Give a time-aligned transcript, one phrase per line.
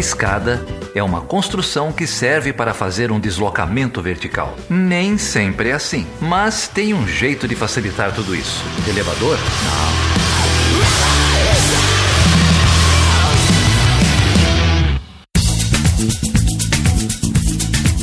[0.00, 4.56] escada é uma construção que serve para fazer um deslocamento vertical.
[4.68, 8.64] Nem sempre é assim, mas tem um jeito de facilitar tudo isso.
[8.88, 9.36] Elevador?
[9.36, 10.10] Não.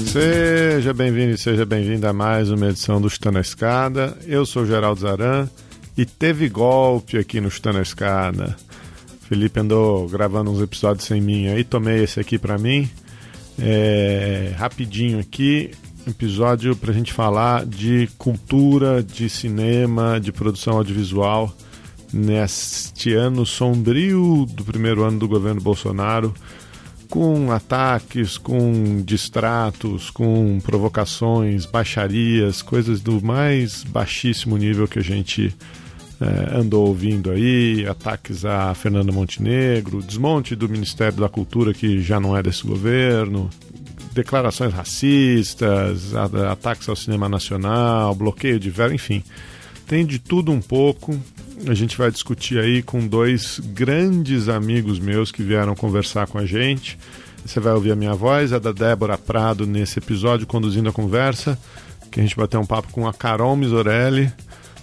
[0.06, 4.18] Seja bem-vindo e seja bem-vinda a mais uma edição do Chutando a Escada.
[4.26, 5.48] Eu sou Geraldo Zaran
[5.98, 8.56] e teve golpe aqui no Chutando a Escada.
[9.28, 12.90] Felipe andou gravando uns episódios sem mim aí, tomei esse aqui para mim.
[13.60, 15.72] É, rapidinho aqui,
[16.08, 21.54] episódio para a gente falar de cultura, de cinema, de produção audiovisual
[22.14, 26.34] neste ano sombrio do primeiro ano do governo Bolsonaro,
[27.10, 35.54] com ataques, com distratos, com provocações, baixarias, coisas do mais baixíssimo nível que a gente
[36.20, 42.20] é, andou ouvindo aí, ataques a Fernando Montenegro, desmonte do Ministério da Cultura que já
[42.20, 43.50] não é desse governo,
[44.14, 49.24] declarações racistas, ataques ao cinema nacional, bloqueio de verba, enfim.
[49.86, 51.18] Tem de tudo um pouco.
[51.68, 56.46] A gente vai discutir aí com dois grandes amigos meus que vieram conversar com a
[56.46, 56.98] gente.
[57.46, 61.58] Você vai ouvir a minha voz, a da Débora Prado nesse episódio, conduzindo a conversa,
[62.12, 64.32] que a gente vai ter um papo com a Carol Misorelli,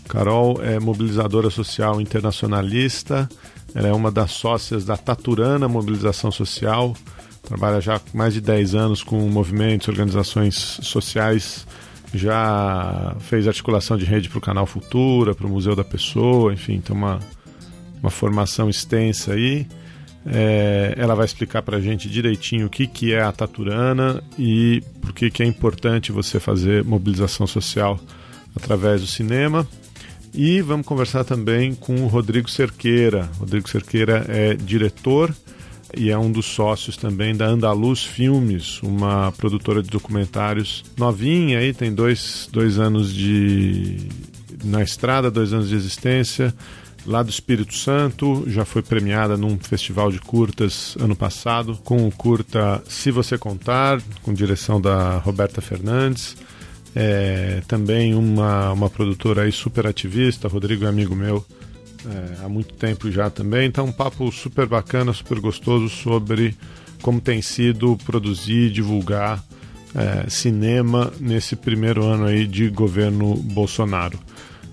[0.09, 3.29] Carol é mobilizadora social internacionalista,
[3.75, 6.95] ela é uma das sócias da Taturana Mobilização Social,
[7.43, 11.67] trabalha já há mais de 10 anos com movimentos, organizações sociais,
[12.15, 16.81] já fez articulação de rede para o Canal Futura, para o Museu da Pessoa, enfim,
[16.81, 17.19] tem uma,
[18.01, 19.67] uma formação extensa aí.
[20.27, 24.83] É, ela vai explicar para a gente direitinho o que, que é a Taturana e
[25.03, 28.01] por que, que é importante você fazer mobilização social
[28.57, 29.67] através do cinema.
[30.35, 33.31] E vamos conversar também com o Rodrigo Cerqueira.
[33.39, 35.33] Rodrigo Cerqueira é diretor
[35.97, 41.73] e é um dos sócios também da Andaluz Filmes, uma produtora de documentários novinha aí,
[41.73, 44.09] tem dois, dois anos de
[44.65, 46.53] na estrada, dois anos de existência,
[47.07, 52.11] lá do Espírito Santo, já foi premiada num festival de curtas ano passado, com o
[52.11, 56.37] curta Se Você Contar, com direção da Roberta Fernandes
[56.95, 61.45] é, também uma, uma produtora aí super ativista, Rodrigo é amigo meu
[62.07, 66.55] é, há muito tempo já também, então um papo super bacana, super gostoso sobre
[67.03, 69.43] como tem sido produzir, divulgar
[69.95, 74.19] é, cinema nesse primeiro ano aí de governo Bolsonaro.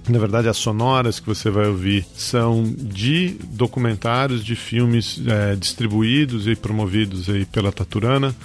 [0.10, 6.48] Na verdade, as sonoras que você vai ouvir são de documentários, de filmes é, distribuídos
[6.48, 8.36] e promovidos aí pela Taturana.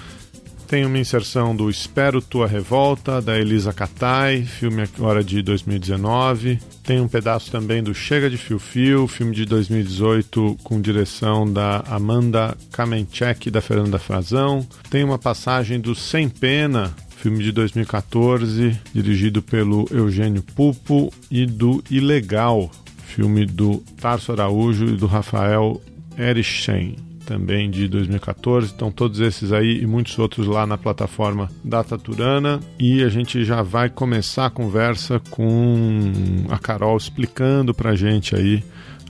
[0.67, 6.59] Tem uma inserção do Espero Tua Revolta, da Elisa Katai, filme agora de 2019.
[6.83, 11.85] Tem um pedaço também do Chega de Fio Fio, filme de 2018 com direção da
[11.87, 14.67] Amanda Kamenchek e da Fernanda Frazão.
[14.91, 21.83] Tem uma passagem do Sem Pena, filme de 2014, dirigido pelo Eugênio Pupo, e do
[21.89, 22.69] Ilegal,
[23.07, 25.81] filme do Tarso Araújo e do Rafael
[26.19, 28.73] Erichen também de 2014.
[28.75, 32.61] Então, todos esses aí e muitos outros lá na plataforma Data Turana.
[32.79, 36.13] E a gente já vai começar a conversa com
[36.49, 38.63] a Carol explicando para a gente aí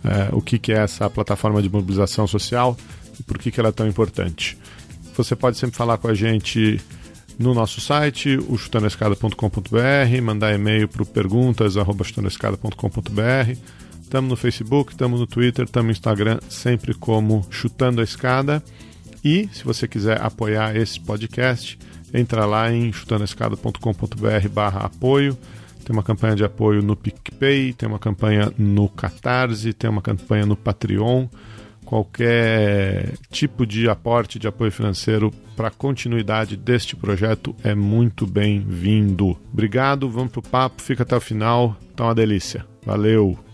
[0.03, 2.77] é, o que, que é essa plataforma de mobilização social
[3.21, 4.57] e por que, que ela é tão importante.
[5.17, 6.81] Você pode sempre falar com a gente
[7.39, 8.57] no nosso site, o
[10.23, 17.45] mandar e-mail para perguntas.chutandoescada.com.br Estamos no Facebook, estamos no Twitter, estamos no Instagram, sempre como
[17.51, 18.63] Chutando a Escada.
[19.23, 21.77] E se você quiser apoiar esse podcast,
[22.15, 25.37] entra lá em chutandoescada.com.br barra apoio.
[25.85, 30.47] Tem uma campanha de apoio no PicPay, tem uma campanha no Catarse, tem uma campanha
[30.47, 31.27] no Patreon.
[31.85, 39.37] Qualquer tipo de aporte de apoio financeiro para a continuidade deste projeto é muito bem-vindo.
[39.53, 42.65] Obrigado, vamos pro papo, fica até o final, tá uma delícia.
[42.85, 43.46] Valeu!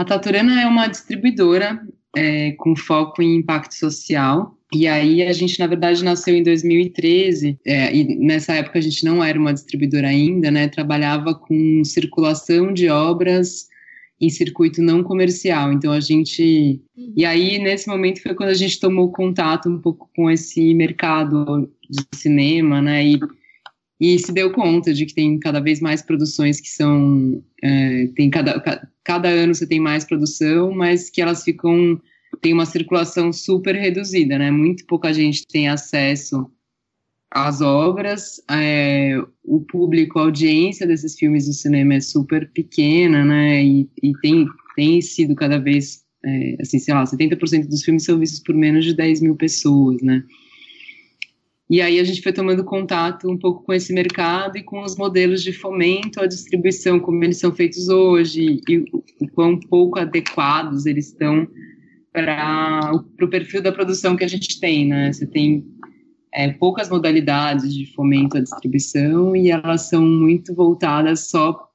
[0.00, 1.78] A Taturana é uma distribuidora
[2.16, 4.56] é, com foco em impacto social.
[4.72, 9.04] E aí a gente, na verdade, nasceu em 2013, é, e nessa época a gente
[9.04, 10.68] não era uma distribuidora ainda, né?
[10.68, 13.68] Trabalhava com circulação de obras
[14.18, 15.70] em circuito não comercial.
[15.70, 16.80] Então a gente.
[17.14, 21.70] E aí, nesse momento, foi quando a gente tomou contato um pouco com esse mercado
[21.90, 23.04] de cinema, né?
[23.04, 23.20] E
[24.00, 28.30] e se deu conta de que tem cada vez mais produções que são é, tem
[28.30, 32.00] cada, cada ano você tem mais produção, mas que elas ficam
[32.40, 34.50] tem uma circulação super reduzida, né?
[34.50, 36.50] Muito pouca gente tem acesso
[37.30, 38.40] às obras.
[38.50, 43.62] É, o público, a audiência desses filmes do cinema é super pequena, né?
[43.62, 48.18] E, e tem, tem sido cada vez, é, assim, sei lá, 70% dos filmes são
[48.18, 50.24] vistos por menos de 10 mil pessoas, né?
[51.70, 54.96] E aí a gente foi tomando contato um pouco com esse mercado e com os
[54.96, 58.78] modelos de fomento à distribuição, como eles são feitos hoje, e
[59.20, 61.46] o quão pouco adequados eles estão
[62.12, 62.90] para
[63.22, 65.12] o perfil da produção que a gente tem, né?
[65.12, 65.64] Você tem
[66.34, 71.70] é, poucas modalidades de fomento à distribuição e elas são muito voltadas só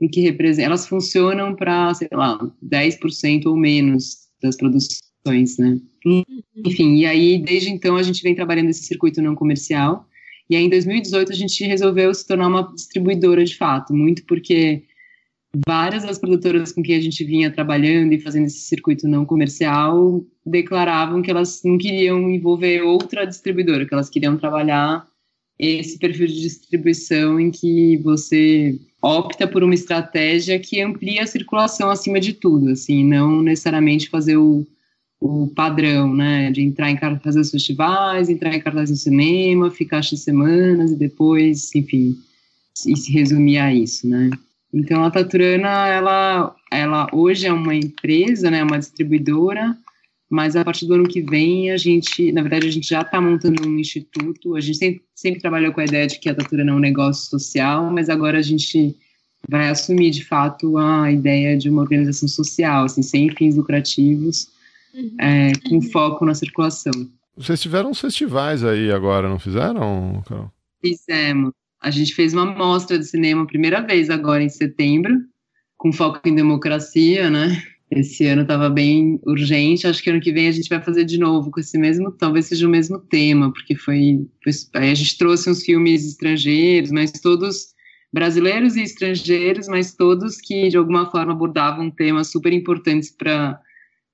[0.00, 5.78] em que representam, elas funcionam para, sei lá, 10% ou menos das produções, né?
[6.04, 6.24] Uhum.
[6.64, 10.06] Enfim, e aí desde então a gente vem trabalhando nesse circuito não comercial.
[10.48, 14.84] E aí em 2018 a gente resolveu se tornar uma distribuidora de fato, muito porque
[15.66, 20.24] várias das produtoras com quem a gente vinha trabalhando e fazendo esse circuito não comercial
[20.44, 25.06] declaravam que elas não queriam envolver outra distribuidora, que elas queriam trabalhar
[25.58, 31.90] esse perfil de distribuição em que você opta por uma estratégia que amplia a circulação
[31.90, 34.66] acima de tudo, assim, não necessariamente fazer o,
[35.20, 40.20] o padrão, né, de entrar em cartazes festivais, entrar em cartazes no cinema, ficar X
[40.20, 42.16] semanas e depois, enfim,
[42.86, 44.30] e se resumir a isso, né.
[44.72, 49.76] Então, a Taturana, ela, ela hoje é uma empresa, né, uma distribuidora,
[50.30, 53.20] mas a partir do ano que vem, a gente, na verdade, a gente já está
[53.20, 56.70] montando um instituto, a gente sempre, sempre trabalhou com a ideia de que a Taturana
[56.70, 58.94] é um negócio social, mas agora a gente
[59.48, 64.48] vai assumir, de fato, a ideia de uma organização social, assim, sem fins lucrativos,
[64.94, 65.16] uhum.
[65.20, 65.82] é, com uhum.
[65.82, 66.92] foco na circulação.
[67.36, 70.50] Vocês tiveram uns festivais aí agora, não fizeram, Carol?
[70.80, 71.52] Fizemos.
[71.80, 75.14] A gente fez uma mostra de cinema primeira vez agora em setembro,
[75.76, 77.62] com foco em democracia, né?
[77.90, 79.86] Esse ano estava bem urgente.
[79.86, 82.46] Acho que ano que vem a gente vai fazer de novo com esse mesmo, talvez
[82.46, 87.12] seja o mesmo tema, porque foi, foi aí a gente trouxe uns filmes estrangeiros, mas
[87.12, 87.68] todos
[88.12, 93.60] brasileiros e estrangeiros, mas todos que de alguma forma abordavam temas super importantes para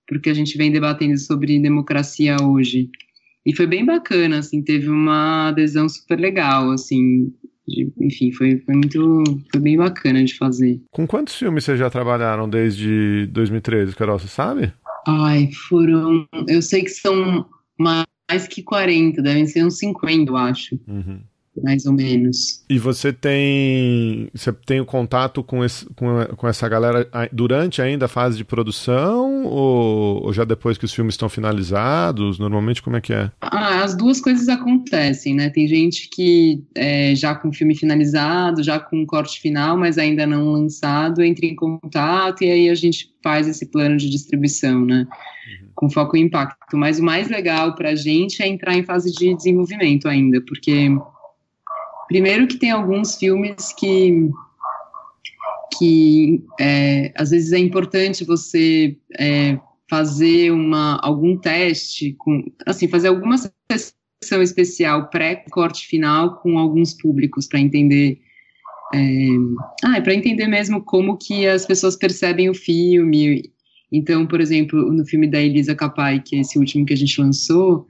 [0.07, 2.91] porque a gente vem debatendo sobre democracia hoje.
[3.47, 7.31] E foi bem bacana, assim, teve uma adesão super legal, assim,
[7.67, 9.23] de, enfim, foi, foi muito.
[9.51, 10.81] Foi bem bacana de fazer.
[10.91, 14.19] Com quantos filmes vocês já trabalharam desde 2013, Carol?
[14.19, 14.73] Você sabe?
[15.07, 16.27] Ai, foram.
[16.49, 17.47] Eu sei que são
[17.79, 20.79] mais que 40, devem ser uns 50, eu acho.
[20.87, 21.21] Uhum
[21.63, 22.63] mais ou menos.
[22.69, 28.07] E você tem você tem o contato com, esse, com, com essa galera durante ainda
[28.07, 32.39] a fase de produção ou, ou, já depois que os filmes estão finalizados?
[32.39, 33.31] Normalmente como é que é?
[33.41, 35.51] Ah, as duas coisas acontecem, né?
[35.51, 39.99] Tem gente que é, já com o filme finalizado, já com o corte final, mas
[39.99, 44.85] ainda não lançado, entra em contato e aí a gente faz esse plano de distribuição,
[44.85, 45.07] né?
[45.09, 45.69] Uhum.
[45.75, 46.77] Com foco em impacto.
[46.77, 50.91] Mas o mais legal para a gente é entrar em fase de desenvolvimento ainda, porque
[52.09, 54.31] Primeiro que tem alguns filmes que
[55.77, 59.59] que é, às vezes é importante você é,
[59.91, 67.49] fazer uma, algum teste, com, assim, fazer alguma sessão especial pré-corte final com alguns públicos
[67.49, 68.21] para entender
[68.95, 69.29] é,
[69.83, 73.53] ah, para entender mesmo como que as pessoas percebem o filme.
[73.91, 77.21] Então, por exemplo, no filme da Elisa Capai, que é esse último que a gente
[77.21, 77.87] lançou,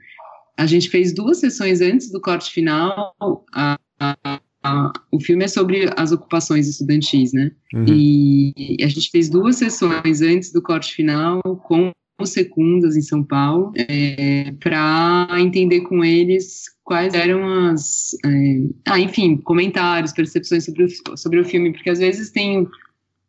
[0.56, 3.14] a gente fez duas sessões antes do corte final.
[3.52, 3.78] A,
[4.24, 7.50] a, a, o filme é sobre as ocupações estudantis, né?
[7.72, 7.84] Uhum.
[7.88, 13.22] E a gente fez duas sessões antes do corte final com os secundas em São
[13.22, 20.84] Paulo, é, para entender com eles quais eram as, é, ah, enfim, comentários, percepções sobre
[20.84, 22.68] o, sobre o filme, porque às vezes tem,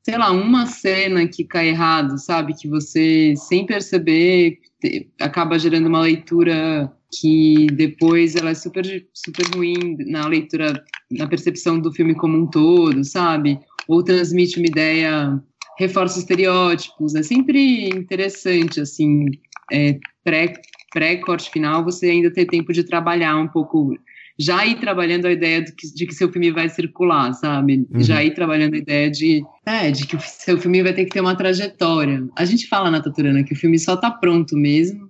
[0.03, 5.87] sei lá, uma cena que cai errado, sabe, que você, sem perceber, te, acaba gerando
[5.87, 12.15] uma leitura que depois ela é super, super ruim na leitura, na percepção do filme
[12.15, 13.59] como um todo, sabe?
[13.87, 15.41] Ou transmite uma ideia,
[15.77, 17.15] reforça estereótipos.
[17.15, 19.25] É sempre interessante, assim,
[19.71, 20.53] é, pré,
[20.93, 23.95] pré-corte final, você ainda ter tempo de trabalhar um pouco
[24.37, 27.87] já ir trabalhando a ideia de que, de que seu filme vai circular, sabe?
[27.89, 28.01] Uhum.
[28.01, 31.11] Já ir trabalhando a ideia de, é, de que o seu filme vai ter que
[31.11, 32.27] ter uma trajetória.
[32.35, 35.09] A gente fala na Taturana que o filme só tá pronto mesmo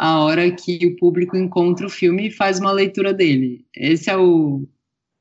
[0.00, 3.66] a hora que o público encontra o filme e faz uma leitura dele.
[3.76, 4.66] Esse é o.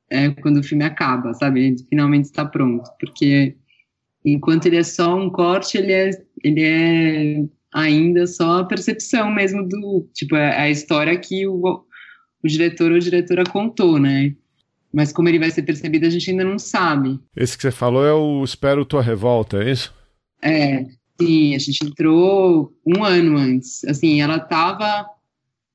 [0.10, 1.68] É quando o filme acaba, sabe?
[1.68, 2.90] Ele finalmente está pronto.
[2.98, 3.58] Porque
[4.24, 9.68] enquanto ele é só um corte, ele é, ele é ainda só a percepção mesmo
[9.68, 10.10] do.
[10.14, 11.84] Tipo, é a história que o,
[12.42, 14.34] o diretor ou diretora contou, né?
[14.94, 17.20] Mas como ele vai ser percebido, a gente ainda não sabe.
[17.36, 19.94] Esse que você falou é o Espero Tua Revolta, é isso?
[20.42, 20.86] É,
[21.20, 23.84] Sim, a gente entrou um ano antes.
[23.86, 25.06] Assim, ela tava.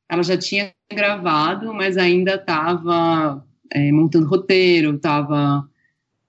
[0.08, 5.68] Ela já tinha gravado, mas ainda estava é, montando roteiro, estava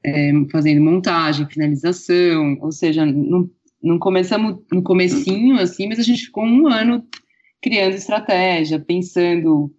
[0.04, 3.50] é, fazendo montagem, finalização, ou seja, não,
[3.82, 7.06] não começamos no comecinho, assim, mas a gente ficou um ano
[7.62, 9.74] criando estratégia, pensando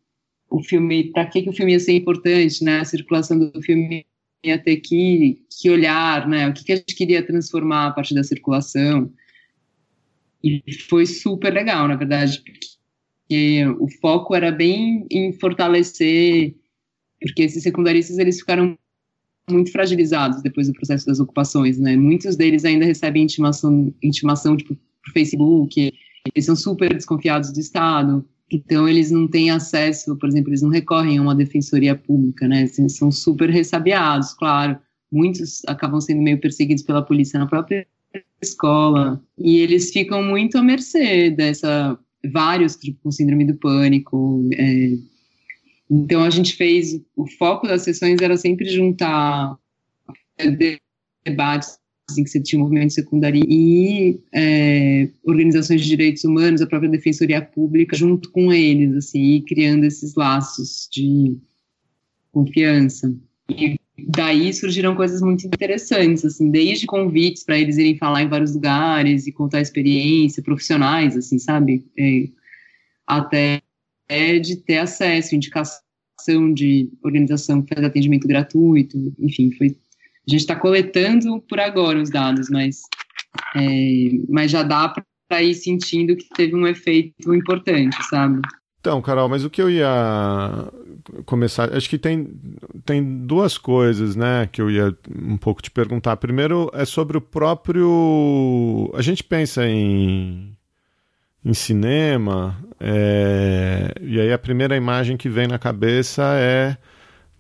[0.51, 4.05] o filme, para que, que o filme ia ser importante, né, a circulação do filme
[4.45, 8.15] ia ter que, que olhar, né, o que, que a gente queria transformar a partir
[8.15, 9.13] da circulação,
[10.43, 12.43] e foi super legal, na verdade,
[13.29, 16.55] porque o foco era bem em fortalecer,
[17.21, 18.79] porque esses secundaristas, eles ficaram
[19.49, 21.97] muito fragilizados depois do processo das ocupações, né?
[21.97, 25.93] Muitos deles ainda recebem intimação, intimação tipo, por Facebook,
[26.35, 30.71] eles são super desconfiados do Estado, então eles não têm acesso, por exemplo, eles não
[30.71, 32.63] recorrem a uma defensoria pública, né?
[32.65, 34.79] Assim, são super ressabiados, claro.
[35.11, 37.87] Muitos acabam sendo meio perseguidos pela polícia na própria
[38.43, 41.99] escola e eles ficam muito à mercê dessa
[42.33, 44.97] vários tipo com síndrome do pânico, é,
[45.91, 49.57] então a gente fez, o foco das sessões era sempre juntar
[51.25, 51.79] debates
[52.09, 57.43] assim, que você tinha movimento secundário e é, organizações de direitos humanos, a própria defensoria
[57.43, 61.37] pública, junto com eles, assim, criando esses laços de
[62.31, 63.13] confiança.
[63.49, 68.55] E daí surgiram coisas muito interessantes, assim, desde convites para eles irem falar em vários
[68.55, 71.85] lugares e contar experiência, profissionais, assim, sabe?
[71.99, 72.29] É,
[73.07, 73.63] até
[74.41, 75.83] de ter acesso, indicação
[76.55, 79.69] de organização que faz atendimento gratuito, enfim, foi.
[79.69, 82.81] A gente está coletando por agora os dados, mas,
[83.57, 84.93] é, mas já dá
[85.29, 88.41] para ir sentindo que teve um efeito importante, sabe?
[88.87, 90.69] Então, Carol, mas o que eu ia
[91.25, 92.39] começar, acho que tem,
[92.85, 96.17] tem duas coisas, né, que eu ia um pouco te perguntar.
[96.19, 100.57] Primeiro é sobre o próprio, a gente pensa em
[101.45, 106.77] em cinema, é, e aí a primeira imagem que vem na cabeça é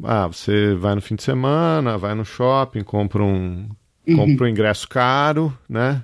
[0.02, 3.68] ah, você vai no fim de semana, vai no shopping, compra um,
[4.06, 4.16] uhum.
[4.16, 6.02] compra um ingresso caro, né?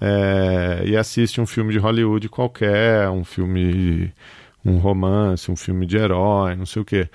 [0.00, 4.12] É, e assiste um filme de Hollywood qualquer, um filme,
[4.64, 7.08] um romance, um filme de herói, não sei o quê.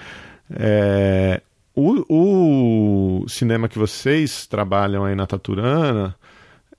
[0.52, 1.42] É,
[1.75, 6.16] o, o cinema que vocês trabalham aí na Taturana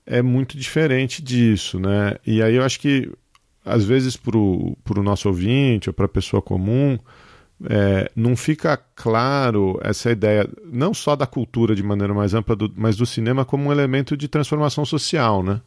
[0.05, 2.15] é muito diferente disso, né?
[2.25, 3.11] E aí eu acho que
[3.67, 6.97] às vezes para o nosso ouvinte ou para a pessoa comum,
[7.69, 12.71] é, não fica claro essa ideia, não só da cultura de maneira mais ampla, do,
[12.75, 15.59] mas do cinema como um elemento de transformação social, né?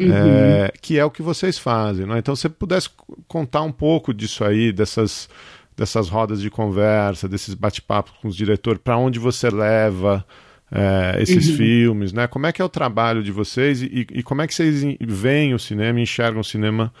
[0.00, 0.12] Uhum.
[0.12, 2.06] É, que é o que vocês fazem.
[2.06, 2.18] Né?
[2.18, 2.88] Então, se você pudesse
[3.28, 5.28] contar um pouco disso aí, dessas,
[5.76, 10.24] dessas rodas de conversa, desses bate-papos com os diretores, para onde você leva
[10.72, 11.56] é, esses uhum.
[11.56, 12.26] filmes, né?
[12.26, 15.52] Como é que é o trabalho de vocês e, e, como é que vocês veem
[15.52, 16.92] o cinema, enxergam o cinema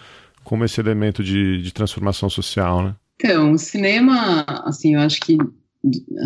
[0.42, 2.94] como esse elemento de, de transformação social, né?
[3.14, 5.36] Então, o cinema, assim, eu acho que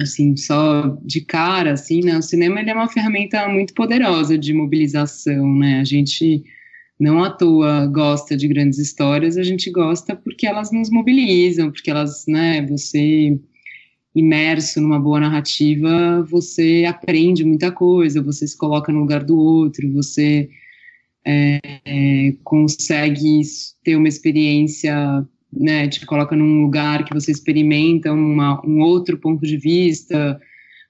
[0.01, 4.53] assim, só de cara, assim, né, o cinema ele é uma ferramenta muito poderosa de
[4.53, 6.43] mobilização, né, a gente
[6.99, 11.91] não à toa gosta de grandes histórias, a gente gosta porque elas nos mobilizam, porque
[11.91, 13.39] elas, né, você
[14.15, 19.93] imerso numa boa narrativa, você aprende muita coisa, você se coloca no lugar do outro,
[19.93, 20.49] você
[21.25, 23.41] é, é, consegue
[23.83, 29.45] ter uma experiência, né, te coloca num lugar que você experimenta uma, um outro ponto
[29.45, 30.41] de vista,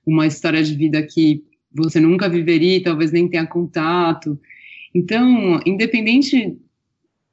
[0.07, 1.43] uma história de vida que
[1.75, 4.39] você nunca viveria, talvez nem tenha contato.
[4.95, 6.57] Então, independente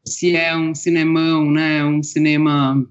[0.04, 2.88] se é um cinemão, né, um cinema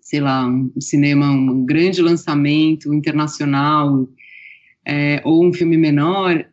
[0.00, 4.06] sei lá, um cinema, um grande lançamento internacional,
[4.86, 6.44] é, ou um filme menor,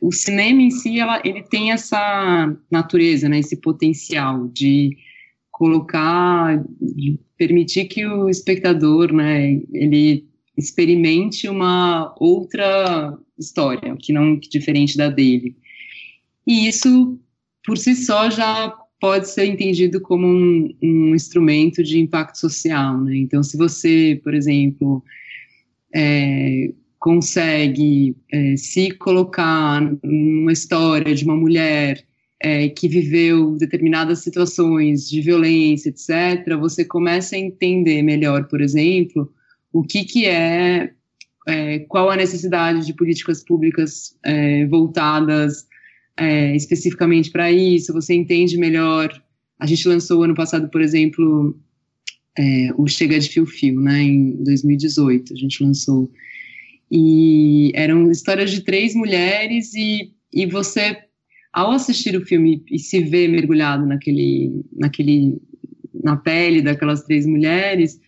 [0.00, 4.96] o cinema em si, ela, ele tem essa natureza, né, esse potencial de
[5.50, 14.96] colocar, de permitir que o espectador, né, ele experimente uma outra história, que não diferente
[14.96, 15.56] da dele.
[16.46, 17.18] E isso,
[17.64, 23.00] por si só, já pode ser entendido como um, um instrumento de impacto social.
[23.00, 23.16] Né?
[23.16, 25.02] Então, se você, por exemplo,
[25.94, 32.04] é, consegue é, se colocar numa história de uma mulher
[32.38, 39.32] é, que viveu determinadas situações de violência, etc., você começa a entender melhor, por exemplo,
[39.72, 40.92] o que, que é,
[41.48, 45.66] é qual a necessidade de políticas públicas é, voltadas
[46.20, 49.10] é, especificamente para isso, você entende melhor.
[49.58, 51.58] A gente lançou ano passado, por exemplo,
[52.38, 56.10] é, o Chega de Fio Fio, né, em 2018, a gente lançou.
[56.90, 60.98] E eram histórias de três mulheres e, e você,
[61.54, 65.40] ao assistir o filme e se ver mergulhado naquele, naquele,
[66.04, 67.98] na pele daquelas três mulheres,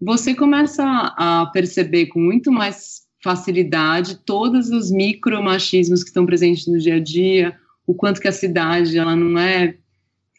[0.00, 6.78] você começa a perceber com muito mais facilidade todos os micromachismos que estão presentes no
[6.78, 9.74] dia a dia, o quanto que a cidade ela não é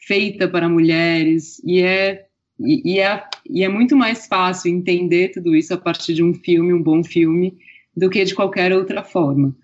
[0.05, 2.23] feita para mulheres e é
[2.59, 6.33] e, e, é, e é muito mais fácil entender tudo isso a partir de um
[6.33, 7.55] filme, um bom filme,
[7.95, 9.55] do que de qualquer outra forma.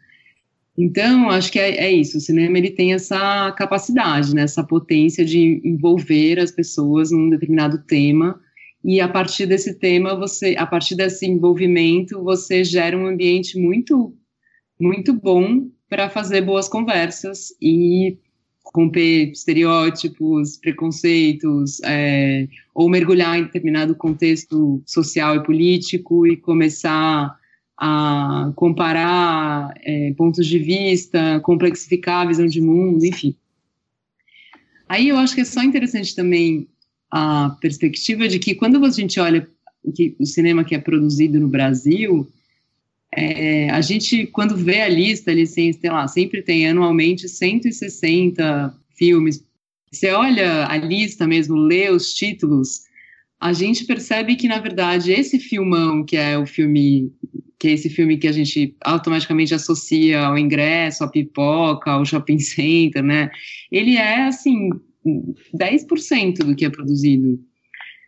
[0.77, 2.17] Então, acho que é, é, isso.
[2.17, 7.79] O cinema ele tem essa capacidade, né, essa potência de envolver as pessoas num determinado
[7.79, 8.39] tema
[8.83, 14.13] e a partir desse tema, você, a partir desse envolvimento, você gera um ambiente muito,
[14.79, 18.17] muito bom para fazer boas conversas e
[18.75, 27.37] romper estereótipos, preconceitos, é, ou mergulhar em determinado contexto social e político e começar
[27.77, 33.35] a comparar é, pontos de vista, complexificar a visão de mundo, enfim.
[34.89, 36.67] Aí eu acho que é só interessante também
[37.15, 39.47] a perspectiva de que quando a gente olha
[39.95, 42.27] que, o cinema que é produzido no Brasil,
[43.15, 49.45] é, a gente, quando vê a lista, ele sei lá, sempre tem anualmente 160 filmes.
[49.91, 52.81] Você olha a lista mesmo, lê os títulos,
[53.39, 57.11] a gente percebe que, na verdade, esse filmão, que é o filme
[57.59, 62.39] que é esse filme que a gente automaticamente associa ao ingresso, à pipoca, ao shopping
[62.39, 63.29] center, né?
[63.71, 64.69] Ele é, assim,
[65.05, 67.39] 10% do que é produzido.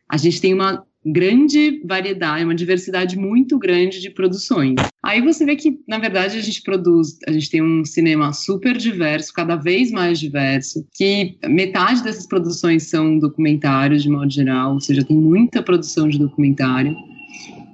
[0.10, 4.76] A gente tem uma grande variedade, uma diversidade muito grande de produções.
[5.04, 8.76] Aí você vê que, na verdade, a gente produz, a gente tem um cinema super
[8.76, 14.82] diverso, cada vez mais diverso, que metade dessas produções são documentários, de modo geral, ou
[14.82, 16.96] seja, tem muita produção de documentário.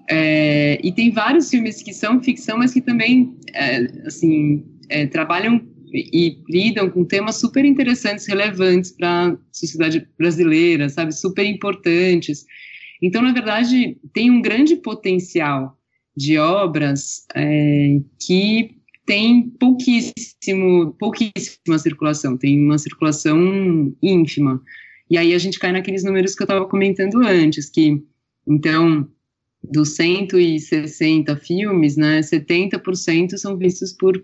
[0.09, 5.61] É, e tem vários filmes que são ficção, mas que também, é, assim, é, trabalham
[5.93, 12.45] e lidam com temas super interessantes, relevantes para a sociedade brasileira, sabe, super importantes.
[13.01, 15.77] Então, na verdade, tem um grande potencial
[16.15, 24.61] de obras é, que tem pouquíssimo, pouquíssima circulação, tem uma circulação ínfima.
[25.09, 28.01] E aí a gente cai naqueles números que eu estava comentando antes, que,
[28.47, 29.07] então,
[29.63, 34.23] dos 160 filmes, né, 70% são vistos por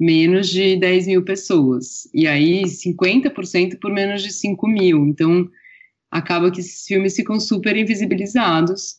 [0.00, 2.08] menos de 10 mil pessoas.
[2.14, 5.06] E aí 50% por menos de 5 mil.
[5.06, 5.48] Então,
[6.10, 8.96] acaba que esses filmes ficam super invisibilizados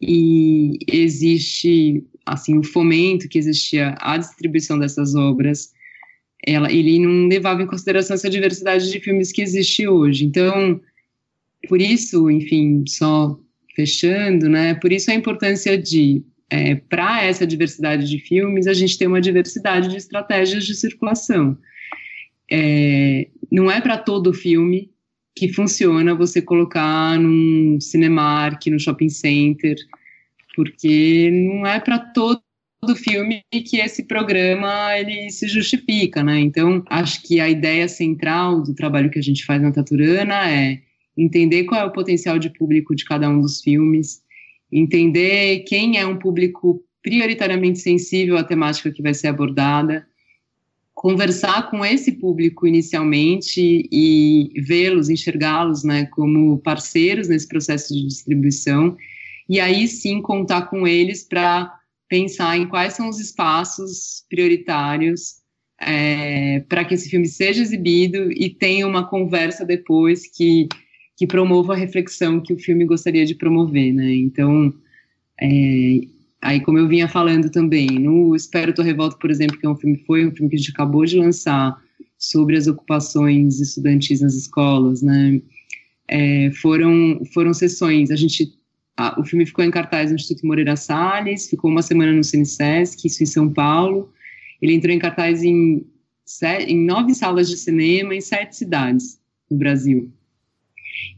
[0.00, 5.72] e existe, assim, o fomento que existia à distribuição dessas obras,
[6.46, 10.24] ela, ele não levava em consideração essa diversidade de filmes que existe hoje.
[10.24, 10.80] Então,
[11.68, 13.38] por isso, enfim, só
[13.74, 14.74] fechando, né?
[14.74, 19.20] Por isso a importância de, é, para essa diversidade de filmes, a gente ter uma
[19.20, 21.56] diversidade de estratégias de circulação.
[22.50, 24.90] É, não é para todo filme
[25.34, 29.76] que funciona você colocar num Cinemark, no shopping center,
[30.54, 32.40] porque não é para todo
[32.96, 36.38] filme que esse programa ele se justifica, né?
[36.38, 40.80] Então, acho que a ideia central do trabalho que a gente faz na Taturana é
[41.16, 44.22] entender qual é o potencial de público de cada um dos filmes,
[44.70, 50.06] entender quem é um público prioritariamente sensível à temática que vai ser abordada,
[50.94, 58.96] conversar com esse público inicialmente e vê-los, enxergá-los, né, como parceiros nesse processo de distribuição,
[59.48, 61.70] e aí sim contar com eles para
[62.08, 65.44] pensar em quais são os espaços prioritários
[65.80, 70.68] é, para que esse filme seja exibido e tenha uma conversa depois que
[71.16, 74.12] que promova a reflexão que o filme gostaria de promover, né?
[74.14, 74.72] Então,
[75.40, 76.00] é,
[76.42, 79.76] aí como eu vinha falando também, no Espero Tua Revolta, por exemplo, que é um
[79.76, 81.76] filme, foi um filme que a gente acabou de lançar
[82.18, 85.40] sobre as ocupações estudantis nas escolas, né?
[86.08, 88.52] É, foram, foram sessões, a gente,
[88.96, 93.06] a, o filme ficou em cartaz no Instituto Moreira Salles, ficou uma semana no Cinesesc,
[93.06, 94.12] isso em São Paulo,
[94.60, 95.86] ele entrou em cartaz em,
[96.66, 99.18] em nove salas de cinema em sete cidades
[99.50, 100.12] no Brasil.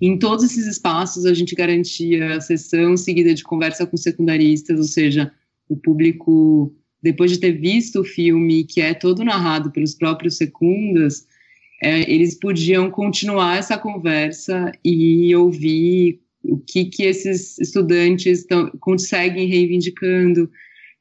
[0.01, 4.85] Em todos esses espaços, a gente garantia a sessão seguida de conversa com secundaristas, ou
[4.85, 5.33] seja,
[5.69, 11.27] o público, depois de ter visto o filme, que é todo narrado pelos próprios secundas,
[11.83, 19.49] é, eles podiam continuar essa conversa e ouvir o que, que esses estudantes tão, conseguem
[19.49, 20.51] reivindicando.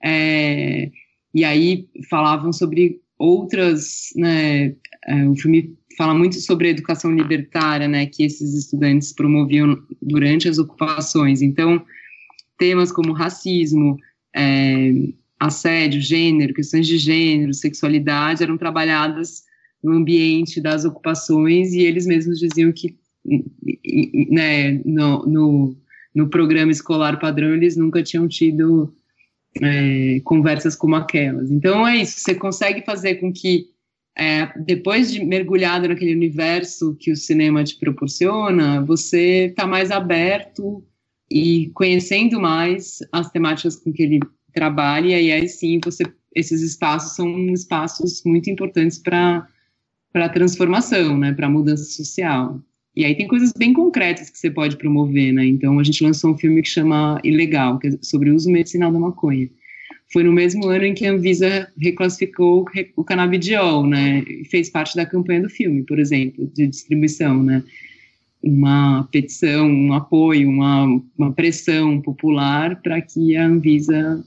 [0.03, 0.91] É,
[1.33, 7.87] e aí falavam sobre outras, né, é, o filme fala muito sobre a educação libertária,
[7.87, 11.41] né, que esses estudantes promoviam durante as ocupações.
[11.41, 11.83] Então,
[12.57, 13.97] temas como racismo,
[14.35, 14.91] é,
[15.39, 19.43] assédio, gênero, questões de gênero, sexualidade eram trabalhadas
[19.83, 22.95] no ambiente das ocupações e eles mesmos diziam que,
[24.31, 25.77] né, no, no
[26.15, 28.95] no programa escolar padrão eles nunca tinham tido
[29.61, 31.51] é, conversas como aquelas.
[31.51, 33.67] Então é isso, você consegue fazer com que
[34.17, 40.83] é, depois de mergulhado naquele universo que o cinema te proporciona, você está mais aberto
[41.29, 44.19] e conhecendo mais as temáticas com que ele
[44.53, 49.45] trabalha, e aí sim você, esses espaços são espaços muito importantes para
[50.13, 52.61] a transformação, né, para a mudança social.
[52.95, 55.45] E aí tem coisas bem concretas que você pode promover, né?
[55.45, 58.89] Então a gente lançou um filme que chama Ilegal, que é sobre o uso medicinal
[58.89, 59.49] da maconha.
[60.11, 62.65] Foi no mesmo ano em que a Anvisa reclassificou
[62.95, 64.23] o canabidiol, né?
[64.49, 67.63] Fez parte da campanha do filme, por exemplo, de distribuição, né?
[68.41, 74.23] Uma petição, um apoio, uma, uma pressão popular para que a Anvisa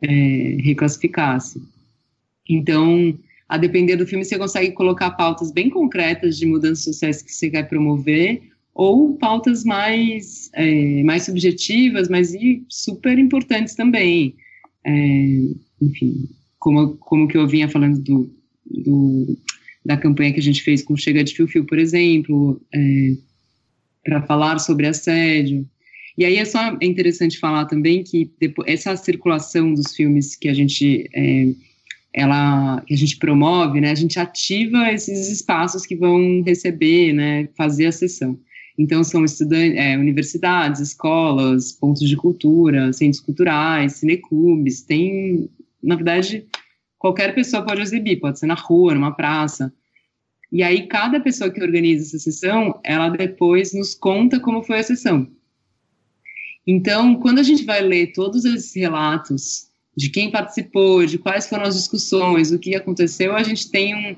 [0.00, 1.60] é, reclassificasse.
[2.48, 7.32] Então, a depender do filme, você consegue colocar pautas bem concretas de mudanças sociais que
[7.32, 8.42] você quer promover,
[8.74, 14.34] ou pautas mais, é, mais subjetivas, mas e super importantes também.
[14.86, 14.92] É,
[15.80, 18.34] enfim, como, como que eu vinha falando do,
[18.66, 19.38] do,
[19.84, 23.12] da campanha que a gente fez com Chega de Fio Fio, por exemplo, é,
[24.04, 25.66] para falar sobre assédio.
[26.16, 30.54] E aí é só interessante falar também que depois, essa circulação dos filmes que a
[30.54, 31.48] gente é,
[32.14, 37.48] ela que a gente promove, né, a gente ativa esses espaços que vão receber, né,
[37.56, 38.38] fazer a sessão.
[38.76, 45.48] Então são estudantes, é, universidades, escolas, pontos de cultura, centros culturais, cineclubes, tem,
[45.82, 46.44] na verdade,
[46.98, 49.72] qualquer pessoa pode exibir, pode ser na rua, numa praça.
[50.50, 54.82] E aí cada pessoa que organiza essa sessão, ela depois nos conta como foi a
[54.82, 55.28] sessão.
[56.66, 61.64] Então, quando a gente vai ler todos esses relatos de quem participou, de quais foram
[61.64, 64.16] as discussões, o que aconteceu, a gente tem um,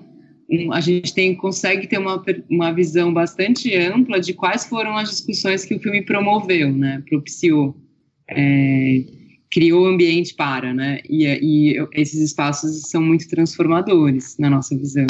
[0.72, 5.64] a gente tem consegue ter uma, uma visão bastante ampla de quais foram as discussões
[5.64, 7.76] que o filme promoveu, né, propiciou,
[8.30, 9.04] é,
[9.50, 15.06] criou ambiente para, né, e, e esses espaços são muito transformadores na nossa visão.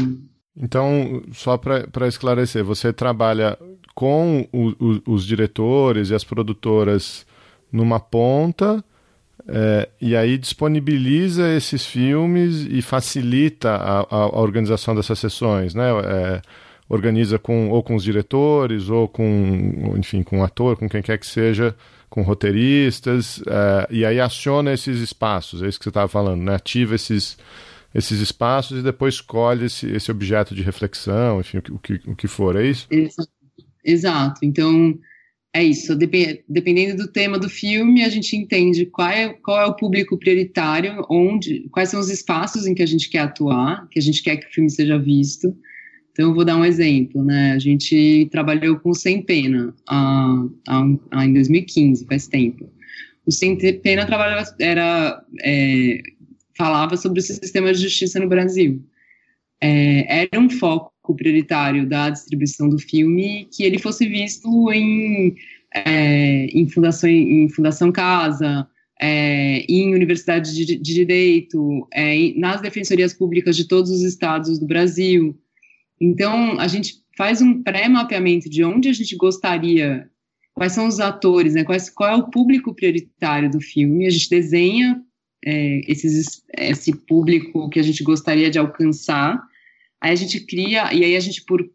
[0.59, 3.59] Então, só para esclarecer, você trabalha
[3.95, 7.27] com o, o, os diretores e as produtoras
[7.71, 8.83] numa ponta
[9.49, 15.89] é, e aí disponibiliza esses filmes e facilita a, a, a organização dessas sessões, né?
[16.05, 16.43] É,
[16.89, 21.19] organiza com ou com os diretores ou com, enfim, com o ator, com quem quer
[21.19, 21.75] que seja,
[22.09, 26.55] com roteiristas, é, e aí aciona esses espaços, é isso que você estava falando, né?
[26.55, 27.37] Ativa esses
[27.95, 32.01] esses espaços e depois escolhe esse, esse objeto de reflexão, enfim, o que, o que,
[32.11, 32.87] o que for, é isso?
[33.83, 34.41] Exato.
[34.43, 34.99] Então,
[35.57, 39.75] é isso, dependendo do tema do filme, a gente entende qual é, qual é o
[39.75, 44.03] público prioritário, onde, quais são os espaços em que a gente quer atuar, que a
[44.03, 45.57] gente quer que o filme seja visto.
[46.13, 47.53] Então, eu vou dar um exemplo, né?
[47.53, 52.71] A gente trabalhou com o Sem Pena a, a, a, em 2015, faz tempo.
[53.27, 55.99] O Sem Pena trabalhava, era, é,
[56.57, 58.83] falava sobre o sistema de justiça no Brasil.
[59.61, 65.35] É, era um foco prioritário da distribuição do filme que ele fosse visto em,
[65.75, 68.67] é, em, fundação, em Fundação Casa,
[69.01, 74.67] é, em universidades de, de direito, é, nas defensorias públicas de todos os estados do
[74.67, 75.39] Brasil.
[76.01, 80.09] Então, a gente faz um pré-mapeamento de onde a gente gostaria,
[80.55, 84.29] quais são os atores, né, quais, qual é o público prioritário do filme, a gente
[84.29, 85.03] desenha
[85.45, 89.41] é, esses, esse público que a gente gostaria de alcançar,
[90.01, 91.69] Aí a gente cria, e aí a gente, por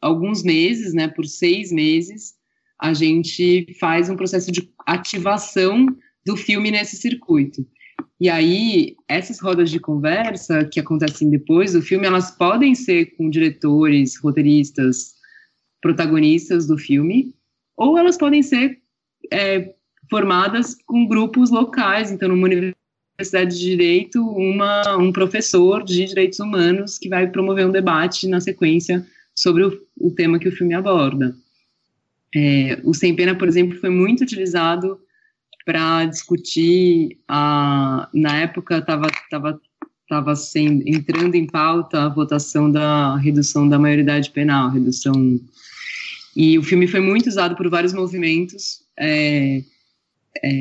[0.00, 2.34] alguns meses, né, por seis meses,
[2.80, 5.86] a gente faz um processo de ativação
[6.24, 7.66] do filme nesse circuito.
[8.20, 13.30] E aí, essas rodas de conversa que acontecem depois do filme, elas podem ser com
[13.30, 15.14] diretores, roteiristas,
[15.80, 17.34] protagonistas do filme,
[17.76, 18.80] ou elas podem ser
[19.32, 19.72] é,
[20.10, 22.10] formadas com grupos locais.
[22.10, 22.48] Então, numa
[23.18, 28.40] Universidade de Direito uma, um professor de direitos humanos que vai promover um debate na
[28.40, 29.04] sequência
[29.34, 31.34] sobre o, o tema que o filme aborda.
[32.32, 35.00] É, o Sem Pena, por exemplo, foi muito utilizado
[35.64, 39.60] para discutir, a, na época estava tava,
[40.08, 45.40] tava sendo, entrando em pauta a votação da redução da maioridade penal, redução...
[46.36, 49.60] E o filme foi muito usado por vários movimentos, é,
[50.40, 50.60] é,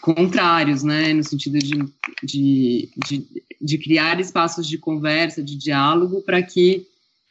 [0.00, 1.84] contrários, né, no sentido de,
[2.22, 3.26] de, de,
[3.60, 6.86] de, criar espaços de conversa, de diálogo, para que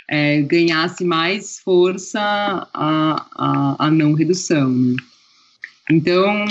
[0.10, 4.69] é, ganhasse mais força a, a, a não redução.
[4.69, 4.95] Né?
[5.91, 6.45] Então,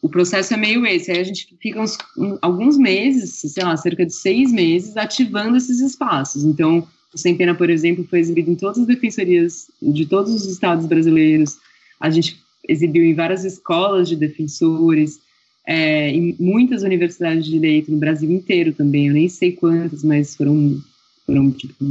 [0.00, 1.98] o processo é meio esse, aí a gente fica uns,
[2.40, 6.44] alguns meses, sei lá, cerca de seis meses, ativando esses espaços.
[6.44, 10.46] Então, o Sem Pena, por exemplo, foi exibido em todas as defensorias de todos os
[10.46, 11.58] estados brasileiros,
[11.98, 15.20] a gente exibiu em várias escolas de defensores,
[15.66, 20.34] é, em muitas universidades de direito no Brasil inteiro também, eu nem sei quantas, mas
[20.34, 20.80] foram,
[21.26, 21.84] foram tipo,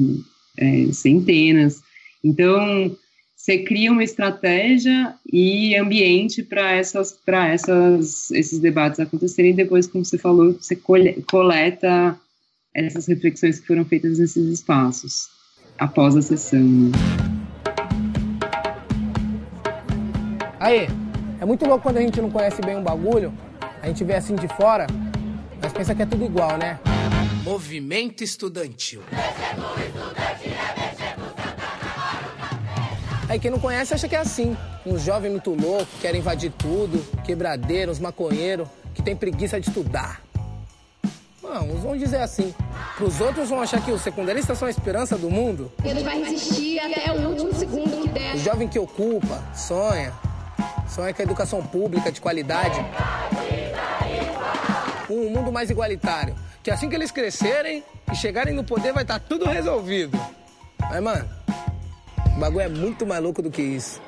[0.57, 1.81] é, centenas.
[2.23, 2.95] Então,
[3.35, 9.51] você cria uma estratégia e ambiente para essas, essas, esses debates acontecerem.
[9.51, 12.19] E depois, como você falou, você coleta
[12.75, 15.29] essas reflexões que foram feitas nesses espaços
[15.77, 16.91] após a sessão.
[20.59, 20.87] Aí,
[21.39, 23.33] é muito louco quando a gente não conhece bem um bagulho,
[23.81, 24.87] a gente vê assim de fora,
[25.61, 26.79] mas pensa que é tudo igual, né?
[27.43, 29.01] Movimento Estudantil.
[33.27, 34.57] Aí quem não conhece acha que é assim.
[34.85, 40.21] Uns jovens muito loucos, querem invadir tudo, quebradeiros, uns maconheiros, que tem preguiça de estudar.
[41.41, 42.53] Não, uns vão dizer assim.
[42.97, 45.71] Pros outros vão achar que os secundaristas são a esperança do mundo.
[45.83, 48.35] Ele vai resistir até o último segundo que der.
[48.35, 50.11] O jovem que ocupa, sonha,
[50.87, 52.79] sonha com a educação pública de qualidade.
[55.09, 56.35] Um mundo mais igualitário.
[56.61, 60.17] Que assim que eles crescerem e chegarem no poder vai estar tá tudo resolvido.
[60.79, 61.29] Mas, mano,
[62.35, 64.01] o bagulho é muito mais louco do que isso.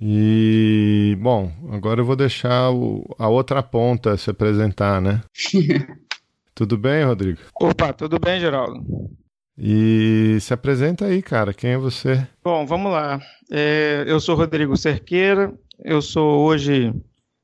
[0.00, 5.22] E, bom, agora eu vou deixar o, a outra ponta se apresentar, né?
[6.54, 7.40] tudo bem, Rodrigo?
[7.60, 8.84] Opa, tudo bem, Geraldo?
[9.56, 12.24] E se apresenta aí, cara, quem é você?
[12.44, 13.20] Bom, vamos lá.
[13.50, 15.52] É, eu sou Rodrigo Cerqueira,
[15.84, 16.92] eu sou hoje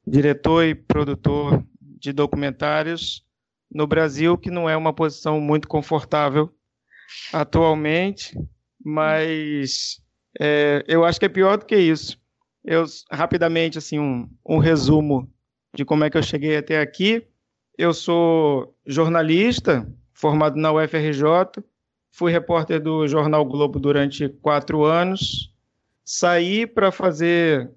[0.06, 1.64] diretor e produtor
[2.04, 3.24] de documentários
[3.72, 6.54] no Brasil, que não é uma posição muito confortável
[7.32, 8.38] atualmente,
[8.84, 10.02] mas
[10.38, 12.20] é, eu acho que é pior do que isso.
[12.62, 15.32] Eu rapidamente assim um, um resumo
[15.74, 17.26] de como é que eu cheguei até aqui.
[17.76, 21.24] Eu sou jornalista, formado na UFRJ,
[22.12, 25.52] fui repórter do jornal Globo durante quatro anos,
[26.04, 27.70] saí para fazer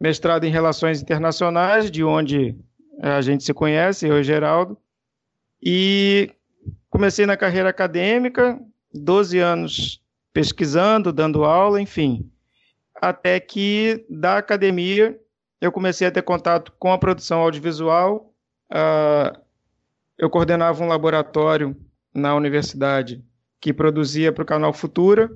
[0.00, 2.56] mestrado em Relações Internacionais, de onde
[3.00, 4.76] a gente se conhece, eu e Geraldo,
[5.62, 6.30] e
[6.90, 8.60] comecei na carreira acadêmica,
[8.92, 10.02] 12 anos
[10.32, 12.30] pesquisando, dando aula, enfim,
[12.94, 15.18] até que da academia
[15.60, 18.34] eu comecei a ter contato com a produção audiovisual.
[18.70, 19.38] Uh,
[20.18, 21.76] eu coordenava um laboratório
[22.12, 23.24] na universidade
[23.60, 25.30] que produzia para o canal Futura,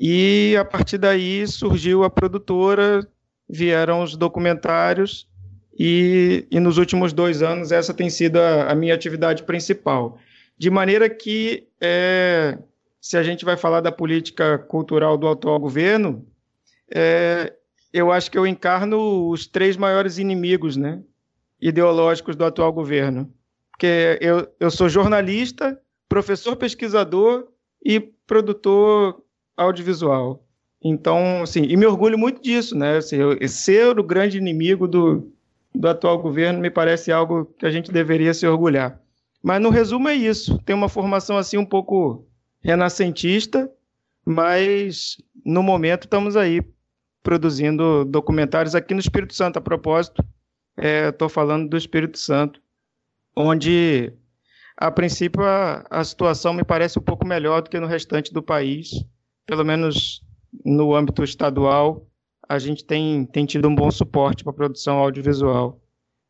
[0.00, 3.06] e a partir daí surgiu a produtora
[3.48, 5.28] vieram os documentários
[5.78, 10.18] e, e nos últimos dois anos essa tem sido a, a minha atividade principal.
[10.58, 12.58] De maneira que, é,
[13.00, 16.26] se a gente vai falar da política cultural do atual governo,
[16.94, 17.52] é,
[17.92, 21.02] eu acho que eu encarno os três maiores inimigos né,
[21.60, 23.32] ideológicos do atual governo.
[23.70, 27.48] Porque eu, eu sou jornalista, professor pesquisador
[27.84, 29.22] e produtor
[29.56, 30.46] audiovisual.
[30.84, 32.96] Então, assim, e me orgulho muito disso, né?
[32.96, 35.32] Assim, eu, ser o grande inimigo do,
[35.74, 39.00] do atual governo me parece algo que a gente deveria se orgulhar.
[39.42, 40.58] Mas no resumo é isso.
[40.58, 42.26] Tem uma formação assim um pouco
[42.60, 43.70] renascentista,
[44.24, 46.62] mas no momento estamos aí
[47.22, 49.58] produzindo documentários aqui no Espírito Santo.
[49.58, 50.24] A propósito,
[50.76, 52.60] estou é, falando do Espírito Santo,
[53.34, 54.12] onde
[54.76, 58.42] a princípio a, a situação me parece um pouco melhor do que no restante do
[58.42, 58.90] país,
[59.46, 60.22] pelo menos
[60.64, 62.06] no âmbito estadual,
[62.52, 65.80] a gente tem, tem tido um bom suporte para a produção audiovisual,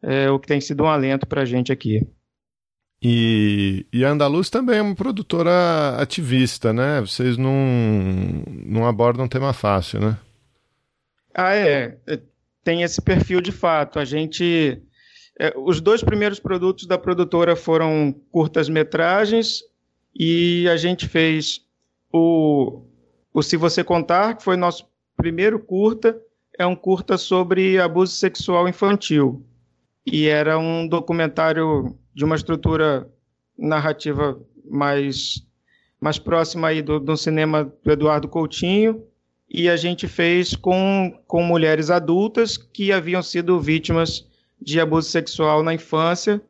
[0.00, 2.06] é, o que tem sido um alento para a gente aqui.
[3.02, 7.00] E, e a Andaluz também é uma produtora ativista, né?
[7.00, 7.52] Vocês não,
[8.64, 10.16] não abordam um tema fácil, né?
[11.34, 11.98] Ah, é.
[12.06, 12.20] é
[12.62, 13.98] tem esse perfil de fato.
[13.98, 14.80] A gente.
[15.40, 19.64] É, os dois primeiros produtos da produtora foram curtas-metragens
[20.14, 21.66] e a gente fez
[22.12, 22.84] o
[23.34, 24.91] o Se Você Contar, que foi nosso
[25.22, 26.20] primeiro curta,
[26.58, 29.46] é um curta sobre abuso sexual infantil.
[30.04, 33.08] E era um documentário de uma estrutura
[33.56, 34.36] narrativa
[34.68, 35.46] mais,
[36.00, 39.04] mais próxima aí do, do cinema do Eduardo Coutinho.
[39.48, 44.26] E a gente fez com, com mulheres adultas que haviam sido vítimas
[44.60, 46.42] de abuso sexual na infância,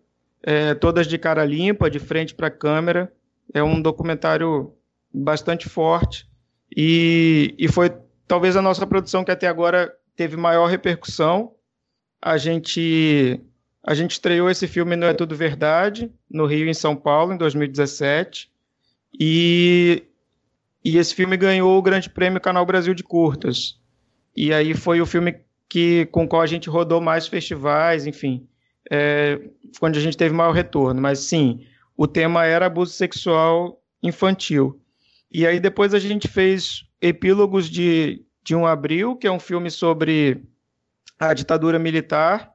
[0.42, 3.12] é, todas de cara limpa, de frente para a câmera.
[3.52, 4.72] É um documentário
[5.12, 6.26] bastante forte
[6.74, 7.90] e, e foi
[8.32, 11.52] talvez a nossa produção que até agora teve maior repercussão.
[12.18, 13.38] A gente,
[13.86, 17.34] a gente estreou esse filme no É Tudo Verdade, no Rio e em São Paulo,
[17.34, 18.50] em 2017.
[19.20, 20.04] E,
[20.82, 23.78] e esse filme ganhou o Grande Prêmio Canal Brasil de Curtas.
[24.34, 25.36] E aí foi o filme
[25.68, 28.48] que, com qual a gente rodou mais festivais, enfim,
[28.90, 29.38] é,
[29.82, 31.02] onde a gente teve maior retorno.
[31.02, 34.81] Mas sim, o tema era abuso sexual infantil.
[35.32, 39.70] E aí depois a gente fez Epílogos de, de um Abril, que é um filme
[39.70, 40.44] sobre
[41.18, 42.52] a ditadura militar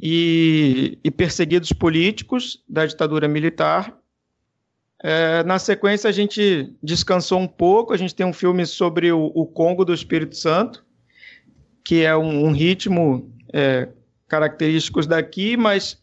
[0.00, 3.94] e, e perseguidos políticos da ditadura militar.
[5.02, 7.92] É, na sequência, a gente descansou um pouco.
[7.92, 10.84] A gente tem um filme sobre o, o Congo do Espírito Santo,
[11.84, 13.88] que é um, um ritmo é,
[14.26, 16.02] característico daqui, mas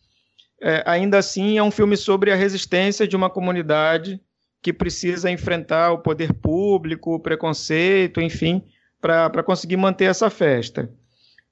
[0.61, 4.21] é, ainda assim é um filme sobre a resistência de uma comunidade
[4.63, 8.63] que precisa enfrentar o poder público, o preconceito, enfim,
[9.01, 10.89] para conseguir manter essa festa.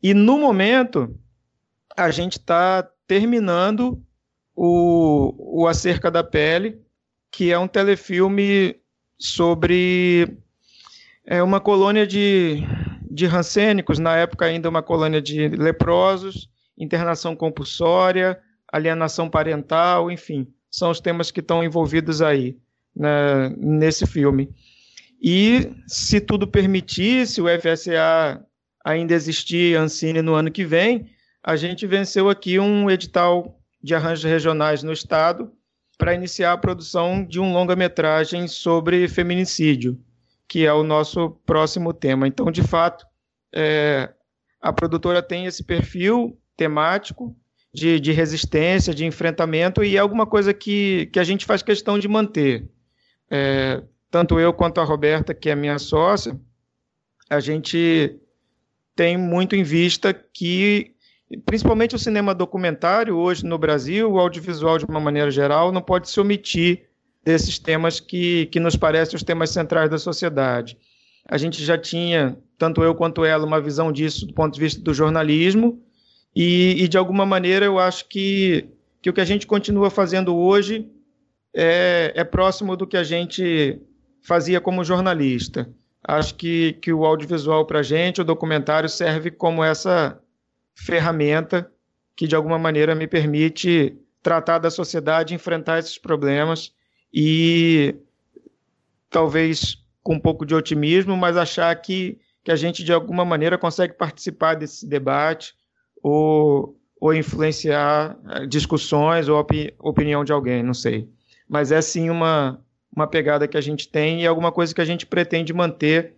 [0.01, 1.13] E no momento,
[1.95, 4.01] a gente está terminando
[4.55, 6.81] o, o Acerca da Pele,
[7.29, 8.77] que é um telefilme
[9.19, 10.37] sobre
[11.25, 12.63] é, uma colônia de,
[13.09, 18.39] de rancênicos, na época ainda uma colônia de leprosos, internação compulsória,
[18.71, 22.57] alienação parental, enfim, são os temas que estão envolvidos aí
[22.95, 24.49] né, nesse filme.
[25.21, 28.43] E se tudo permitir, se o FSA
[28.83, 31.09] ainda existir, Ancine no ano que vem,
[31.43, 35.51] a gente venceu aqui um edital de arranjos regionais no estado
[35.97, 39.99] para iniciar a produção de um longa-metragem sobre feminicídio,
[40.47, 42.27] que é o nosso próximo tema.
[42.27, 43.05] Então, de fato,
[43.53, 44.09] é,
[44.59, 47.35] a produtora tem esse perfil temático
[47.73, 51.97] de, de resistência, de enfrentamento, e é alguma coisa que, que a gente faz questão
[51.97, 52.67] de manter.
[53.31, 56.37] É, tanto eu quanto a Roberta, que é minha sócia,
[57.29, 58.19] a gente
[58.93, 60.91] tem muito em vista que,
[61.45, 66.09] principalmente o cinema documentário, hoje no Brasil, o audiovisual de uma maneira geral, não pode
[66.09, 66.89] se omitir
[67.23, 70.77] desses temas que, que nos parecem os temas centrais da sociedade.
[71.25, 74.81] A gente já tinha, tanto eu quanto ela, uma visão disso do ponto de vista
[74.81, 75.81] do jornalismo,
[76.35, 78.67] e, e de alguma maneira eu acho que,
[79.01, 80.89] que o que a gente continua fazendo hoje
[81.53, 83.79] é, é próximo do que a gente
[84.21, 85.69] fazia como jornalista.
[86.03, 90.19] Acho que, que o audiovisual para a gente, o documentário, serve como essa
[90.73, 91.71] ferramenta
[92.15, 96.73] que, de alguma maneira, me permite tratar da sociedade, enfrentar esses problemas
[97.13, 97.95] e,
[99.09, 103.57] talvez com um pouco de otimismo, mas achar que, que a gente, de alguma maneira,
[103.57, 105.53] consegue participar desse debate
[106.01, 111.07] ou, ou influenciar eh, discussões ou opi opinião de alguém, não sei
[111.51, 112.61] mas é sim uma,
[112.95, 116.13] uma pegada que a gente tem e alguma coisa que a gente pretende manter,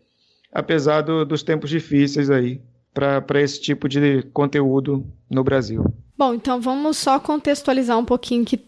[0.52, 2.62] apesar do, dos tempos difíceis aí,
[2.94, 5.84] para esse tipo de conteúdo no Brasil.
[6.16, 8.64] Bom, então vamos só contextualizar um pouquinho que,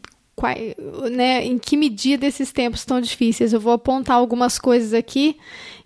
[1.11, 3.53] né, em que medida esses tempos estão difíceis.
[3.53, 5.37] Eu vou apontar algumas coisas aqui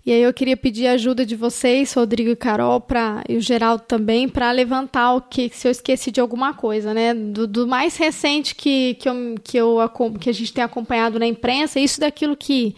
[0.04, 3.40] e aí eu queria pedir a ajuda de vocês, Rodrigo e Carol, pra, e o
[3.40, 7.12] Geraldo também, para levantar o que se eu esqueci de alguma coisa, né?
[7.12, 9.78] Do, do, mais recente que, que, eu, que, eu,
[10.18, 12.74] que a gente tem acompanhado na imprensa, isso daquilo que,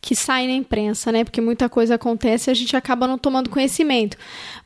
[0.00, 1.22] que sai na imprensa, né?
[1.22, 4.16] Porque muita coisa acontece e a gente acaba não tomando conhecimento.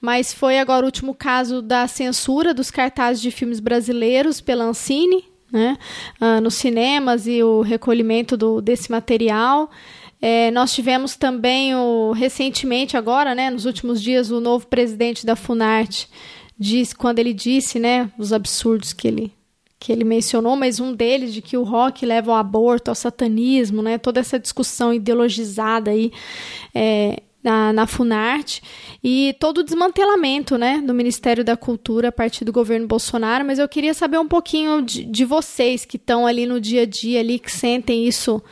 [0.00, 5.24] Mas foi agora o último caso da censura dos cartazes de filmes brasileiros pela Ancine,
[5.52, 5.76] né?
[6.18, 9.70] Ah, nos cinemas e o recolhimento do, desse material.
[10.22, 15.34] É, nós tivemos também o, recentemente, agora, né, nos últimos dias, o novo presidente da
[15.34, 16.08] Funarte,
[16.58, 19.32] disse, quando ele disse né, os absurdos que ele,
[19.78, 23.80] que ele mencionou, mas um deles de que o rock leva ao aborto, ao satanismo,
[23.80, 26.12] né, toda essa discussão ideologizada aí.
[26.74, 28.62] É, na, na Funarte
[29.02, 33.58] e todo o desmantelamento né, do Ministério da Cultura a partir do governo Bolsonaro, mas
[33.58, 37.20] eu queria saber um pouquinho de, de vocês que estão ali no dia a dia,
[37.20, 38.42] ali, que sentem isso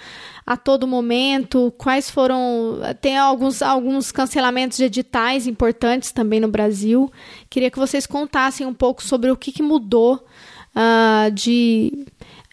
[0.48, 1.70] a todo momento?
[1.76, 2.80] Quais foram.
[3.02, 7.12] Tem alguns, alguns cancelamentos de editais importantes também no Brasil.
[7.50, 10.14] Queria que vocês contassem um pouco sobre o que, que mudou
[10.74, 11.92] uh, de.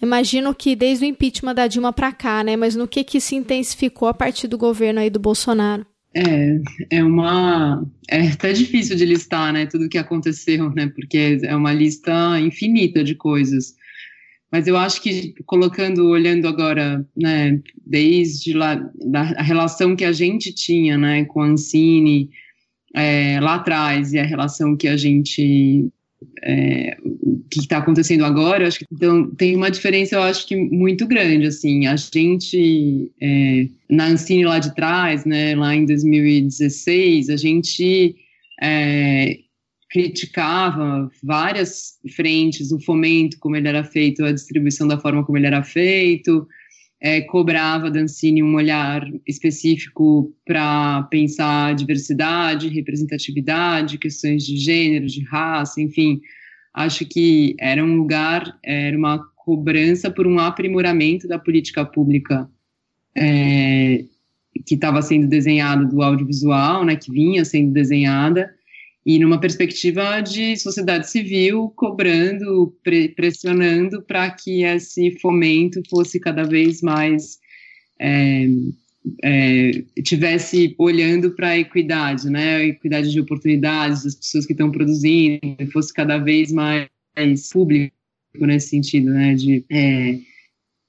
[0.02, 2.58] Imagino que desde o impeachment da Dilma para cá, né?
[2.58, 5.86] Mas no que, que se intensificou a partir do governo aí do Bolsonaro?
[6.14, 6.60] É,
[6.98, 7.82] é uma.
[8.10, 9.68] É até difícil de listar, né?
[9.68, 10.92] Tudo que aconteceu, né?
[10.94, 13.74] Porque é uma lista infinita de coisas.
[14.56, 20.14] Mas eu acho que colocando, olhando agora, né, desde lá, da, a relação que a
[20.14, 22.30] gente tinha, né, com a Ancine
[22.96, 25.92] é, lá atrás e a relação que a gente
[26.42, 26.96] é,
[27.52, 31.48] que está acontecendo agora, acho que então, tem uma diferença, eu acho que muito grande,
[31.48, 38.16] assim, a gente, é, na Ancine lá de trás, né, lá em 2016, a gente
[38.64, 39.38] é,
[39.96, 45.48] criticava várias frentes, o fomento, como ele era feito, a distribuição da forma como ele
[45.48, 46.46] era feito,
[47.00, 55.24] é, cobrava da Ancine um olhar específico para pensar diversidade, representatividade, questões de gênero, de
[55.24, 56.20] raça, enfim.
[56.74, 62.50] Acho que era um lugar, era uma cobrança por um aprimoramento da política pública
[63.16, 64.04] é,
[64.66, 68.55] que estava sendo desenhada do audiovisual, né, que vinha sendo desenhada,
[69.06, 76.44] e numa perspectiva de sociedade civil cobrando, pre pressionando para que esse fomento fosse cada
[76.44, 77.38] vez mais
[78.00, 78.48] é,
[79.24, 85.40] é, tivesse olhando para a equidade, né, equidade de oportunidades das pessoas que estão produzindo,
[85.72, 86.90] fosse cada vez mais
[87.52, 87.94] público
[88.40, 90.18] nesse sentido, né, de é,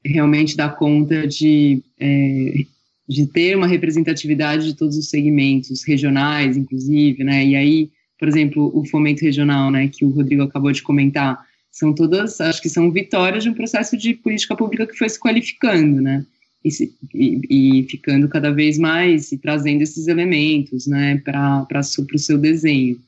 [0.02, 2.64] realmente dar conta de é,
[3.08, 8.70] de ter uma representatividade de todos os segmentos regionais, inclusive, né, e aí por exemplo,
[8.74, 12.90] o fomento regional, né, que o Rodrigo acabou de comentar, são todas, acho que são
[12.90, 16.24] vitórias de um processo de política pública que foi se qualificando, né,
[16.64, 21.66] e, se, e, e ficando cada vez mais e trazendo esses elementos, né, para
[22.14, 22.98] o seu desenho.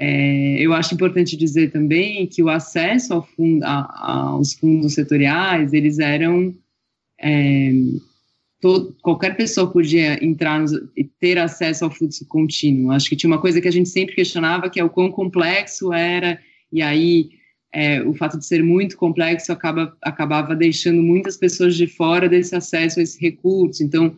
[0.00, 5.72] É, eu acho importante dizer também que o acesso ao fundo, a, aos fundos setoriais,
[5.72, 6.54] eles eram
[7.20, 7.72] é,
[8.60, 10.64] todo, qualquer pessoa podia entrar
[10.96, 12.90] e ter acesso ao fluxo contínuo.
[12.90, 15.92] Acho que tinha uma coisa que a gente sempre questionava, que é o quão complexo
[15.92, 16.40] era,
[16.72, 17.30] e aí
[17.72, 22.54] é, o fato de ser muito complexo acaba, acabava deixando muitas pessoas de fora desse
[22.54, 23.82] acesso a esse recurso.
[23.82, 24.16] Então,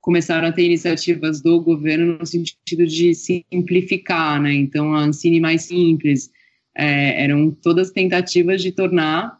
[0.00, 4.52] começaram a ter iniciativas do governo no sentido de simplificar, né?
[4.52, 6.30] Então, a Ancine mais simples,
[6.74, 9.38] é, eram todas tentativas de tornar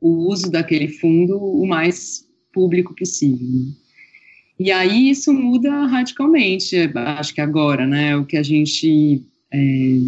[0.00, 2.25] o uso daquele fundo o mais
[2.56, 3.46] público possível.
[3.46, 3.72] Né?
[4.58, 8.16] E aí isso muda radicalmente, acho que agora, né?
[8.16, 9.22] O que a gente.
[9.52, 9.98] É,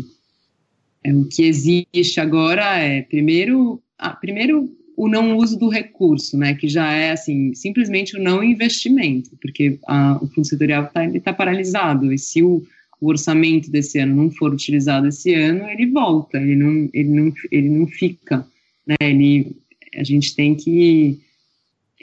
[1.04, 3.80] é, o que existe agora é, primeiro,
[4.20, 6.54] primeiro, o não uso do recurso, né?
[6.54, 11.32] Que já é, assim, simplesmente o não investimento, porque a, o fundo setorial está tá
[11.34, 12.62] paralisado, e se o,
[12.98, 17.32] o orçamento desse ano não for utilizado esse ano, ele volta, ele não, ele não,
[17.52, 18.46] ele não fica,
[18.86, 18.96] né?
[18.98, 19.54] Ele,
[19.94, 21.20] a gente tem que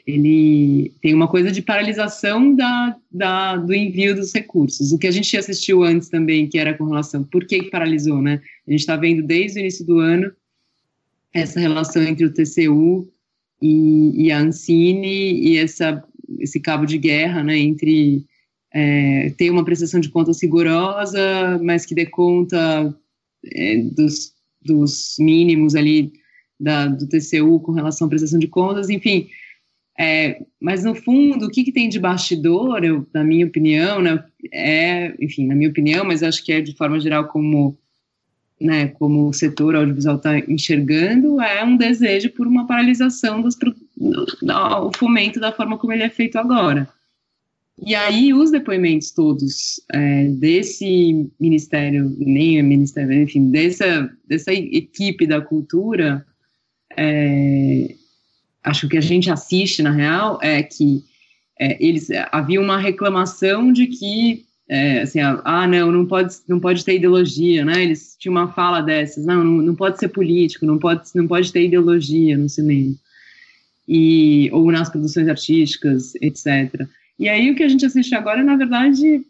[0.05, 4.91] ele tem uma coisa de paralisação da, da, do envio dos recursos.
[4.91, 8.39] O que a gente assistiu antes também, que era com relação, por que paralisou, né?
[8.67, 10.31] A gente está vendo desde o início do ano
[11.33, 13.11] essa relação entre o TCU
[13.61, 16.03] e, e a Ancine e essa,
[16.39, 18.25] esse cabo de guerra, né, entre
[18.73, 22.95] é, ter uma prestação de contas rigorosa, mas que dê conta
[23.45, 26.13] é, dos, dos mínimos ali
[26.57, 29.27] da, do TCU com relação à prestação de contas, enfim,
[29.97, 34.23] é, mas no fundo, o que, que tem de bastidor, eu, na minha opinião, né,
[34.51, 37.77] é, enfim, na minha opinião, mas acho que é de forma geral como,
[38.59, 43.57] né, como o setor audiovisual está enxergando, é um desejo por uma paralisação dos,
[43.97, 46.89] o fomento da forma como ele é feito agora.
[47.85, 55.41] E aí os depoimentos todos é, desse ministério, nem ministério, enfim, dessa, dessa equipe da
[55.41, 56.25] cultura,
[56.97, 57.95] é,
[58.65, 61.03] acho que a gente assiste, na real, é que
[61.59, 66.83] é, eles havia uma reclamação de que é, assim, ah, não, não pode, não pode
[66.83, 67.83] ter ideologia, né?
[67.83, 71.53] Eles tinham uma fala dessas, não, não, não pode ser político, não pode, não pode
[71.53, 72.95] ter ideologia no cinema
[73.87, 76.87] e ou nas produções artísticas, etc.
[77.19, 79.21] E aí o que a gente assiste agora é, na verdade,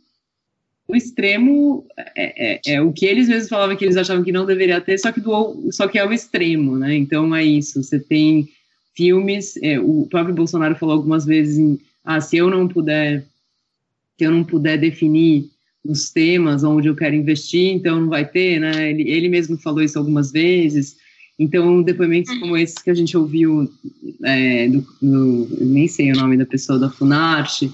[0.88, 4.46] o extremo é, é, é, o que eles mesmos falavam que eles achavam que não
[4.46, 6.96] deveria ter, só que do, só que é o extremo, né?
[6.96, 7.84] Então é isso.
[7.84, 8.48] Você tem
[8.96, 9.58] filmes.
[9.62, 13.26] É, o próprio Bolsonaro falou algumas vezes em, ah, se eu não puder,
[14.18, 15.50] se eu não puder definir
[15.84, 18.90] os temas onde eu quero investir, então não vai ter, né?
[18.90, 20.98] Ele, ele mesmo falou isso algumas vezes.
[21.38, 22.58] Então, depoimentos como uhum.
[22.58, 23.70] esses que a gente ouviu,
[24.24, 27.72] é, do, do, nem sei o nome da pessoa da Funarte,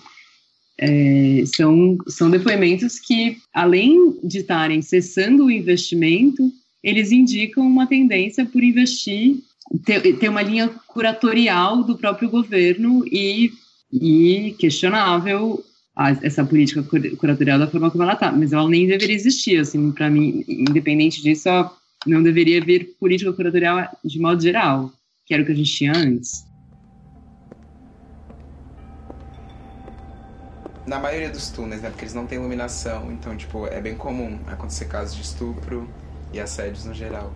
[0.78, 6.51] é, são, são depoimentos que, além de estarem cessando o investimento,
[6.84, 9.38] eles indicam uma tendência por investir
[9.80, 13.51] ter, ter uma linha curatorial do próprio governo e,
[13.91, 15.63] e questionável
[15.95, 16.84] a, essa política
[17.17, 21.22] curatorial da forma como ela está, mas ela nem deveria existir, assim, para mim, independente
[21.22, 21.49] disso,
[22.05, 24.91] não deveria vir política curatorial de modo geral,
[25.26, 26.45] que era o que a gente tinha antes.
[30.86, 34.39] Na maioria dos túneis, né, porque eles não têm iluminação, então, tipo, é bem comum
[34.47, 35.88] acontecer casos de estupro
[36.34, 37.32] e assédios no geral.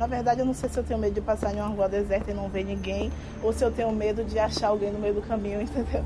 [0.00, 2.30] Na verdade, eu não sei se eu tenho medo de passar em uma rua deserta
[2.30, 5.20] e não ver ninguém, ou se eu tenho medo de achar alguém no meio do
[5.20, 6.02] caminho, entendeu?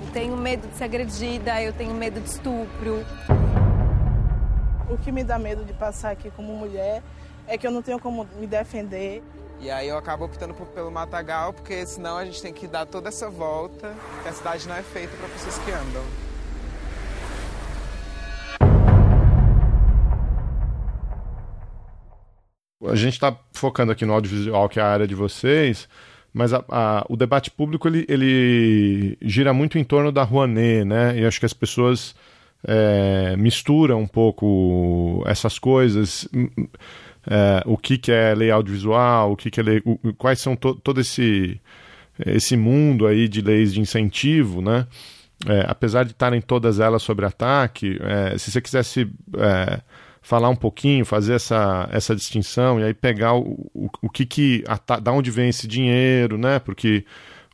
[0.00, 3.04] Eu tenho medo de ser agredida, eu tenho medo de estupro.
[4.88, 7.02] O que me dá medo de passar aqui como mulher
[7.46, 9.22] é que eu não tenho como me defender.
[9.60, 12.86] E aí eu acabo optando por, pelo matagal, porque senão a gente tem que dar
[12.86, 16.31] toda essa volta, que a cidade não é feita para pessoas que andam.
[22.88, 25.88] A gente está focando aqui no audiovisual, que é a área de vocês,
[26.32, 31.18] mas a, a, o debate público ele, ele, gira muito em torno da Rouanet, né?
[31.18, 32.14] E acho que as pessoas
[32.66, 36.28] é, misturam um pouco essas coisas.
[37.24, 40.56] É, o que, que é lei audiovisual, o que, que é lei, o, quais são
[40.56, 41.60] to, todo esse,
[42.26, 44.86] esse mundo aí de leis de incentivo, né?
[45.46, 49.08] É, apesar de estarem todas elas sobre ataque, é, se você quisesse
[49.38, 49.80] é,
[50.22, 54.64] falar um pouquinho, fazer essa, essa distinção e aí pegar o, o, o que que,
[55.02, 56.60] da onde vem esse dinheiro, né?
[56.60, 57.04] Porque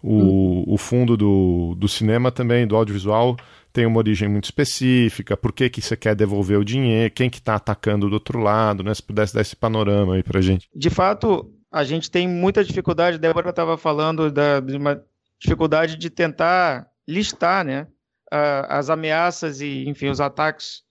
[0.03, 0.65] o, hum.
[0.69, 3.37] o fundo do, do cinema também, do audiovisual,
[3.73, 7.39] tem uma origem muito específica, por que, que você quer devolver o dinheiro, quem que
[7.39, 8.93] está atacando do outro lado, né?
[8.95, 10.69] Se pudesse dar esse panorama aí pra gente.
[10.75, 15.03] De fato, a gente tem muita dificuldade, Débora estava falando da, de uma
[15.41, 17.87] dificuldade de tentar listar, né?
[18.31, 20.83] as ameaças e, enfim, os ataques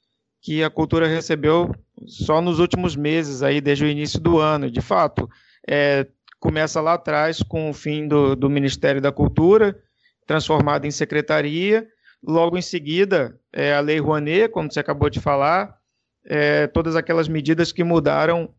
[0.47, 1.75] que a cultura recebeu
[2.05, 4.71] só nos últimos meses, aí, desde o início do ano.
[4.71, 5.29] De fato,
[5.67, 6.07] é,
[6.39, 9.77] começa lá atrás com o fim do, do Ministério da Cultura,
[10.25, 11.85] transformado em secretaria.
[12.25, 15.77] Logo em seguida, é, a Lei Rouanet, como você acabou de falar,
[16.25, 18.49] é, todas aquelas medidas que mudaram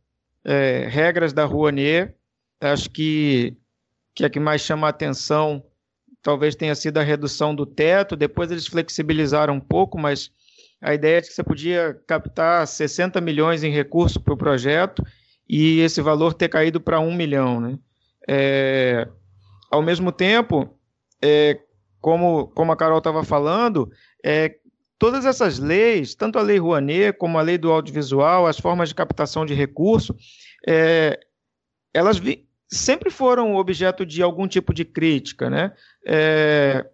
[0.45, 2.14] é, regras da Rouanet.
[2.61, 3.57] Acho que,
[4.14, 5.64] que a que mais chama a atenção
[6.20, 8.14] talvez tenha sido a redução do teto.
[8.14, 10.30] Depois eles flexibilizaram um pouco, mas
[10.81, 15.05] a ideia é que você podia captar 60 milhões em recurso para o projeto
[15.49, 17.61] e esse valor ter caído para 1 milhão.
[17.61, 17.79] Né?
[18.29, 19.09] É,
[19.70, 20.79] ao mesmo tempo,
[21.22, 21.59] é,
[22.01, 23.91] como, como a Carol estava falando,
[24.24, 24.57] é,
[24.99, 28.95] todas essas leis, tanto a Lei Rouanet como a Lei do Audiovisual, as formas de
[28.95, 30.14] captação de recurso,
[30.66, 31.18] é,
[31.93, 35.51] elas vi, sempre foram objeto de algum tipo de crítica.
[35.51, 35.72] Né?
[36.07, 36.87] É,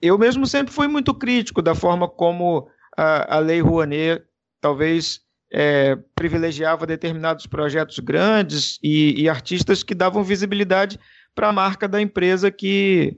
[0.00, 4.22] eu mesmo sempre fui muito crítico da forma como a, a Lei Rouanet
[4.60, 5.20] talvez
[5.52, 10.98] é, privilegiava determinados projetos grandes e, e artistas que davam visibilidade
[11.34, 13.16] para a marca da empresa que,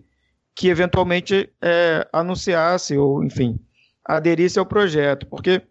[0.55, 3.59] que eventualmente é, anunciasse ou, enfim,
[4.05, 5.27] aderisse ao projeto.
[5.27, 5.63] Porque,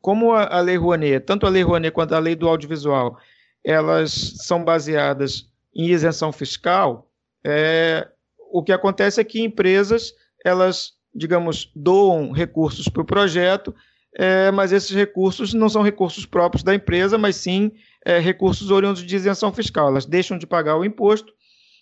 [0.00, 3.18] como a, a Lei Rouanet, tanto a Lei Rouanet quanto a Lei do Audiovisual,
[3.64, 7.10] elas são baseadas em isenção fiscal,
[7.44, 8.08] é,
[8.50, 10.12] o que acontece é que empresas,
[10.44, 13.74] elas digamos, doam recursos para o projeto,
[14.14, 17.72] é, mas esses recursos não são recursos próprios da empresa, mas sim
[18.04, 19.88] é, recursos oriundos de isenção fiscal.
[19.88, 21.32] Elas deixam de pagar o imposto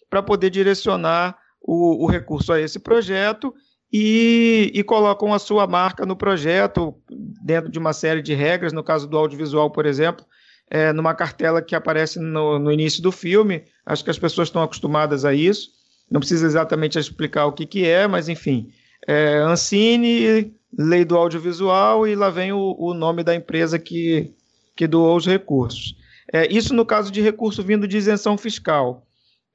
[0.08, 3.54] para poder direcionar o, o, recurso a esse projeto
[3.92, 6.94] e, e, colocam a sua marca no projeto,
[7.42, 8.72] dentro de uma série de regras.
[8.72, 10.24] No caso do audiovisual, por exemplo,
[10.70, 13.64] é, numa cartela que aparece no, no início do filme.
[13.84, 15.70] Acho que as pessoas estão acostumadas a isso.
[16.08, 18.72] Não precisa exatamente explicar o que, que é, mas enfim
[19.06, 24.32] é, Ancine, lei do audiovisual, e lá vem o, o nome da empresa que,
[24.76, 25.96] que doou os recursos.
[26.32, 29.06] É, isso no caso de recurso vindo de isenção fiscal.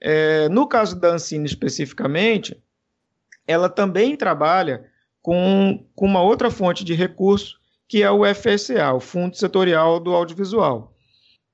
[0.01, 2.61] É, no caso da Ancine especificamente,
[3.47, 4.85] ela também trabalha
[5.21, 10.13] com, com uma outra fonte de recurso, que é o FSA, o Fundo Setorial do
[10.13, 10.93] Audiovisual.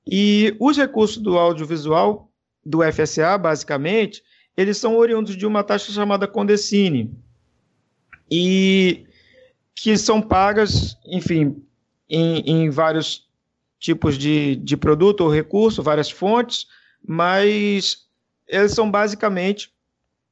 [0.06, 2.28] E os recursos do audiovisual,
[2.64, 4.22] do FSA, basicamente,
[4.56, 7.14] eles são oriundos de uma taxa chamada Condecine,
[8.34, 9.04] e
[9.74, 11.62] que são pagas, enfim,
[12.08, 13.28] em, em vários
[13.78, 16.66] tipos de, de produto ou recurso, várias fontes,
[17.06, 18.06] mas
[18.48, 19.70] elas são basicamente,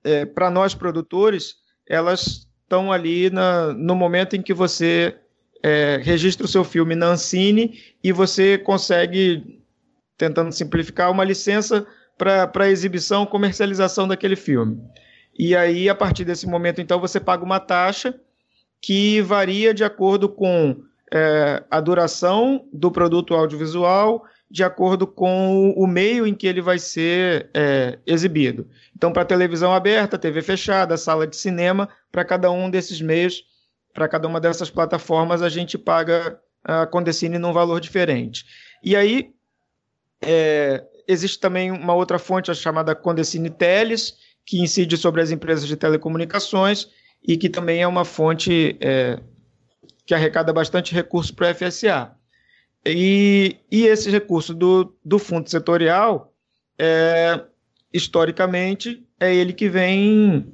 [0.02, 5.14] é, para nós produtores, elas estão ali na, no momento em que você
[5.62, 9.60] é, registra o seu filme na Ancine e você consegue,
[10.16, 11.86] tentando simplificar, uma licença
[12.16, 14.80] para exibição, comercialização daquele filme.
[15.42, 18.14] E aí, a partir desse momento, então, você paga uma taxa
[18.78, 25.86] que varia de acordo com é, a duração do produto audiovisual, de acordo com o
[25.86, 28.68] meio em que ele vai ser é, exibido.
[28.94, 33.42] Então, para televisão aberta, TV fechada, sala de cinema, para cada um desses meios,
[33.94, 38.44] para cada uma dessas plataformas, a gente paga a Condecine num valor diferente.
[38.84, 39.32] E aí,
[40.20, 44.18] é, existe também uma outra fonte chamada Condecine Teles,
[44.50, 46.88] que incide sobre as empresas de telecomunicações
[47.22, 49.20] e que também é uma fonte é,
[50.04, 52.10] que arrecada bastante recurso para a FSA.
[52.84, 56.34] E, e esse recurso do, do fundo setorial,
[56.76, 57.40] é,
[57.94, 60.52] historicamente, é ele que vem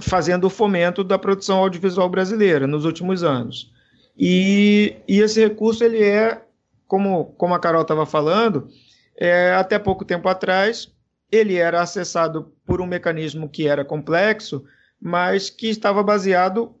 [0.00, 3.70] fazendo o fomento da produção audiovisual brasileira nos últimos anos.
[4.16, 6.40] E, e esse recurso, ele é,
[6.86, 8.70] como, como a Carol estava falando,
[9.18, 10.90] é, até pouco tempo atrás,
[11.30, 14.64] ele era acessado por um mecanismo que era complexo,
[15.00, 16.74] mas que estava baseado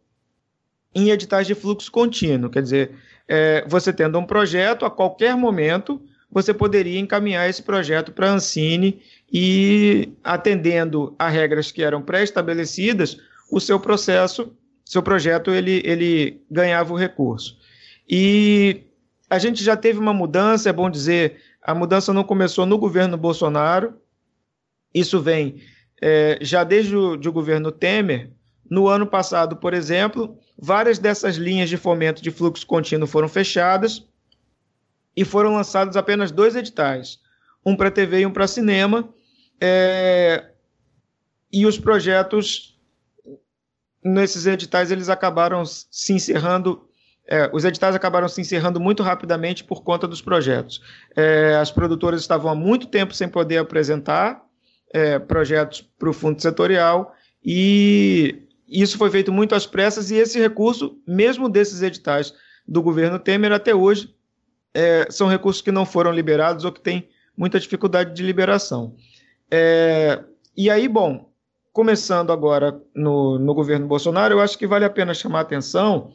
[0.94, 2.50] em editais de fluxo contínuo.
[2.50, 2.92] Quer dizer,
[3.26, 8.34] é, você tendo um projeto, a qualquer momento, você poderia encaminhar esse projeto para a
[8.34, 13.18] Ancine e, atendendo a regras que eram pré-estabelecidas,
[13.50, 14.52] o seu processo,
[14.84, 17.58] seu projeto, ele, ele ganhava o recurso.
[18.08, 18.82] E
[19.28, 23.16] a gente já teve uma mudança, é bom dizer, a mudança não começou no governo
[23.16, 23.94] Bolsonaro,
[24.98, 25.62] isso vem
[26.00, 28.30] é, já desde o de governo Temer.
[28.70, 34.06] No ano passado, por exemplo, várias dessas linhas de fomento de fluxo contínuo foram fechadas
[35.16, 37.18] e foram lançados apenas dois editais,
[37.64, 39.08] um para TV e um para cinema,
[39.60, 40.50] é,
[41.50, 42.78] e os projetos
[44.04, 46.88] nesses editais eles acabaram se encerrando
[47.30, 50.80] é, os editais acabaram se encerrando muito rapidamente por conta dos projetos.
[51.14, 54.47] É, as produtoras estavam há muito tempo sem poder apresentar
[54.92, 57.14] é, projetos para o fundo setorial
[57.44, 62.34] e isso foi feito muito às pressas e esse recurso, mesmo desses editais
[62.66, 64.14] do governo Temer, até hoje
[64.74, 68.94] é, são recursos que não foram liberados ou que têm muita dificuldade de liberação.
[69.50, 70.22] É,
[70.56, 71.32] e aí, bom,
[71.72, 76.12] começando agora no, no governo Bolsonaro, eu acho que vale a pena chamar a atenção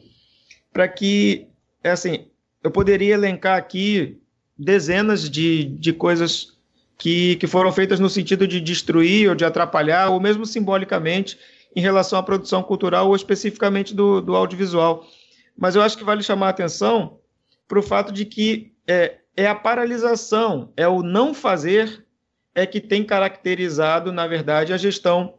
[0.72, 1.48] para que,
[1.82, 2.28] é assim,
[2.62, 4.20] eu poderia elencar aqui
[4.56, 6.53] dezenas de, de coisas
[6.96, 11.38] que, que foram feitas no sentido de destruir ou de atrapalhar, ou mesmo simbolicamente,
[11.74, 15.06] em relação à produção cultural ou especificamente do, do audiovisual.
[15.56, 17.18] Mas eu acho que vale chamar a atenção
[17.66, 22.04] para o fato de que é, é a paralisação, é o não fazer,
[22.54, 25.34] é que tem caracterizado, na verdade, a gestão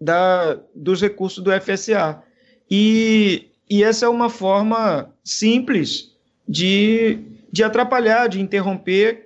[0.00, 2.22] da, dos recursos do FSA.
[2.68, 6.12] E, e essa é uma forma simples
[6.48, 7.20] de,
[7.52, 9.23] de atrapalhar, de interromper,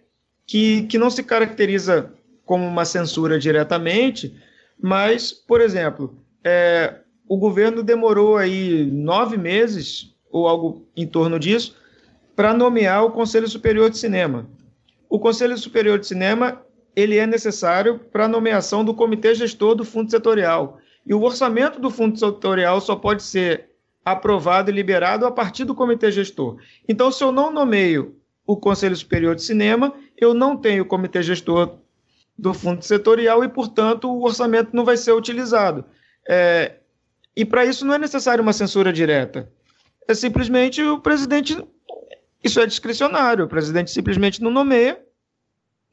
[0.49, 2.11] que, que não se caracteriza
[2.47, 4.35] como uma censura diretamente,
[4.81, 11.77] mas, por exemplo, é, o governo demorou aí nove meses, ou algo em torno disso,
[12.35, 14.49] para nomear o Conselho Superior de Cinema.
[15.11, 16.63] O Conselho Superior de Cinema
[16.97, 20.79] ele é necessário para a nomeação do Comitê Gestor do Fundo Setorial.
[21.07, 23.69] E o orçamento do Fundo Setorial só pode ser
[24.05, 26.57] aprovado e liberado a partir do Comitê Gestor.
[26.89, 31.79] Então, se eu não nomeio o Conselho Superior de Cinema, eu não tenho Comitê Gestor
[32.37, 35.85] do Fundo Setorial e, portanto, o orçamento não vai ser utilizado.
[36.29, 36.77] É,
[37.35, 39.51] e para isso não é necessário uma censura direta.
[40.07, 41.57] É simplesmente o presidente
[42.43, 45.01] isso é discricionário, o presidente simplesmente não nomeia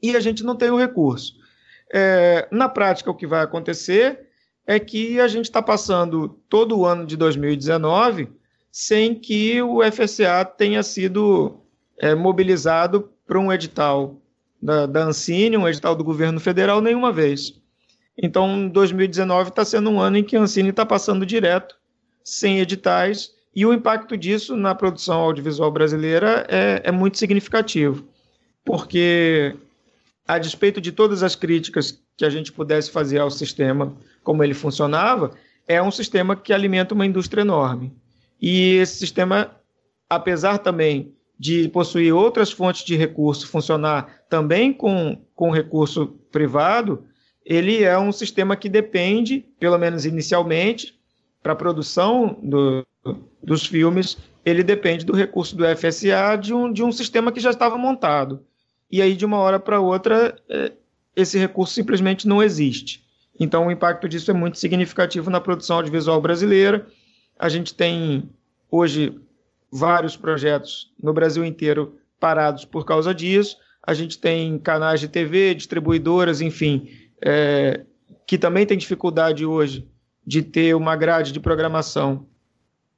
[0.02, 1.34] e a gente não tem o recurso.
[1.92, 4.26] É, na prática, o que vai acontecer
[4.66, 8.28] é que a gente está passando todo o ano de 2019
[8.70, 11.62] sem que o FSA tenha sido
[11.98, 14.16] é, mobilizado para um edital
[14.62, 17.60] da, da Ancine, um edital do governo federal, nenhuma vez.
[18.16, 21.76] Então, 2019 está sendo um ano em que a Ancine está passando direto,
[22.24, 28.06] sem editais, e o impacto disso na produção audiovisual brasileira é, é muito significativo,
[28.64, 29.56] porque,
[30.26, 34.54] a despeito de todas as críticas que a gente pudesse fazer ao sistema, como ele
[34.54, 35.32] funcionava,
[35.68, 37.92] é um sistema que alimenta uma indústria enorme.
[38.40, 39.50] E esse sistema,
[40.08, 47.04] apesar também de possuir outras fontes de recurso, funcionar também com, com recurso privado,
[47.44, 50.98] ele é um sistema que depende, pelo menos inicialmente,
[51.42, 52.84] para a produção do,
[53.42, 57.50] dos filmes, ele depende do recurso do FSA de um, de um sistema que já
[57.50, 58.44] estava montado.
[58.90, 60.72] E aí, de uma hora para outra, é,
[61.14, 63.04] esse recurso simplesmente não existe.
[63.38, 66.86] Então, o impacto disso é muito significativo na produção audiovisual brasileira.
[67.38, 68.28] A gente tem
[68.70, 69.20] hoje
[69.76, 73.56] vários projetos no Brasil inteiro parados por causa disso.
[73.82, 76.88] A gente tem canais de TV, distribuidoras, enfim,
[77.22, 77.84] é,
[78.26, 79.86] que também tem dificuldade hoje
[80.26, 82.26] de ter uma grade de programação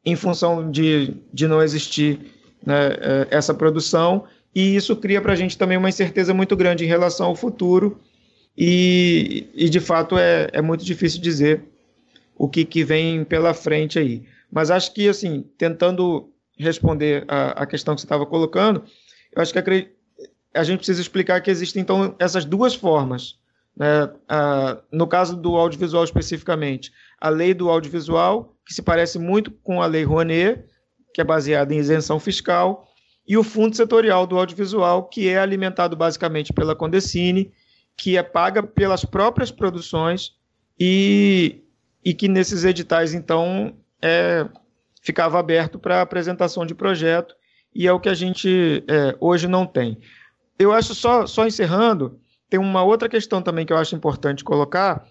[0.05, 2.19] em função de, de não existir
[2.65, 4.25] né, é, essa produção,
[4.55, 7.99] e isso cria para a gente também uma incerteza muito grande em relação ao futuro,
[8.57, 11.63] e, e de fato é, é muito difícil dizer
[12.37, 14.23] o que, que vem pela frente aí.
[14.51, 18.85] Mas acho que, assim, tentando responder a, a questão que você estava colocando,
[19.35, 23.39] eu acho que a, a gente precisa explicar que existem, então, essas duas formas.
[23.77, 24.11] Né?
[24.91, 29.87] No caso do audiovisual especificamente, a lei do audiovisual, que se parece muito com a
[29.87, 30.65] lei Rouanet,
[31.15, 32.89] que é baseada em isenção fiscal,
[33.27, 37.53] e o fundo setorial do audiovisual, que é alimentado basicamente pela Condecine,
[37.97, 40.33] que é paga pelas próprias produções
[40.79, 41.63] e,
[42.05, 44.47] e que nesses editais, então, é,
[45.09, 47.35] ficava aberto para apresentação de projeto,
[47.75, 49.99] e é o que a gente é, hoje não tem.
[50.59, 55.09] Eu acho, só, só encerrando, tem uma outra questão também que eu acho importante colocar,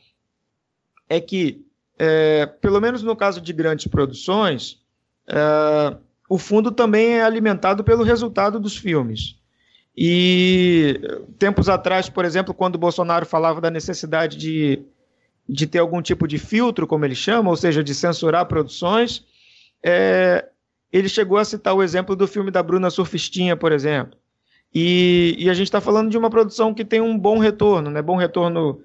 [1.10, 1.66] é que
[1.98, 4.80] é, pelo menos no caso de grandes produções,
[5.28, 5.98] é,
[6.30, 9.36] o fundo também é alimentado pelo resultado dos filmes.
[9.98, 11.02] E
[11.40, 14.84] tempos atrás, por exemplo, quando o Bolsonaro falava da necessidade de,
[15.50, 19.26] de ter algum tipo de filtro, como ele chama, ou seja, de censurar produções,
[19.90, 20.46] é,
[20.92, 24.20] ele chegou a citar o exemplo do filme da Bruna Surfistinha, por exemplo.
[24.76, 28.02] E, e a gente está falando de uma produção que tem um bom retorno, né?
[28.02, 28.82] bom retorno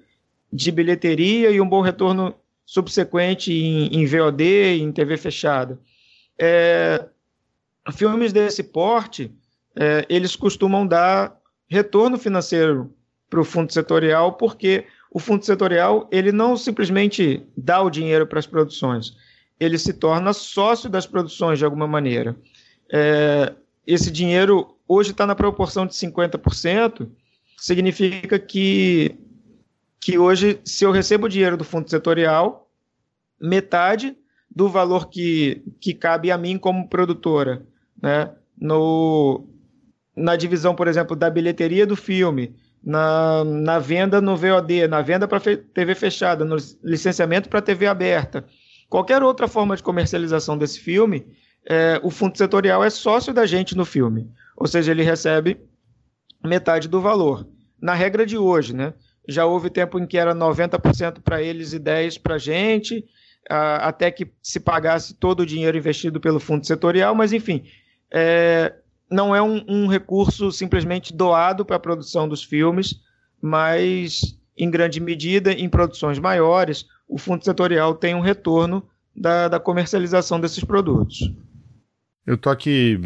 [0.51, 2.33] de bilheteria e um bom retorno
[2.65, 4.43] subsequente em, em VOD,
[4.79, 5.77] em TV fechada.
[6.39, 7.05] É,
[7.91, 9.29] filmes desse porte
[9.75, 11.37] é, eles costumam dar
[11.67, 12.93] retorno financeiro
[13.29, 18.39] para o fundo setorial, porque o fundo setorial ele não simplesmente dá o dinheiro para
[18.39, 19.17] as produções,
[19.63, 22.35] ele se torna sócio das produções de alguma maneira.
[22.91, 23.53] É,
[23.85, 27.09] esse dinheiro hoje está na proporção de 50%,
[27.57, 29.15] significa que,
[29.99, 32.69] que hoje, se eu recebo dinheiro do fundo setorial,
[33.39, 34.15] metade
[34.49, 37.65] do valor que, que cabe a mim como produtora,
[38.01, 39.47] né, no,
[40.15, 45.27] na divisão, por exemplo, da bilheteria do filme, na, na venda no VOD, na venda
[45.27, 48.45] para TV fechada, no licenciamento para TV aberta.
[48.93, 51.25] Qualquer outra forma de comercialização desse filme,
[51.67, 54.29] é, o fundo setorial é sócio da gente no filme.
[54.55, 55.59] Ou seja, ele recebe
[56.43, 57.43] metade do valor.
[57.81, 58.93] Na regra de hoje, né?
[59.27, 63.03] Já houve tempo em que era 90% para eles e 10% para a gente,
[63.49, 67.63] até que se pagasse todo o dinheiro investido pelo fundo setorial, mas enfim,
[68.11, 68.75] é,
[69.09, 73.01] não é um, um recurso simplesmente doado para a produção dos filmes,
[73.41, 78.83] mas em grande medida em produções maiores, o fundo setorial tem um retorno
[79.15, 81.31] da, da comercialização desses produtos.
[82.25, 82.99] Eu estou aqui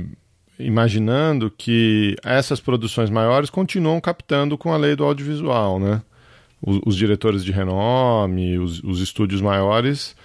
[0.59, 6.01] imaginando que essas produções maiores continuam captando com a lei do audiovisual, né?
[6.61, 10.15] Os, os diretores de renome, os, os estúdios maiores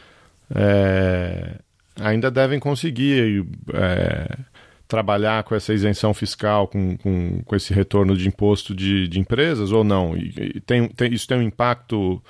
[0.55, 1.59] é,
[2.01, 4.39] ainda devem conseguir é,
[4.93, 9.73] trabalhar com essa isenção fiscal, com, com, com esse retorno de imposto de, de empresas
[9.73, 10.15] ou não?
[10.15, 12.23] E, e tem, tem, isso tem um impacto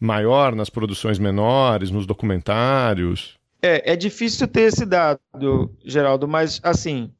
[0.00, 3.36] maior nas produções menores, nos documentários?
[3.60, 7.12] É, é difícil ter esse dado, Geraldo, mas assim,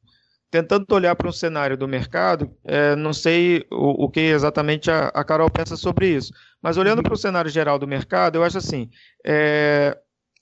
[0.49, 5.09] tentando olhar para um cenário do mercado, é, não sei o, o, que exatamente a,
[5.09, 6.33] a, Carol pensa sobre isso,
[6.63, 8.89] mas olhando para o cenário geral do mercado, eu acho assim,
[9.23, 9.95] é,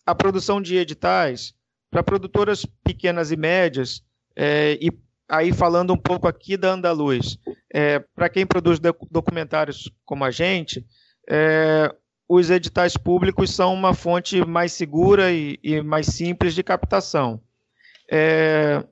[0.05, 1.53] a produção de editais
[1.91, 4.06] para produtoras pequenas e médias
[4.39, 4.91] é, e
[5.27, 7.39] aí falando um pouco aqui da Andaluz,
[7.73, 8.79] é, para quem produz
[9.09, 10.85] documentários como a gente,
[11.27, 11.91] é,
[12.29, 17.41] os editais públicos são uma fonte mais segura e, e mais simples de captação.
[18.11, 18.85] É,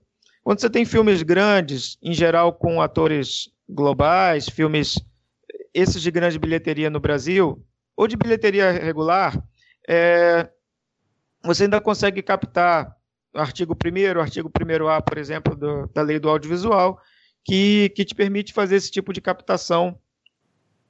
[0.43, 4.95] quando você tem filmes grandes, em geral com atores globais, filmes
[5.73, 7.63] esses de grande bilheteria no Brasil,
[7.95, 9.39] ou de bilheteria regular,
[9.87, 10.49] é,
[11.43, 12.94] você ainda consegue captar
[13.35, 16.99] artigo 1 artigo 1A, por exemplo, do, da lei do audiovisual,
[17.43, 19.99] que, que te permite fazer esse tipo de captação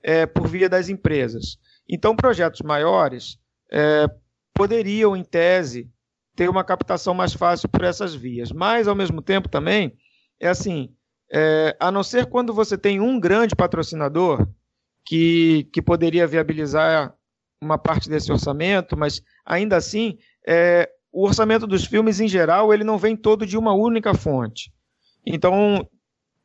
[0.02, 1.58] é, por via das empresas.
[1.90, 3.38] Então, projetos maiores
[3.72, 4.08] é,
[4.54, 5.90] poderiam, em tese,
[6.36, 8.52] ter uma captação mais fácil por essas vias.
[8.52, 9.98] Mas, ao mesmo tempo, também,
[10.40, 10.94] é assim,
[11.32, 14.48] é, a não ser quando você tem um grande patrocinador
[15.06, 17.14] que, que poderia viabilizar
[17.62, 20.18] uma parte desse orçamento, mas ainda assim,
[20.48, 24.70] é, o orçamento dos filmes, em geral, ele não vem todo de uma única fonte.
[25.26, 25.88] Então,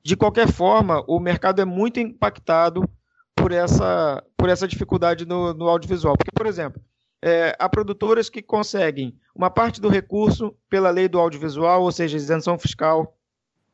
[0.01, 2.89] de qualquer forma, o mercado é muito impactado
[3.35, 6.17] por essa, por essa dificuldade no, no audiovisual.
[6.17, 6.81] Porque, por exemplo,
[7.21, 12.17] é, há produtoras que conseguem uma parte do recurso pela lei do audiovisual, ou seja,
[12.17, 13.19] isenção fiscal,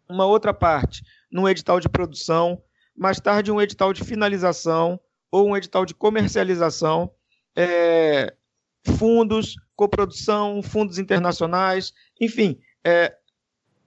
[0.08, 2.62] uma outra parte num edital de produção,
[2.96, 4.98] mais tarde um edital de finalização
[5.30, 7.10] ou um edital de comercialização,
[7.54, 8.32] é,
[8.96, 12.58] fundos, coprodução, fundos internacionais, enfim.
[12.84, 13.14] É,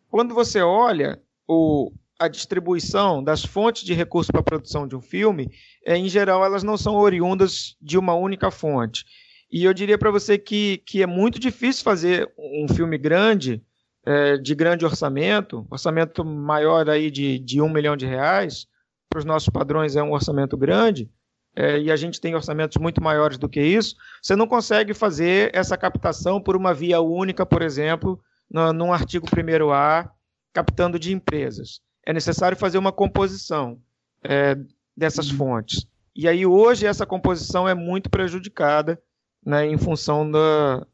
[0.09, 5.01] quando você olha o, a distribuição das fontes de recursos para a produção de um
[5.01, 5.49] filme,
[5.85, 9.05] é, em geral, elas não são oriundas de uma única fonte.
[9.51, 13.63] E eu diria para você que, que é muito difícil fazer um filme grande,
[14.05, 18.67] é, de grande orçamento, orçamento maior aí de, de um milhão de reais,
[19.09, 21.09] para os nossos padrões é um orçamento grande,
[21.55, 25.51] é, e a gente tem orçamentos muito maiores do que isso, você não consegue fazer
[25.53, 28.19] essa captação por uma via única, por exemplo,
[28.49, 30.09] no, num artigo 1A,
[30.53, 31.81] captando de empresas.
[32.05, 33.79] É necessário fazer uma composição
[34.23, 34.57] é,
[34.95, 35.37] dessas uhum.
[35.37, 35.87] fontes.
[36.15, 39.01] E aí, hoje, essa composição é muito prejudicada
[39.45, 40.85] né, em função da,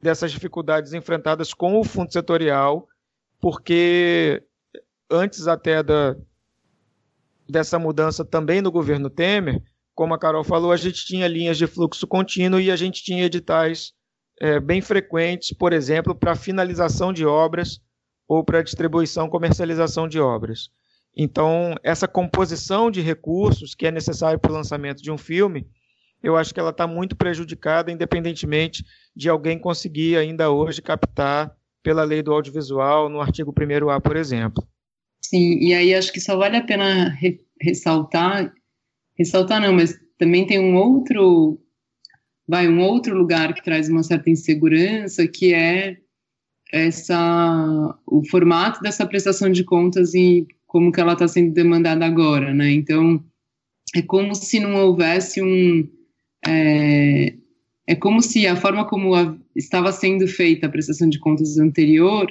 [0.00, 2.88] dessas dificuldades enfrentadas com o fundo setorial,
[3.40, 4.42] porque
[5.10, 6.16] antes até da,
[7.48, 9.62] dessa mudança também no governo Temer,
[9.94, 13.24] como a Carol falou, a gente tinha linhas de fluxo contínuo e a gente tinha
[13.24, 13.92] editais
[14.40, 17.80] é, bem frequentes, por exemplo, para finalização de obras
[18.28, 20.68] ou para distribuição comercialização de obras.
[21.16, 25.66] Então, essa composição de recursos que é necessária para o lançamento de um filme,
[26.22, 28.84] eu acho que ela está muito prejudicada, independentemente
[29.14, 34.62] de alguém conseguir ainda hoje captar pela lei do audiovisual no artigo 1A, por exemplo.
[35.28, 38.52] Sim, e aí acho que só vale a pena re ressaltar,
[39.18, 41.58] ressaltar não, mas também tem um outro,
[42.46, 45.96] vai, um outro lugar que traz uma certa insegurança, que é
[46.72, 52.54] essa, o formato dessa prestação de contas e como que ela está sendo demandada agora,
[52.54, 52.70] né?
[52.70, 53.24] Então,
[53.96, 55.88] é como se não houvesse um...
[56.46, 57.34] É,
[57.88, 62.26] é como se a forma como a, estava sendo feita a prestação de contas anterior,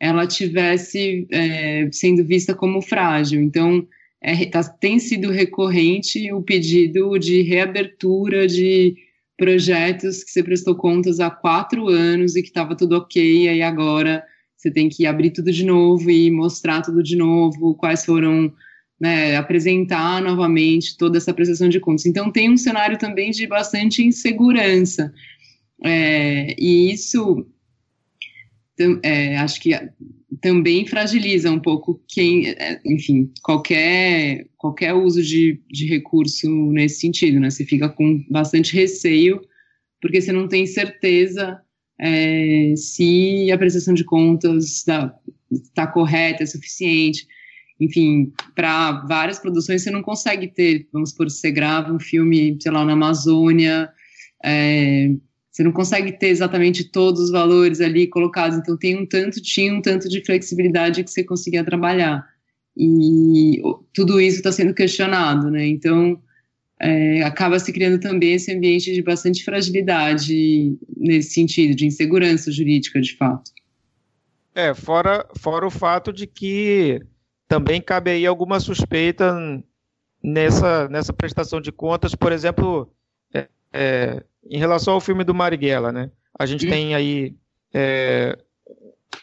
[0.00, 3.40] ela tivesse é, sendo vista como frágil.
[3.40, 3.86] Então,
[4.22, 8.94] é, tá, tem sido recorrente o pedido de reabertura de
[9.36, 14.24] projetos que você prestou contas há quatro anos e que estava tudo ok, e agora
[14.56, 18.52] você tem que abrir tudo de novo e mostrar tudo de novo, quais foram,
[18.98, 22.06] né, apresentar novamente toda essa prestação de contas.
[22.06, 25.12] Então tem um cenário também de bastante insegurança,
[25.84, 27.46] é, e isso
[29.02, 29.70] é, acho que
[30.40, 37.40] também fragiliza um pouco quem, é, enfim, qualquer, qualquer uso de, de recurso nesse sentido,
[37.40, 37.50] né?
[37.50, 39.40] Você fica com bastante receio,
[40.00, 41.60] porque você não tem certeza
[41.98, 44.84] é, se a prestação de contas
[45.50, 47.26] está correta, é suficiente.
[47.80, 52.72] Enfim, para várias produções você não consegue ter, vamos supor, você grava um filme, sei
[52.72, 53.90] lá, na Amazônia,
[54.44, 55.10] é,
[55.56, 59.72] você não consegue ter exatamente todos os valores ali colocados, então tem um tanto, tinha
[59.72, 62.22] um tanto de flexibilidade que você conseguia trabalhar.
[62.76, 63.62] E
[63.94, 65.66] tudo isso está sendo questionado, né?
[65.66, 66.20] Então,
[66.78, 73.00] é, acaba se criando também esse ambiente de bastante fragilidade nesse sentido, de insegurança jurídica,
[73.00, 73.50] de fato.
[74.54, 77.00] É, fora, fora o fato de que
[77.48, 79.34] também cabe aí alguma suspeita
[80.22, 82.94] nessa, nessa prestação de contas, por exemplo,
[83.76, 86.10] é, é, em relação ao filme do Marighella, né?
[86.38, 87.34] A gente tem aí
[87.72, 88.38] é,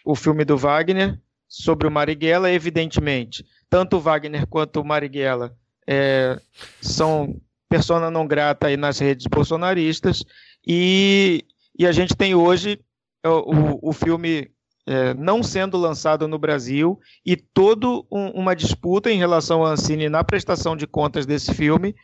[0.05, 3.45] o filme do Wagner sobre o Marighella, evidentemente.
[3.69, 5.55] Tanto o Wagner quanto o Marighella
[5.87, 6.39] é,
[6.81, 7.39] são
[7.69, 10.23] persona não grata aí nas redes bolsonaristas
[10.65, 11.43] e,
[11.77, 12.79] e a gente tem hoje
[13.25, 14.51] o, o filme
[14.85, 20.09] é, não sendo lançado no Brasil e toda um, uma disputa em relação à Ancine
[20.09, 21.95] na prestação de contas desse filme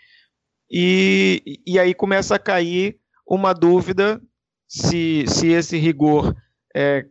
[0.69, 4.21] e, e aí começa a cair uma dúvida
[4.67, 6.35] se, se esse rigor
[6.75, 7.05] é,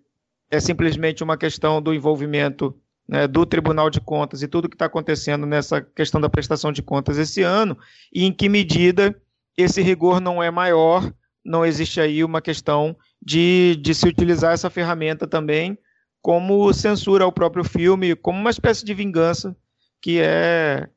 [0.50, 2.76] é simplesmente uma questão do envolvimento
[3.08, 6.82] né, do Tribunal de Contas e tudo que está acontecendo nessa questão da prestação de
[6.82, 7.76] contas esse ano,
[8.12, 9.20] e em que medida
[9.56, 11.12] esse rigor não é maior,
[11.44, 15.76] não existe aí uma questão de, de se utilizar essa ferramenta também
[16.20, 19.56] como censura ao próprio filme, como uma espécie de vingança,
[20.00, 20.88] que é,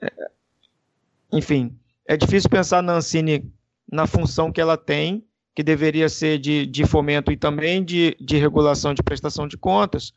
[0.00, 0.28] é
[1.32, 1.76] enfim,
[2.06, 3.52] é difícil pensar na Ancine
[3.90, 5.24] na função que ela tem,
[5.54, 10.12] que deveria ser de, de fomento e também de, de regulação de prestação de contas.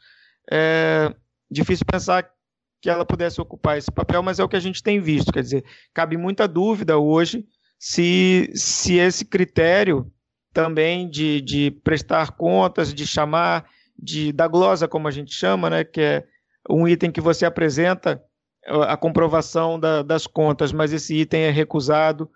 [0.52, 1.14] É
[1.50, 2.30] difícil pensar
[2.82, 5.32] que ela pudesse ocupar esse papel, mas é o que a gente tem visto.
[5.32, 7.46] Quer dizer, cabe muita dúvida hoje
[7.80, 10.12] se, se esse critério
[10.54, 13.66] também de, de prestar contas, de chamar,
[13.98, 16.24] de da glosa, como a gente chama, né, que é
[16.70, 18.24] um item que você apresenta
[18.66, 22.30] a comprovação da, das contas, mas esse item é recusado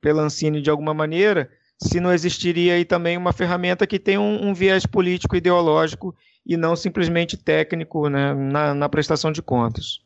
[0.00, 1.50] pela Ancine de alguma maneira,
[1.82, 6.14] se não existiria aí também uma ferramenta que tem um, um viés político ideológico
[6.46, 10.00] e não simplesmente técnico né, na, na, prestação de contas.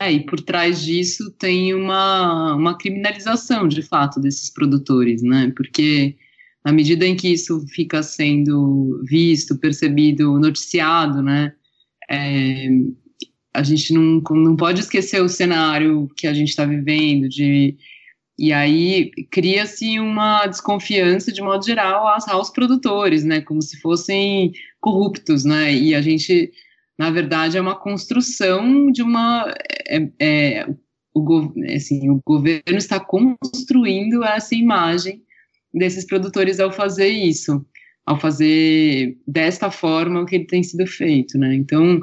[0.00, 5.52] É, e por trás disso tem uma, uma criminalização, de fato, desses produtores, né?
[5.56, 6.16] Porque
[6.64, 11.52] na medida em que isso fica sendo visto, percebido, noticiado, né?
[12.08, 12.68] É,
[13.52, 17.76] a gente não, não pode esquecer o cenário que a gente está vivendo, de,
[18.38, 25.44] e aí cria-se uma desconfiança, de modo geral, aos, produtores, né, como se fossem corruptos,
[25.44, 26.50] né, e a gente,
[26.98, 29.52] na verdade, é uma construção de uma...
[29.86, 30.66] É, é,
[31.12, 35.22] o, assim, o governo está construindo essa imagem
[35.74, 37.66] desses produtores ao fazer isso,
[38.06, 42.00] ao fazer desta forma o que ele tem sido feito, né, então...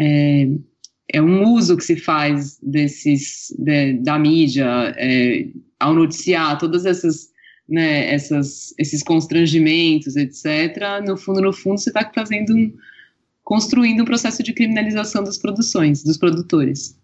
[0.00, 0.46] É,
[1.12, 5.46] é um uso que se faz desses de, da mídia é,
[5.78, 7.30] ao noticiar todas essas
[7.68, 11.04] né, essas, esses constrangimentos, etc.
[11.06, 12.72] No fundo, no fundo, você está fazendo um,
[13.44, 16.96] construindo um processo de criminalização das produções, dos produtores.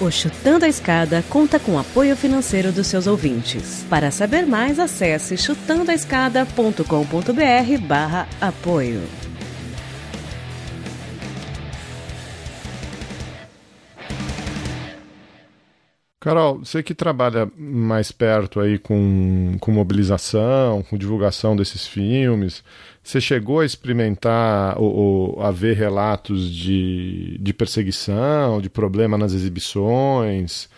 [0.00, 3.84] O Chutando a Escada conta com apoio financeiro dos seus ouvintes.
[3.88, 9.19] Para saber mais, acesse chutandoaescada.com.br barra apoio.
[16.20, 22.62] Carol, você que trabalha mais perto aí com, com mobilização, com divulgação desses filmes,
[23.02, 29.32] você chegou a experimentar ou, ou a ver relatos de, de perseguição, de problema nas
[29.32, 30.68] exibições?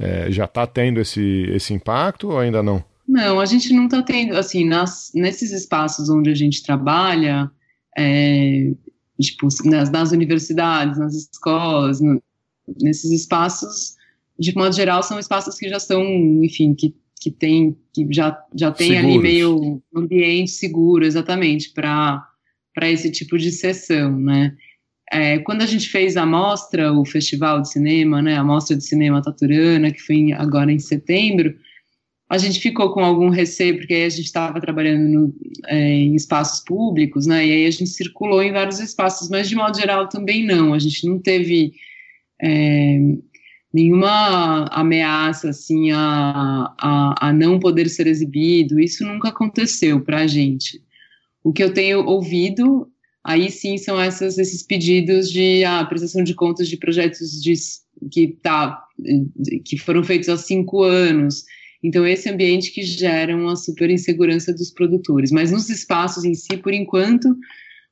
[0.00, 2.82] É, já está tendo esse, esse impacto ou ainda não?
[3.06, 7.48] Não, a gente não está tendo, assim, nas, nesses espaços onde a gente trabalha,
[7.96, 8.72] é,
[9.20, 12.20] tipo, nas, nas, universidades, nas escolas, no,
[12.80, 13.96] nesses espaços,
[14.38, 16.02] de modo geral, são espaços que já são,
[16.44, 19.10] enfim, que, que tem, que já, já tem Seguros.
[19.10, 22.24] ali meio ambiente seguro, exatamente, para
[22.82, 24.56] esse tipo de sessão, né?
[25.10, 28.84] É, quando a gente fez a mostra, o festival de cinema, né, a mostra de
[28.84, 31.54] cinema Taturana, que foi agora em setembro,
[32.30, 35.34] a gente ficou com algum receio, porque aí a gente estava trabalhando no,
[35.66, 39.56] é, em espaços públicos, né, e aí a gente circulou em vários espaços, mas de
[39.56, 41.72] modo geral também não, a gente não teve
[42.42, 42.98] é,
[43.72, 50.26] nenhuma ameaça, assim, a, a, a não poder ser exibido, isso nunca aconteceu para a
[50.26, 50.82] gente.
[51.44, 52.90] O que eu tenho ouvido
[53.22, 57.52] aí sim são essas, esses pedidos de ah, prestação de contas de projetos de,
[58.10, 58.82] que, tá,
[59.64, 61.44] que foram feitos há cinco anos.
[61.82, 65.30] Então, esse ambiente que gera uma super insegurança dos produtores.
[65.30, 67.36] Mas nos espaços em si, por enquanto,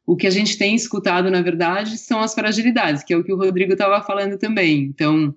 [0.07, 3.33] o que a gente tem escutado, na verdade, são as fragilidades, que é o que
[3.33, 4.85] o Rodrigo estava falando também.
[4.85, 5.35] Então,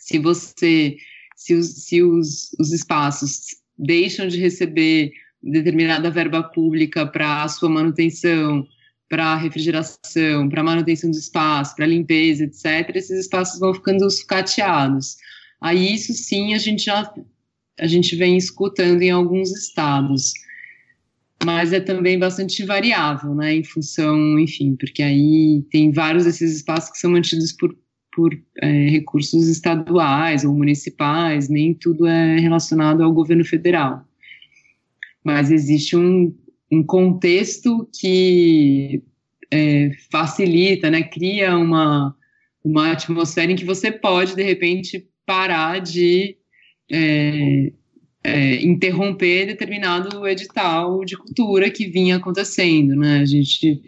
[0.00, 0.96] se você,
[1.36, 3.40] se os, se os, os espaços
[3.78, 8.66] deixam de receber determinada verba pública para a sua manutenção,
[9.08, 15.16] para refrigeração, para manutenção do espaço, para limpeza, etc., esses espaços vão ficando sucateados.
[15.60, 17.12] Aí isso sim a gente já
[17.78, 20.32] a gente vem escutando em alguns estados,
[21.44, 26.90] mas é também bastante variável, né, em função, enfim, porque aí tem vários desses espaços
[26.90, 27.76] que são mantidos por,
[28.16, 34.08] por é, recursos estaduais ou municipais, nem tudo é relacionado ao governo federal.
[35.22, 36.34] Mas existe um,
[36.72, 39.02] um contexto que
[39.50, 42.16] é, facilita, né, cria uma,
[42.64, 46.38] uma atmosfera em que você pode, de repente, parar de
[46.90, 47.70] é,
[48.24, 53.82] é, interromper determinado edital de cultura que vinha acontecendo, né, a gente,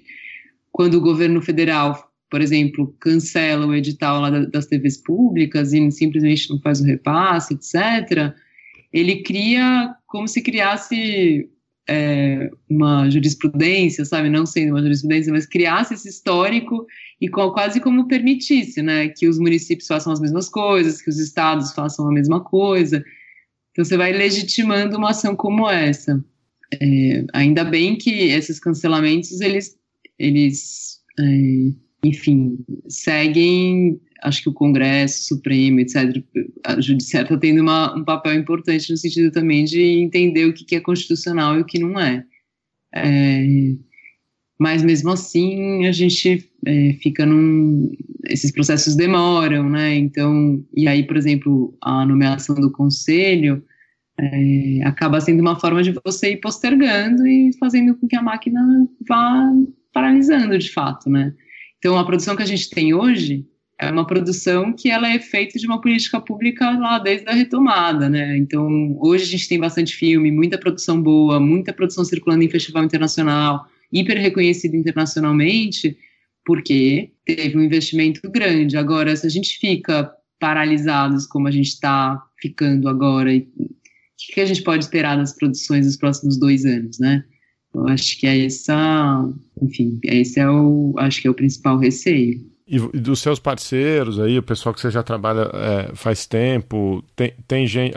[0.70, 6.50] quando o governo federal, por exemplo, cancela o edital lá das TVs públicas e simplesmente
[6.50, 8.34] não faz o repasse, etc.,
[8.92, 11.48] ele cria como se criasse
[11.88, 16.86] é, uma jurisprudência, sabe, não sendo uma jurisprudência, mas criasse esse histórico
[17.20, 21.18] e com, quase como permitisse, né, que os municípios façam as mesmas coisas, que os
[21.18, 23.02] estados façam a mesma coisa.
[23.72, 26.22] Então você vai legitimando uma ação como essa.
[26.80, 29.78] É, ainda bem que esses cancelamentos eles,
[30.18, 31.72] eles, é,
[32.04, 36.22] enfim, seguem acho que o Congresso, Supremo, etc.,
[36.64, 40.64] a Judiciária está tendo uma, um papel importante no sentido também de entender o que,
[40.64, 42.24] que é constitucional e o que não é.
[42.94, 43.46] é
[44.58, 47.92] mas mesmo assim a gente é, fica num.
[48.26, 49.94] Esses processos demoram, né?
[49.94, 53.62] Então, e aí, por exemplo, a nomeação do conselho
[54.18, 58.60] é, acaba sendo uma forma de você ir postergando e fazendo com que a máquina
[59.08, 59.48] vá
[59.92, 61.32] paralisando de fato, né?
[61.78, 63.46] Então, a produção que a gente tem hoje
[63.80, 68.08] é uma produção que ela é feita de uma política pública lá desde a retomada,
[68.08, 68.36] né?
[68.36, 72.82] Então, hoje a gente tem bastante filme, muita produção boa, muita produção circulando em festival
[72.82, 75.96] internacional, hiper reconhecido internacionalmente,
[76.44, 78.76] porque teve um investimento grande.
[78.76, 80.10] Agora, se a gente fica
[80.40, 83.40] paralisados como a gente está ficando agora, o
[84.16, 87.24] que, que a gente pode esperar das produções dos próximos dois anos, né?
[87.74, 89.28] Eu acho que é essa,
[89.62, 92.46] enfim, esse é o, acho que é o principal receio.
[92.66, 97.32] E, dos seus parceiros aí, o pessoal que você já trabalha é, faz tempo, tem,
[97.46, 97.94] tem, gente,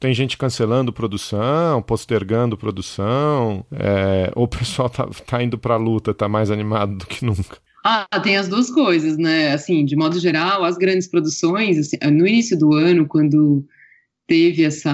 [0.00, 5.78] tem gente cancelando produção, postergando produção, é, ou o pessoal tá, tá indo para a
[5.78, 7.58] luta, tá mais animado do que nunca?
[7.84, 9.52] Ah, tem as duas coisas, né?
[9.52, 13.64] Assim, de modo geral, as grandes produções, assim, no início do ano, quando
[14.30, 14.92] teve essa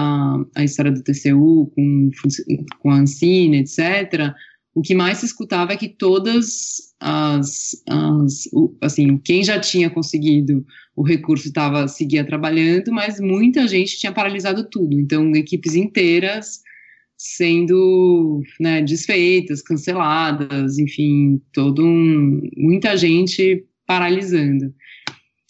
[0.55, 2.09] a história do TCU com,
[2.79, 4.33] com a Ancine, etc.,
[4.73, 8.43] o que mais se escutava é que todas as, as
[8.81, 10.65] assim, quem já tinha conseguido
[10.95, 14.99] o recurso estava seguia trabalhando, mas muita gente tinha paralisado tudo.
[14.99, 16.61] Então, equipes inteiras
[17.15, 24.73] sendo né, desfeitas, canceladas, enfim, todo um, muita gente paralisando.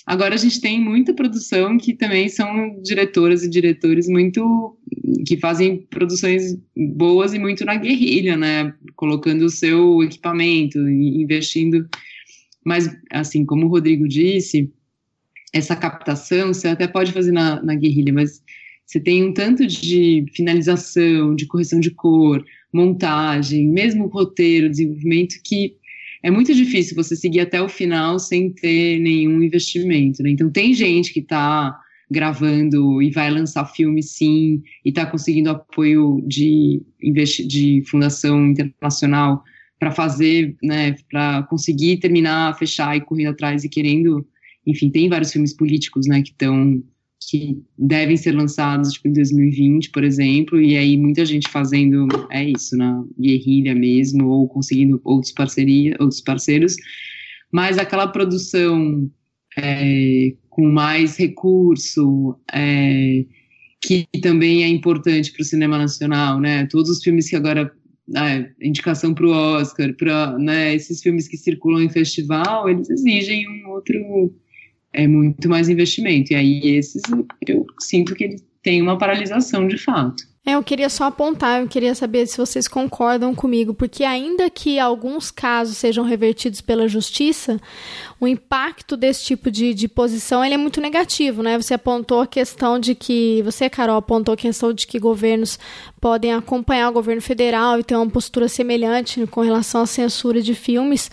[0.07, 4.79] Agora a gente tem muita produção que também são diretoras e diretores muito
[5.27, 6.57] que fazem produções
[6.95, 8.73] boas e muito na guerrilha, né?
[8.95, 11.85] Colocando o seu equipamento investindo.
[12.65, 14.71] Mas, assim, como o Rodrigo disse,
[15.53, 18.41] essa captação você até pode fazer na, na guerrilha, mas
[18.85, 22.41] você tem um tanto de finalização, de correção de cor,
[22.71, 25.75] montagem, mesmo roteiro, desenvolvimento, que
[26.23, 30.23] é muito difícil você seguir até o final sem ter nenhum investimento.
[30.23, 30.31] Né?
[30.31, 31.77] Então, tem gente que está
[32.09, 36.81] gravando e vai lançar filme sim, e está conseguindo apoio de,
[37.47, 39.43] de fundação internacional
[39.79, 44.25] para fazer, né, para conseguir terminar, fechar e correndo atrás e querendo,
[44.65, 46.81] enfim, tem vários filmes políticos, né, que estão
[47.29, 52.49] que devem ser lançados tipo, em 2020, por exemplo, e aí muita gente fazendo é
[52.49, 56.75] isso, na guerrilha mesmo, ou conseguindo outros, parceria, outros parceiros,
[57.51, 59.09] mas aquela produção
[59.57, 63.25] é, com mais recurso, é,
[63.81, 66.65] que também é importante para o cinema nacional, né?
[66.67, 67.71] Todos os filmes que agora
[68.15, 73.45] é, indicação para o Oscar, para né, esses filmes que circulam em festival, eles exigem
[73.47, 74.33] um outro
[74.97, 76.33] é muito mais investimento.
[76.33, 77.03] E aí esses
[77.47, 80.23] eu sinto que eles têm uma paralisação de fato.
[80.47, 84.79] É, eu queria só apontar, eu queria saber se vocês concordam comigo, porque ainda que
[84.79, 87.59] alguns casos sejam revertidos pela justiça,
[88.17, 91.57] o impacto desse tipo de, de posição ele é muito negativo, né?
[91.57, 95.59] Você apontou a questão de que, você, Carol, apontou a questão de que governos
[95.99, 100.53] podem acompanhar o governo federal e ter uma postura semelhante com relação à censura de
[100.53, 101.09] filmes,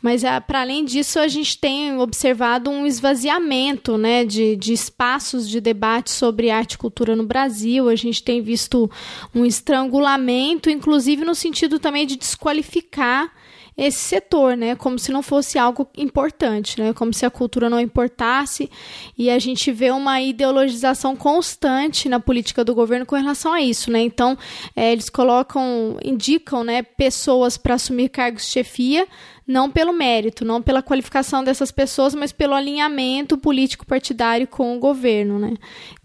[0.00, 5.48] mas ah, para além disso a gente tem observado um esvaziamento, né, de, de espaços
[5.48, 8.90] de debate sobre arte e cultura no Brasil, a gente tem visto
[9.34, 13.32] um estrangulamento, inclusive no sentido também de desqualificar
[13.80, 14.74] esse setor, né?
[14.74, 16.92] Como se não fosse algo importante, né?
[16.92, 18.70] Como se a cultura não importasse.
[19.16, 23.90] E a gente vê uma ideologização constante na política do governo com relação a isso,
[23.90, 24.00] né?
[24.02, 24.36] Então,
[24.76, 29.08] é, eles colocam, indicam, né, pessoas para assumir cargos de chefia
[29.50, 34.78] não pelo mérito, não pela qualificação dessas pessoas, mas pelo alinhamento político partidário com o
[34.78, 35.54] governo, né?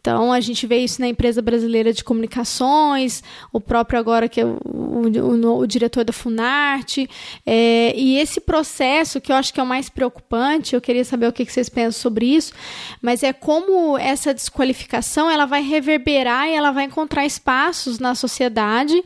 [0.01, 3.23] Então a gente vê isso na empresa brasileira de comunicações,
[3.53, 7.07] o próprio agora que é o, o, o diretor da Funarte,
[7.45, 11.27] é, e esse processo que eu acho que é o mais preocupante, eu queria saber
[11.27, 12.51] o que vocês pensam sobre isso,
[12.99, 19.03] mas é como essa desqualificação ela vai reverberar e ela vai encontrar espaços na sociedade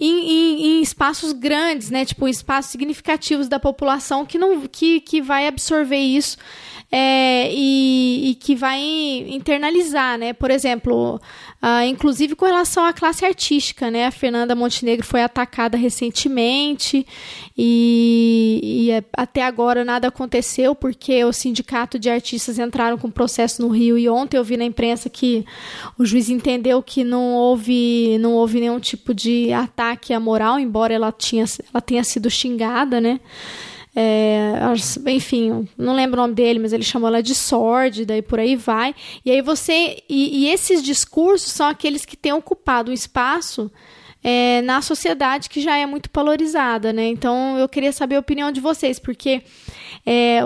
[0.00, 2.04] em, em, em, espaços grandes, né?
[2.06, 6.38] Tipo, espaços significativos da população que não que, que vai absorver isso
[6.90, 8.80] é, e, e, que vai
[9.28, 10.32] internalizar, né?
[10.32, 11.20] Por exemplo,
[11.62, 14.06] uh, inclusive com relação à classe artística, né?
[14.06, 17.06] A Fernanda Montenegro foi atacada recentemente
[17.56, 23.62] e, e é, até agora nada aconteceu porque o sindicato de artistas entraram com processo
[23.62, 25.44] no Rio e ontem eu vi na imprensa que
[25.98, 30.94] o juiz entendeu que não houve não houve nenhum tipo de ataque à moral, embora
[30.94, 33.20] ela tinha ela tenha sido xingada, né?
[33.94, 34.52] É,
[35.08, 38.54] enfim, não lembro o nome dele, mas ele chamou ela de sórdida e por aí
[38.54, 38.94] vai.
[39.24, 40.02] E aí você.
[40.08, 43.70] E, e esses discursos são aqueles que têm ocupado o espaço
[44.22, 47.06] é, na sociedade que já é muito polarizada, né?
[47.08, 49.42] Então eu queria saber a opinião de vocês, porque
[50.04, 50.40] é,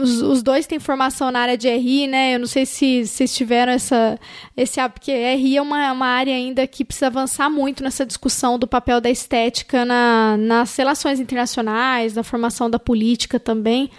[0.00, 2.34] os, os, dois têm formação na área de RI, né?
[2.34, 4.18] Eu não sei se vocês tiveram essa,
[4.56, 8.66] esse porque RI é uma, uma área ainda que precisa avançar muito nessa discussão do
[8.66, 13.90] papel da estética na, nas relações internacionais, na formação da política também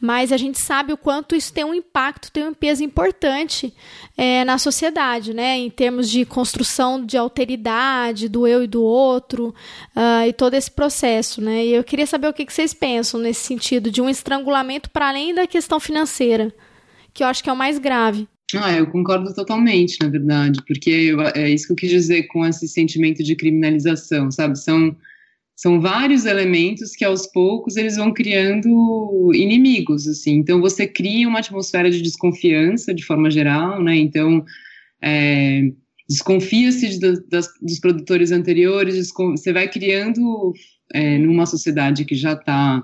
[0.00, 3.72] mas a gente sabe o quanto isso tem um impacto, tem um peso importante
[4.16, 5.58] é, na sociedade, né?
[5.58, 9.54] Em termos de construção de alteridade, do eu e do outro,
[9.94, 11.66] uh, e todo esse processo, né?
[11.66, 15.08] E eu queria saber o que, que vocês pensam nesse sentido de um estrangulamento para
[15.08, 16.52] além da questão financeira,
[17.12, 18.26] que eu acho que é o mais grave.
[18.56, 22.66] Ah, eu concordo totalmente, na verdade, porque é isso que eu quis dizer com esse
[22.66, 24.58] sentimento de criminalização, sabe?
[24.58, 24.96] São
[25.60, 30.36] são vários elementos que aos poucos eles vão criando inimigos, assim.
[30.36, 33.94] Então você cria uma atmosfera de desconfiança de forma geral, né?
[33.94, 34.42] Então
[35.02, 35.70] é,
[36.08, 40.54] desconfia-se de, dos produtores anteriores, você vai criando
[40.94, 42.82] é, numa sociedade que já está,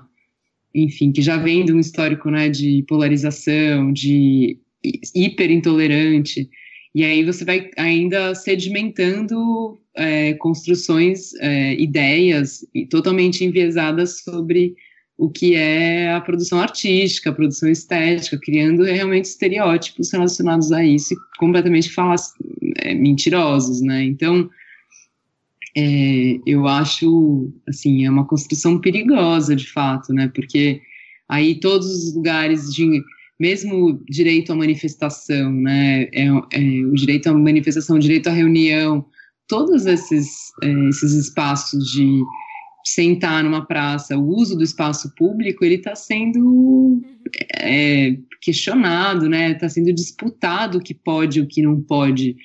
[0.71, 4.59] enfim, que já vem de um histórico, né, de polarização, de
[5.15, 6.47] hiperintolerante,
[6.93, 14.75] e aí você vai ainda sedimentando é, construções, é, ideias totalmente enviesadas sobre
[15.17, 21.15] o que é a produção artística, a produção estética, criando realmente estereótipos relacionados a isso,
[21.39, 22.31] completamente falas,
[22.77, 24.03] é, mentirosos, né?
[24.03, 24.47] Então,
[25.75, 30.31] é, eu acho, assim, é uma construção perigosa, de fato, né?
[30.33, 30.81] Porque
[31.27, 33.01] aí todos os lugares de
[33.39, 39.05] mesmo direito à manifestação, né, é, é, o direito à manifestação, o direito à reunião,
[39.47, 42.21] todos esses, é, esses espaços de
[42.85, 47.01] sentar numa praça, o uso do espaço público, ele está sendo
[47.59, 49.51] é, questionado, né?
[49.51, 52.35] Está sendo disputado o que pode, o que não pode.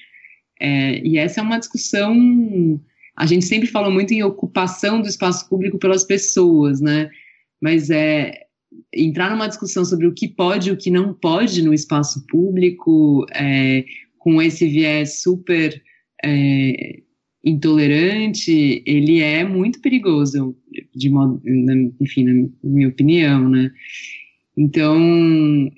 [0.61, 2.81] É, e essa é uma discussão.
[3.17, 7.09] A gente sempre fala muito em ocupação do espaço público pelas pessoas, né?
[7.61, 8.33] Mas é
[8.93, 13.25] entrar numa discussão sobre o que pode e o que não pode no espaço público,
[13.33, 13.85] é,
[14.19, 15.81] com esse viés super
[16.25, 17.03] é,
[17.45, 20.57] intolerante, ele é muito perigoso,
[20.95, 21.43] de modo,
[22.01, 23.71] enfim, na minha opinião, né?
[24.57, 25.01] Então,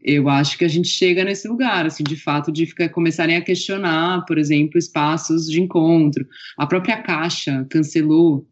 [0.03, 3.41] eu acho que a gente chega nesse lugar, assim, de fato, de ficar, começarem a
[3.41, 6.27] questionar, por exemplo, espaços de encontro.
[6.59, 8.47] A própria Caixa cancelou,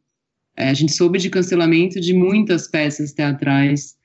[0.56, 3.96] é, a gente soube de cancelamento de muitas peças teatrais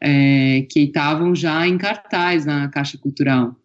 [0.00, 3.56] é, que estavam já em cartaz na Caixa Cultural.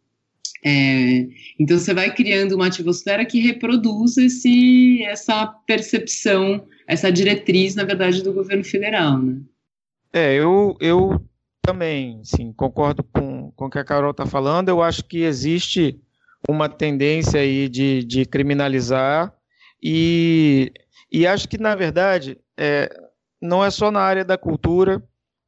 [0.64, 1.28] É,
[1.58, 8.22] então você vai criando uma atmosfera que reproduz esse, essa percepção, essa diretriz, na verdade,
[8.22, 9.18] do governo federal.
[9.20, 9.42] Né?
[10.12, 11.22] É, eu, eu
[11.62, 14.70] também sim, concordo com, com o que a Carol está falando.
[14.70, 16.00] Eu acho que existe
[16.48, 19.34] uma tendência aí de, de criminalizar
[19.82, 20.72] e,
[21.12, 22.90] e acho que, na verdade, é,
[23.42, 25.02] não é só na área da cultura.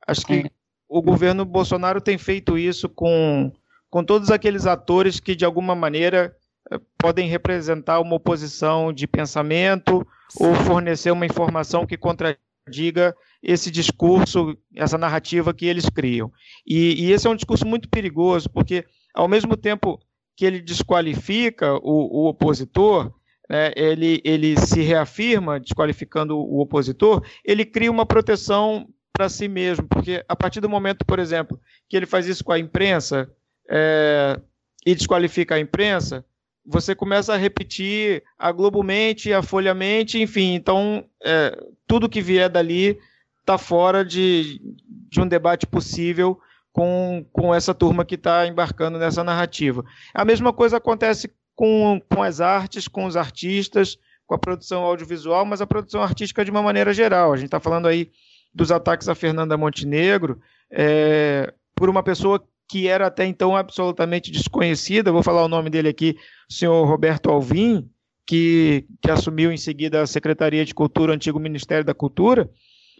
[0.07, 0.49] Acho que é.
[0.87, 3.51] o governo Bolsonaro tem feito isso com
[3.91, 6.33] com todos aqueles atores que, de alguma maneira,
[6.71, 10.07] eh, podem representar uma oposição de pensamento
[10.39, 13.13] ou fornecer uma informação que contradiga
[13.43, 16.31] esse discurso, essa narrativa que eles criam.
[16.65, 19.99] E, e esse é um discurso muito perigoso, porque, ao mesmo tempo
[20.37, 23.13] que ele desqualifica o, o opositor,
[23.49, 29.85] né, ele, ele se reafirma desqualificando o opositor, ele cria uma proteção para si mesmo,
[29.89, 31.59] porque a partir do momento, por exemplo,
[31.89, 33.29] que ele faz isso com a imprensa,
[33.71, 34.39] é,
[34.85, 36.25] e desqualifica a imprensa,
[36.65, 41.57] você começa a repetir a Globomente, a Folhamente, enfim, então é,
[41.87, 42.99] tudo que vier dali
[43.39, 44.61] está fora de,
[45.09, 46.39] de um debate possível
[46.71, 49.83] com, com essa turma que está embarcando nessa narrativa.
[50.13, 55.45] A mesma coisa acontece com, com as artes, com os artistas, com a produção audiovisual,
[55.45, 57.33] mas a produção artística de uma maneira geral.
[57.33, 58.11] A gente está falando aí
[58.53, 60.39] dos ataques a Fernanda Montenegro,
[60.69, 62.41] é, por uma pessoa
[62.71, 66.17] que era até então absolutamente desconhecida, vou falar o nome dele aqui,
[66.49, 67.91] o senhor Roberto Alvim,
[68.25, 72.49] que, que assumiu em seguida a Secretaria de Cultura, antigo Ministério da Cultura,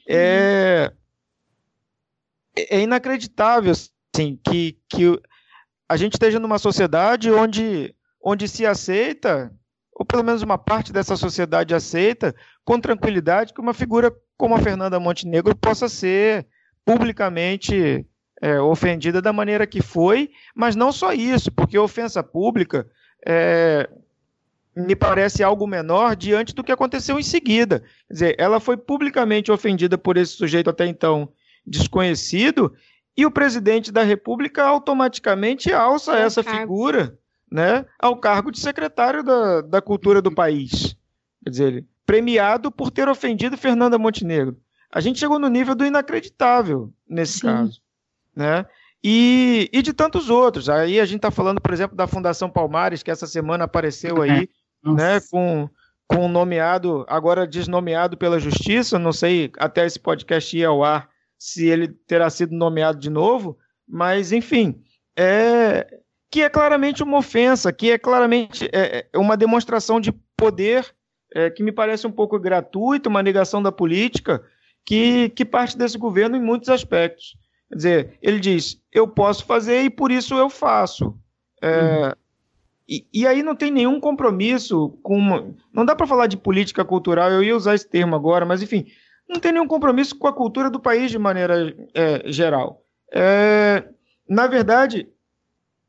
[0.06, 0.92] é,
[2.54, 5.18] é inacreditável assim, que, que
[5.88, 9.54] a gente esteja numa sociedade onde, onde se aceita,
[9.94, 12.36] ou pelo menos uma parte dessa sociedade aceita,
[12.66, 16.46] com tranquilidade, que uma figura como a Fernanda Montenegro possa ser
[16.84, 18.06] publicamente
[18.42, 22.88] é, ofendida da maneira que foi, mas não só isso, porque ofensa pública
[23.26, 23.88] é,
[24.76, 27.82] me parece algo menor diante do que aconteceu em seguida.
[28.08, 31.30] Quer dizer, ela foi publicamente ofendida por esse sujeito até então
[31.66, 32.74] desconhecido,
[33.16, 36.60] e o presidente da República automaticamente alça é essa cargo.
[36.60, 37.16] figura
[37.52, 40.96] né, ao cargo de secretário da, da cultura do país.
[41.44, 44.58] Quer dizer, premiado por ter ofendido Fernanda Montenegro.
[44.92, 47.48] A gente chegou no nível do inacreditável nesse Sim.
[47.48, 47.82] caso
[48.36, 48.66] né?
[49.04, 50.70] E, e de tantos outros.
[50.70, 54.48] Aí a gente está falando, por exemplo, da Fundação Palmares, que essa semana apareceu aí,
[54.86, 54.90] é.
[54.92, 55.68] né, com,
[56.08, 61.68] com nomeado, agora desnomeado pela Justiça, não sei até esse podcast ir ao ar se
[61.68, 64.84] ele terá sido nomeado de novo, mas enfim,
[65.18, 65.88] é
[66.30, 70.86] que é claramente uma ofensa, que é claramente é, é uma demonstração de poder
[71.34, 74.44] é, que me parece um pouco gratuito, uma negação da política,
[74.86, 77.36] que, que parte desse governo em muitos aspectos.
[77.72, 81.18] Quer dizer, ele diz: eu posso fazer e por isso eu faço.
[81.62, 82.12] É, uhum.
[82.90, 85.18] e, e, aí não tem nenhum compromisso com.
[85.18, 88.62] Uma, não dá para falar de política cultural, eu ia usar esse termo agora, mas
[88.62, 88.86] enfim,
[89.30, 92.84] não tem nenhum compromisso com a cultura do país de maneira é, geral.
[93.14, 93.86] É,
[94.28, 95.08] na verdade,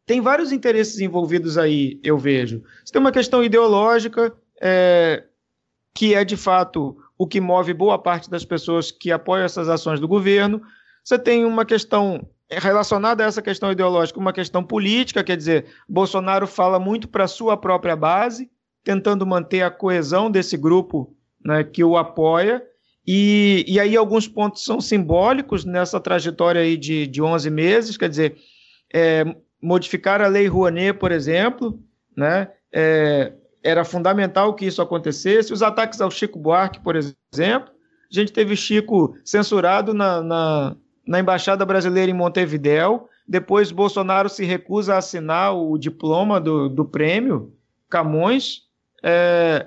[0.07, 2.63] tem vários interesses envolvidos aí, eu vejo.
[2.85, 5.25] Você tem uma questão ideológica, é,
[5.93, 9.99] que é de fato o que move boa parte das pessoas que apoiam essas ações
[9.99, 10.63] do governo.
[11.05, 16.47] Você tem uma questão relacionada a essa questão ideológica, uma questão política, quer dizer, Bolsonaro
[16.47, 18.51] fala muito para a sua própria base,
[18.85, 22.63] tentando manter a coesão desse grupo né, que o apoia.
[23.07, 28.09] E, e aí alguns pontos são simbólicos nessa trajetória aí de, de 11 meses, quer
[28.09, 28.37] dizer,
[28.93, 29.25] é,
[29.61, 31.81] modificar a lei Rouanet, por exemplo,
[32.17, 35.53] né, é, era fundamental que isso acontecesse.
[35.53, 37.73] Os ataques ao Chico Buarque, por exemplo,
[38.11, 40.77] a gente teve Chico censurado na, na
[41.13, 43.07] na Embaixada Brasileira em Montevidéu.
[43.29, 47.53] Depois, Bolsonaro se recusa a assinar o diploma do, do prêmio
[47.91, 48.63] Camões.
[49.03, 49.67] É,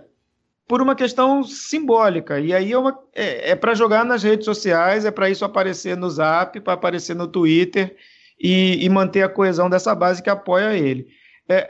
[0.68, 2.40] por uma questão simbólica.
[2.40, 2.78] E aí é,
[3.14, 7.16] é, é para jogar nas redes sociais, é para isso aparecer no Zap, para aparecer
[7.16, 7.96] no Twitter
[8.40, 11.06] e, e, manter a coesão dessa base que apoia ele.
[11.48, 11.70] É,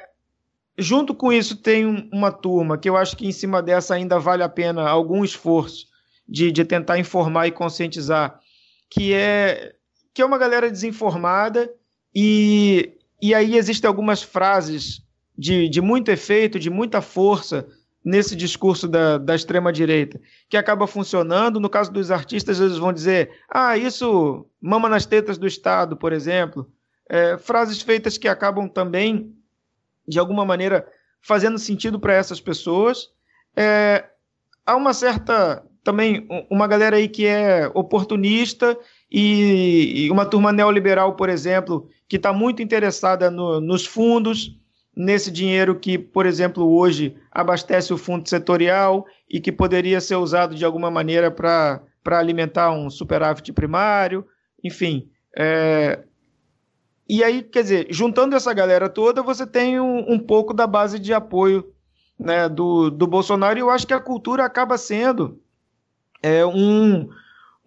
[0.78, 4.42] junto com isso, tem uma turma que eu acho que em cima dessa ainda vale
[4.42, 5.88] a pena algum esforço
[6.26, 8.40] de, de tentar informar e conscientizar,
[8.90, 9.76] que é,
[10.14, 11.72] que é uma galera desinformada
[12.14, 15.02] e, e aí existem algumas frases
[15.38, 17.68] de, de muito efeito, de muita força
[18.06, 21.60] nesse discurso da, da extrema-direita, que acaba funcionando.
[21.60, 26.14] No caso dos artistas, eles vão dizer: ah, isso mama nas tetas do Estado, por
[26.14, 26.72] exemplo.
[27.10, 29.36] É, frases feitas que acabam também,
[30.07, 30.88] de alguma maneira,
[31.22, 33.10] fazendo sentido para essas pessoas.
[33.56, 34.06] É,
[34.66, 35.66] há uma certa.
[35.86, 38.76] Também uma galera aí que é oportunista
[39.10, 44.60] e, e uma turma neoliberal, por exemplo, que está muito interessada no, nos fundos,
[44.98, 50.56] nesse dinheiro que, por exemplo, hoje abastece o fundo setorial e que poderia ser usado
[50.56, 51.84] de alguma maneira para
[52.18, 54.26] alimentar um superávit primário,
[54.64, 55.07] enfim.
[55.38, 55.99] É...
[57.07, 60.98] E aí, quer dizer, juntando essa galera toda, você tem um, um pouco da base
[60.98, 61.72] de apoio
[62.18, 65.45] né, do, do Bolsonaro, e eu acho que a cultura acaba sendo
[66.22, 67.10] é, um,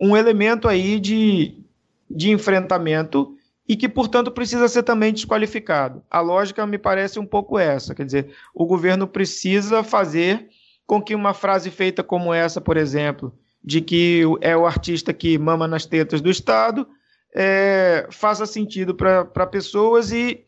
[0.00, 1.62] um elemento aí de,
[2.10, 3.36] de enfrentamento
[3.68, 6.02] e que, portanto, precisa ser também desqualificado.
[6.10, 10.48] A lógica me parece um pouco essa, quer dizer, o governo precisa fazer
[10.86, 15.36] com que uma frase feita como essa, por exemplo, de que é o artista que
[15.36, 16.88] mama nas tetas do Estado,
[17.34, 20.44] é, faça sentido para pessoas e,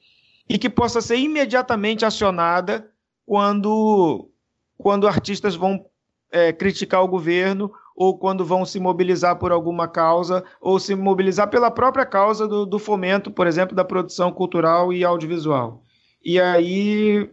[0.49, 2.89] e que possa ser imediatamente acionada
[3.27, 4.31] quando,
[4.79, 5.85] quando artistas vão
[6.33, 7.71] é, criticar o governo
[8.01, 12.65] ou quando vão se mobilizar por alguma causa, ou se mobilizar pela própria causa do,
[12.65, 15.85] do fomento, por exemplo, da produção cultural e audiovisual.
[16.25, 17.29] E aí,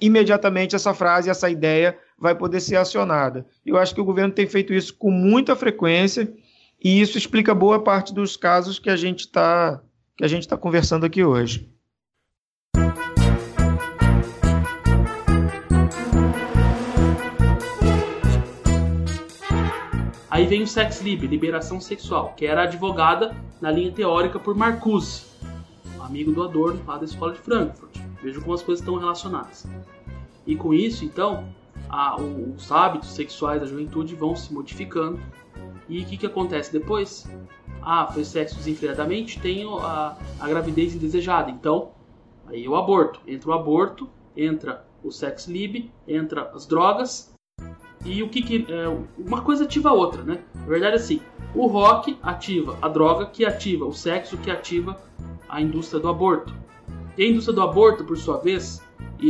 [0.00, 3.46] imediatamente, essa frase, essa ideia vai poder ser acionada.
[3.64, 6.28] Eu acho que o governo tem feito isso com muita frequência
[6.82, 9.80] e isso explica boa parte dos casos que a gente está
[10.16, 11.70] que a gente está conversando aqui hoje.
[20.38, 25.24] Aí vem o sex lib, liberação sexual, que era advogada na linha teórica por Marcuse,
[25.98, 27.98] amigo do Adorno lá da escola de Frankfurt.
[28.22, 29.66] Veja como as coisas estão relacionadas.
[30.46, 31.52] E com isso, então,
[31.88, 35.18] a, os hábitos sexuais da juventude vão se modificando.
[35.88, 37.28] E o que, que acontece depois?
[37.82, 41.50] Ah, foi sexo desenfreadamente, tenho a, a gravidez indesejada.
[41.50, 41.90] Então,
[42.46, 43.20] aí o aborto.
[43.26, 47.36] Entra o aborto, entra o sex lib, entra as drogas
[48.08, 50.38] e o que, que é, uma coisa ativa a outra, né?
[50.54, 51.20] Na verdade, assim,
[51.54, 54.98] o rock ativa a droga, que ativa o sexo, que ativa
[55.48, 56.54] a indústria do aborto.
[57.16, 58.82] E a indústria do aborto, por sua vez,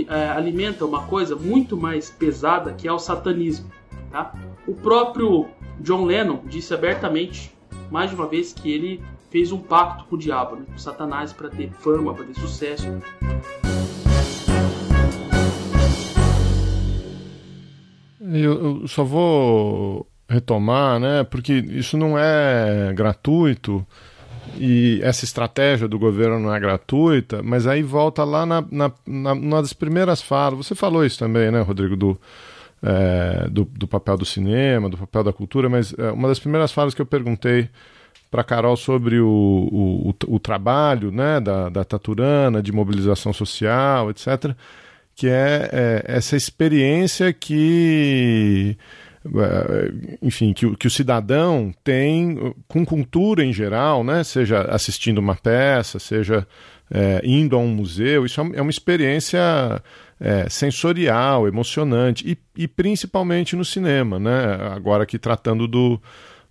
[0.08, 3.70] é, alimenta uma coisa muito mais pesada que é o satanismo.
[4.10, 4.32] Tá?
[4.66, 5.46] O próprio
[5.80, 7.54] John Lennon disse abertamente,
[7.90, 11.32] mais de uma vez, que ele fez um pacto com o diabo, né, com Satanás,
[11.32, 12.86] para ter fama, para ter sucesso.
[18.32, 21.24] Eu, eu só vou retomar, né?
[21.24, 23.86] Porque isso não é gratuito
[24.56, 29.60] e essa estratégia do governo não é gratuita, mas aí volta lá na, na, na,
[29.60, 30.66] das primeiras falas.
[30.66, 32.18] Você falou isso também, né, Rodrigo, do,
[32.82, 36.72] é, do, do, papel do cinema, do papel da cultura, mas é, uma das primeiras
[36.72, 37.68] falas que eu perguntei
[38.30, 44.10] para Carol sobre o, o, o, o, trabalho né, da, da Taturana, de mobilização social,
[44.10, 44.54] etc
[45.18, 48.78] que é, é essa experiência que
[49.26, 49.92] é,
[50.22, 54.22] enfim, que, que, o cidadão tem com cultura em geral, né?
[54.22, 56.46] seja assistindo uma peça, seja
[56.88, 59.82] é, indo a um museu, isso é uma experiência
[60.20, 64.56] é, sensorial, emocionante, e, e, principalmente no cinema, né?
[64.70, 66.00] agora aqui tratando do,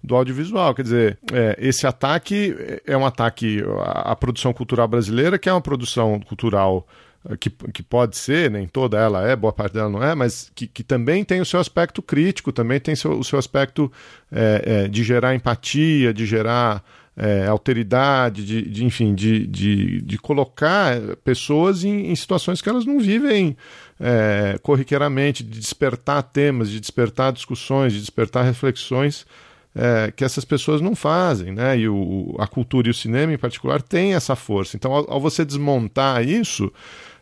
[0.04, 0.76] do audiovisual.
[0.76, 2.54] Quer dizer, é, esse ataque
[2.86, 6.86] é um ataque à produção cultural brasileira, que é uma produção cultural
[7.40, 10.68] que, que pode ser, nem toda ela é, boa parte dela não é, mas que,
[10.68, 13.92] que também tem o seu aspecto crítico, também tem seu, o seu aspecto
[14.32, 16.84] é, é, de gerar empatia, de gerar
[17.16, 22.86] é, alteridade, de, de, enfim, de, de, de colocar pessoas em, em situações que elas
[22.86, 23.58] não vivem
[24.62, 29.26] corriqueiramente, de despertar temas, de despertar discussões, de despertar reflexões
[29.78, 31.78] é, que essas pessoas não fazem, né?
[31.78, 34.76] E o, a cultura e o cinema, em particular, tem essa força.
[34.76, 36.72] Então, ao, ao você desmontar isso,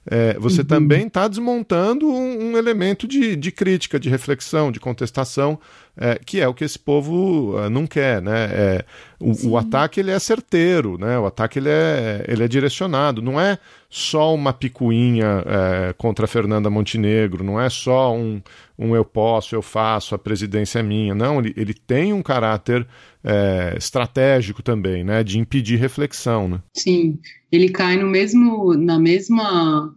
[0.07, 0.68] é, você uhum.
[0.68, 5.60] também está desmontando um, um, elemento de, de crítica, de reflexão, de contestação
[5.98, 8.50] é, que é o que esse povo uh, não quer, né?
[8.52, 8.86] É,
[9.20, 11.18] o, o, ataque ele é certeiro, né?
[11.18, 13.58] O ataque ele é, ele é direcionado, não é
[13.90, 18.42] só uma picuinha é, contra a Fernanda Montenegro, não é só um,
[18.78, 22.86] um eu posso, eu faço, a presidência é minha, não, ele, ele tem um caráter
[23.24, 25.24] é, estratégico também, né?
[25.24, 26.60] De impedir reflexão, né?
[26.74, 27.18] Sim,
[27.50, 29.96] ele cai no mesmo, na mesma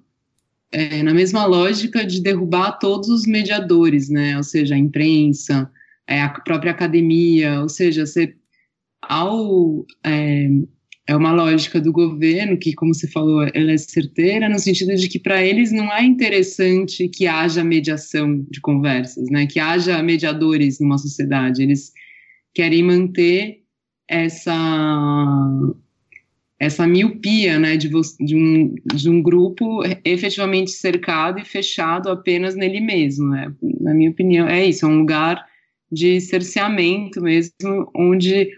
[0.71, 4.37] é, na mesma lógica de derrubar todos os mediadores, né?
[4.37, 5.71] Ou seja, a imprensa,
[6.09, 8.35] é, a própria academia, ou seja, você,
[9.03, 10.49] ao, é,
[11.07, 15.07] é uma lógica do governo que, como você falou, ela é certeira no sentido de
[15.09, 19.47] que para eles não é interessante que haja mediação de conversas, né?
[19.47, 21.63] Que haja mediadores numa sociedade.
[21.63, 21.93] Eles
[22.55, 23.63] querem manter
[24.09, 24.55] essa
[26.61, 32.81] essa miopia né, de, de, um, de um grupo efetivamente cercado e fechado apenas nele
[32.81, 33.29] mesmo.
[33.29, 33.55] Né?
[33.81, 35.47] Na minha opinião, é isso, é um lugar
[35.91, 38.51] de cerceamento mesmo, onde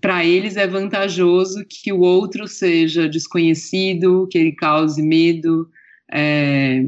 [0.00, 5.68] para eles é vantajoso que o outro seja desconhecido, que ele cause medo,
[6.10, 6.86] é,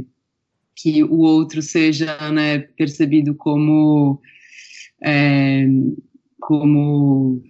[0.75, 4.21] que o outro seja né, percebido como,
[5.03, 5.67] é,
[6.41, 7.43] como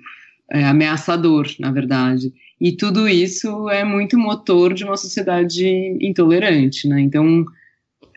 [0.50, 2.32] é, ameaçador, na verdade.
[2.60, 5.66] E tudo isso é muito motor de uma sociedade
[6.00, 7.00] intolerante, né?
[7.00, 7.44] Então,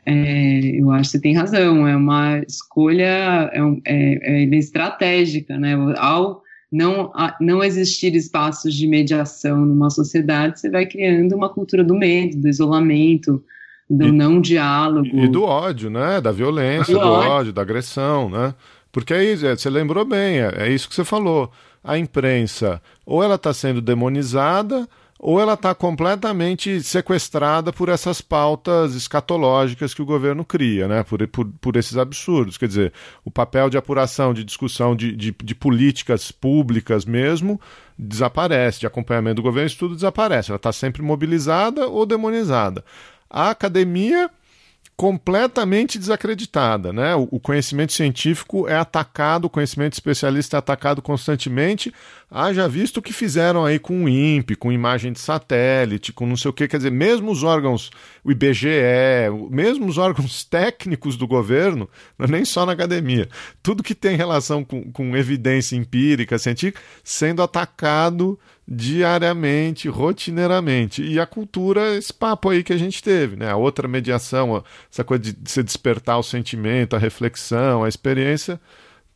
[0.10, 5.76] é, eu acho que você tem razão, é uma escolha é, é, é estratégica, né?
[5.98, 7.12] Ao não,
[7.42, 12.48] não existir espaços de mediação numa sociedade, você vai criando uma cultura do medo, do
[12.48, 13.44] isolamento,
[13.90, 15.10] do e, não diálogo.
[15.14, 16.22] E do ódio, né?
[16.22, 17.32] Da violência, do, do ódio.
[17.32, 18.54] ódio, da agressão, né?
[18.92, 21.52] Porque é isso, você lembrou bem, é, é isso que você falou
[21.84, 24.88] a imprensa ou ela está sendo demonizada
[25.19, 31.03] ou ela está completamente sequestrada por essas pautas escatológicas que o governo cria, né?
[31.03, 32.57] por, por, por esses absurdos.
[32.57, 32.94] Quer dizer,
[33.26, 37.60] o papel de apuração, de discussão de, de, de políticas públicas mesmo
[37.98, 40.52] desaparece, de acompanhamento do governo, isso tudo desaparece.
[40.52, 42.85] Ela está sempre mobilizada ou demonizada.
[43.30, 44.30] A academia
[44.98, 47.15] completamente desacreditada, né?
[47.15, 51.94] O, o, conhecimento científico é atacado, o conhecimento especialista é atacado constantemente.
[52.30, 56.36] Haja visto o que fizeram aí com o INPE, com imagem de satélite, com não
[56.36, 57.90] sei o que, quer dizer, mesmo os órgãos,
[58.22, 58.68] o IBGE,
[59.49, 61.90] mesmo os órgãos técnicos do governo,
[62.20, 63.30] é nem só na academia,
[63.64, 68.38] tudo que tem relação com, com evidência empírica, científica, sendo atacado
[68.68, 71.02] diariamente, rotineiramente.
[71.02, 73.49] E a cultura, esse papo aí que a gente teve, né?
[73.49, 78.60] A outra mediação, essa coisa de se despertar o sentimento, a reflexão, a experiência,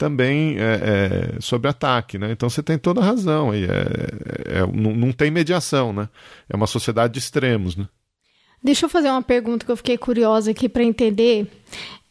[0.02, 2.32] também é, é sobre ataque, né?
[2.32, 3.66] Então você tem toda a razão aí.
[3.66, 6.10] É, é, é, não, não tem mediação, né?
[6.50, 7.88] É uma sociedade de extremos, né?
[8.64, 11.48] Deixa eu fazer uma pergunta que eu fiquei curiosa aqui para entender.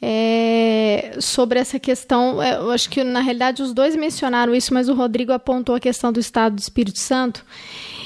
[0.01, 4.95] É, sobre essa questão, eu acho que na realidade os dois mencionaram isso, mas o
[4.95, 7.45] Rodrigo apontou a questão do Estado do Espírito Santo.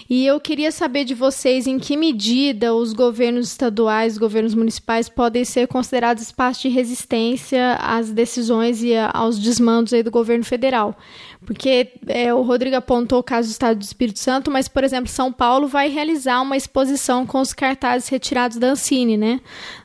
[0.09, 5.09] E eu queria saber de vocês em que medida os governos estaduais, os governos municipais
[5.09, 10.97] podem ser considerados espaço de resistência às decisões e aos desmandos do governo federal.
[11.47, 15.11] Porque é, o Rodrigo apontou o caso do Estado do Espírito Santo, mas, por exemplo,
[15.11, 19.41] São Paulo vai realizar uma exposição com os cartazes retirados da Ancine, né?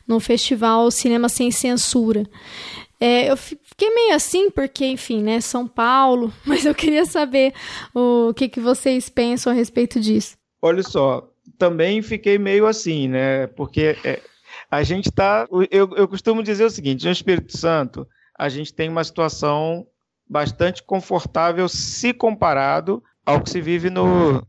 [0.07, 2.25] No festival Cinema Sem Censura.
[2.99, 3.37] É, eu
[3.79, 7.53] fiquei meio assim, porque, enfim, né, São Paulo, mas eu queria saber
[7.95, 10.37] o que, que vocês pensam a respeito disso.
[10.61, 14.21] Olha só, também fiquei meio assim, né, porque é,
[14.69, 15.47] a gente está.
[15.71, 18.05] Eu, eu costumo dizer o seguinte: no Espírito Santo,
[18.37, 19.87] a gente tem uma situação
[20.27, 24.45] bastante confortável se comparado ao que se vive no,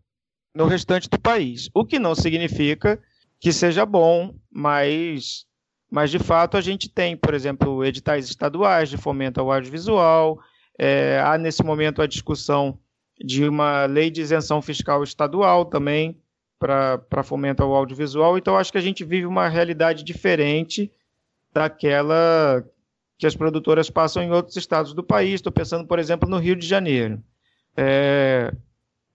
[0.54, 1.70] no restante do país.
[1.72, 3.00] O que não significa
[3.38, 5.46] que seja bom, mas,
[5.90, 10.38] mas de fato a gente tem, por exemplo, editais estaduais de fomento ao audiovisual,
[10.78, 12.78] é, há nesse momento a discussão
[13.18, 16.18] de uma lei de isenção fiscal estadual também
[16.58, 20.90] para fomento ao audiovisual, então acho que a gente vive uma realidade diferente
[21.52, 22.64] daquela
[23.18, 25.34] que as produtoras passam em outros estados do país.
[25.34, 27.22] Estou pensando, por exemplo, no Rio de Janeiro,
[27.76, 28.50] é,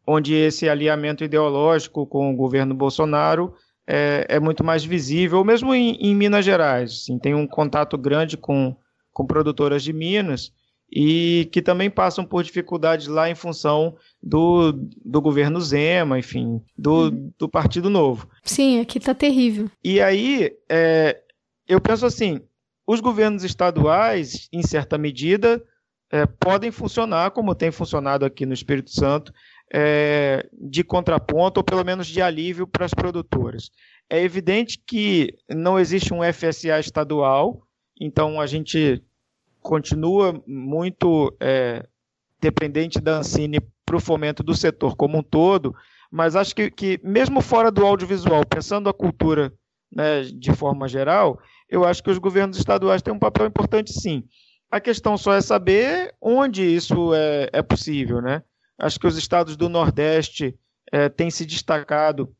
[0.06, 3.56] onde esse alinhamento ideológico com o governo Bolsonaro
[3.88, 6.91] é, é muito mais visível, mesmo em, em Minas Gerais.
[6.91, 8.76] Assim, tem um contato grande com,
[9.12, 10.52] com produtoras de Minas
[10.91, 14.72] e que também passam por dificuldades lá em função do,
[15.03, 17.32] do governo Zema, enfim, do, uhum.
[17.38, 18.30] do Partido Novo.
[18.44, 19.70] Sim, aqui está terrível.
[19.84, 21.22] E aí, é,
[21.68, 22.40] eu penso assim,
[22.88, 25.62] os governos estaduais, em certa medida,
[26.12, 29.34] é, podem funcionar como tem funcionado aqui no Espírito Santo,
[29.74, 33.72] é, de contraponto ou pelo menos de alívio para as produtoras.
[34.10, 37.66] É evidente que não existe um FSA estadual,
[38.00, 39.04] então a gente
[39.62, 41.86] continua muito é,
[42.40, 45.76] dependente da Ancine para o fomento do setor como um todo,
[46.12, 49.52] mas acho que, que mesmo fora do audiovisual, pensando a cultura
[49.92, 51.40] né, de forma geral,
[51.70, 54.24] eu acho que os governos estaduais têm um papel importante sim.
[54.70, 58.44] A questão só é saber onde isso é, é possível, né?
[58.78, 60.58] Acho que os estados do Nordeste
[60.92, 62.36] é, têm se destacado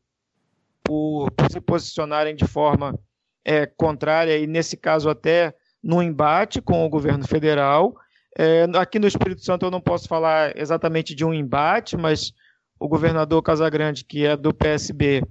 [0.82, 2.98] por, por, se posicionarem de forma
[3.44, 7.94] é, contrária e, nesse caso, até no embate com o governo federal.
[8.38, 12.32] É, aqui no Espírito Santo eu não posso falar exatamente de um embate, mas
[12.78, 15.22] o governador Casagrande, que é do PSB,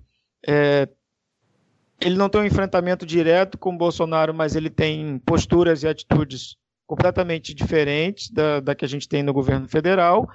[0.48, 0.90] é,
[2.02, 7.54] ele não tem um enfrentamento direto com Bolsonaro, mas ele tem posturas e atitudes completamente
[7.54, 10.28] diferentes da, da que a gente tem no governo federal.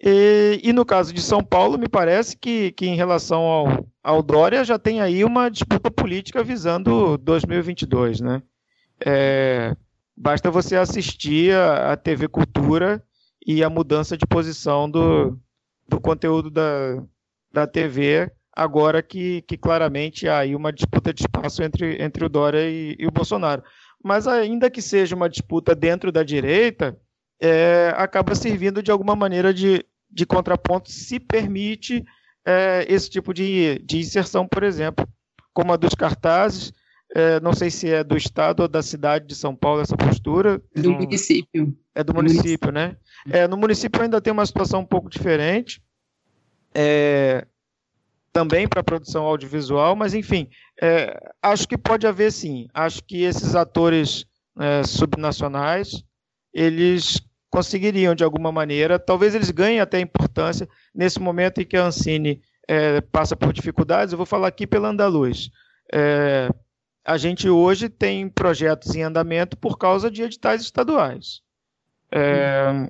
[0.00, 4.22] E, e, no caso de São Paulo, me parece que, que em relação ao, ao
[4.22, 8.42] Dória já tem aí uma disputa política visando 2022, né?
[9.04, 9.76] É,
[10.16, 13.02] basta você assistir a, a, TV Cultura
[13.44, 15.36] e a mudança de posição do,
[15.88, 17.02] do conteúdo da,
[17.52, 22.28] da TV, agora que, que claramente há aí uma disputa de espaço entre, entre o
[22.28, 23.64] Dória e, e o Bolsonaro
[24.02, 26.98] mas ainda que seja uma disputa dentro da direita,
[27.40, 32.04] é, acaba servindo de alguma maneira de, de contraponto se permite
[32.44, 35.06] é, esse tipo de, de inserção, por exemplo,
[35.52, 36.72] como a dos cartazes.
[37.14, 40.60] É, não sei se é do estado ou da cidade de São Paulo essa postura.
[40.74, 41.76] Do município.
[41.94, 42.96] É do município, né?
[43.30, 45.82] É, no município ainda tem uma situação um pouco diferente.
[46.74, 47.46] É,
[48.30, 50.48] também para produção audiovisual, mas enfim,
[50.80, 52.68] é, acho que pode haver sim.
[52.74, 54.26] Acho que esses atores
[54.84, 56.04] subnacionais
[56.52, 57.20] eles
[57.58, 62.40] conseguiriam de alguma maneira, talvez eles ganhem até importância nesse momento em que a Ancine
[62.68, 64.12] é, passa por dificuldades.
[64.12, 65.50] Eu vou falar aqui pela Andaluz.
[65.92, 66.48] É,
[67.04, 71.40] a gente hoje tem projetos em andamento por causa de editais estaduais.
[72.12, 72.88] É,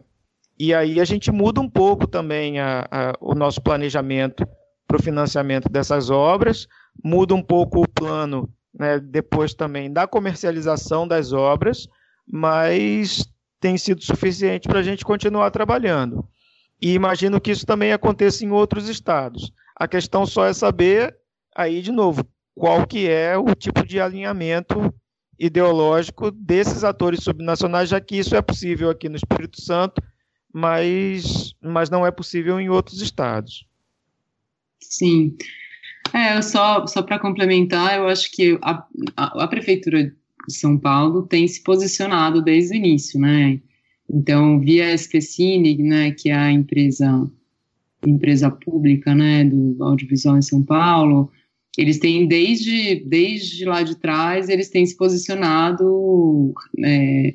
[0.59, 4.47] e aí a gente muda um pouco também a, a, o nosso planejamento
[4.87, 6.69] para o financiamento dessas obras,
[7.03, 11.89] muda um pouco o plano né, depois também da comercialização das obras,
[12.31, 13.27] mas
[13.61, 16.27] tem sido suficiente para a gente continuar trabalhando.
[16.81, 19.53] E imagino que isso também aconteça em outros estados.
[19.75, 21.17] A questão só é saber,
[21.55, 24.93] aí de novo, qual que é o tipo de alinhamento
[25.39, 30.03] ideológico desses atores subnacionais, já que isso é possível aqui no Espírito Santo,
[30.53, 33.67] mas, mas não é possível em outros estados.
[34.81, 35.37] Sim.
[36.13, 38.85] É, só, só para complementar, eu acho que a,
[39.17, 40.13] a, a, Prefeitura
[40.53, 43.61] São Paulo tem se posicionado desde o início, né?
[44.11, 47.31] Então, via Especine, né, que é a empresa,
[48.07, 51.31] empresa pública, né, do audiovisual em São Paulo,
[51.77, 56.55] eles têm desde, desde lá de trás, eles têm se posicionado
[56.85, 57.35] é,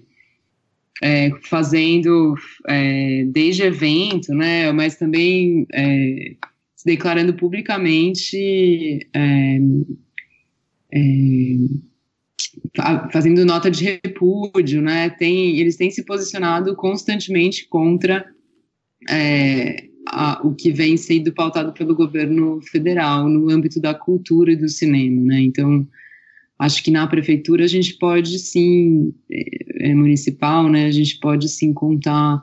[1.02, 2.36] é, fazendo
[2.68, 6.36] é, desde evento, né, mas também é,
[6.76, 9.60] se declarando publicamente, é,
[10.92, 11.56] é,
[13.12, 15.10] fazendo nota de repúdio, né?
[15.10, 18.26] Tem, eles têm se posicionado constantemente contra
[19.10, 24.56] é, a, o que vem sendo pautado pelo governo federal no âmbito da cultura e
[24.56, 25.42] do cinema, né?
[25.42, 25.88] Então,
[26.60, 30.86] acho que na prefeitura a gente pode sim, é, é municipal, né?
[30.86, 32.42] A gente pode sim contar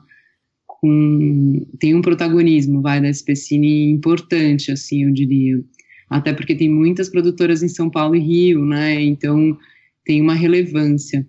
[0.67, 5.63] com tem um protagonismo, vai, da SPCine importante, assim, eu diria.
[6.09, 9.01] Até porque tem muitas produtoras em São Paulo e Rio, né?
[9.03, 9.57] Então
[10.11, 11.24] tem uma relevância.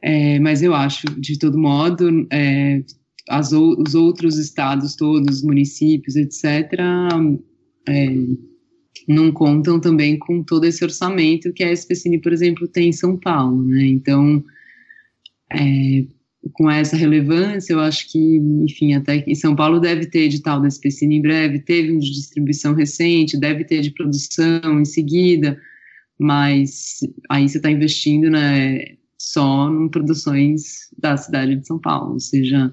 [0.00, 2.80] É, mas eu acho, de todo modo, é,
[3.28, 6.44] as, os outros estados todos, municípios, etc.,
[7.88, 8.06] é,
[9.08, 13.18] não contam também com todo esse orçamento que a SPCine, por exemplo, tem em São
[13.18, 13.84] Paulo, né?
[13.84, 14.44] Então,
[15.52, 16.04] é,
[16.52, 20.68] com essa relevância, eu acho que, enfim, até que São Paulo deve ter edital da
[20.68, 25.60] SPCine em breve, teve um de distribuição recente, deve ter de produção em seguida,
[26.20, 26.98] mas
[27.30, 28.84] aí você está investindo né,
[29.16, 32.70] só em produções da cidade de São Paulo, ou seja,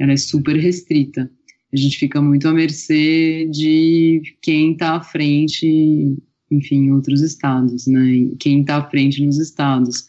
[0.00, 1.30] ela é super restrita.
[1.72, 6.16] A gente fica muito à mercê de quem está à frente,
[6.50, 8.28] enfim, em outros estados, né?
[8.40, 10.08] Quem está à frente nos estados.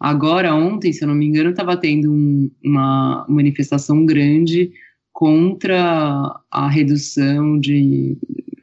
[0.00, 4.72] Agora, ontem, se eu não me engano, estava tendo um, uma manifestação grande
[5.12, 8.18] contra a redução de,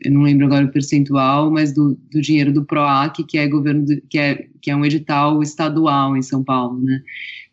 [0.06, 3.86] eu não lembro agora o percentual, mas do, do dinheiro do PROAC, que é governo
[3.86, 7.02] do, que, é, que é um edital estadual em São Paulo, né?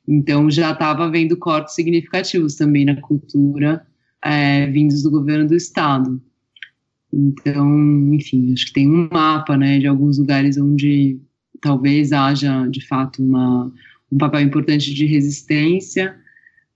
[0.06, 3.86] Então já estava havendo cortes significativos também na cultura
[4.22, 6.20] é, vindos do governo do estado.
[7.10, 11.18] Então, enfim, acho que tem um mapa, né, de alguns lugares onde
[11.60, 13.72] talvez haja de fato uma,
[14.10, 16.16] um papel importante de resistência,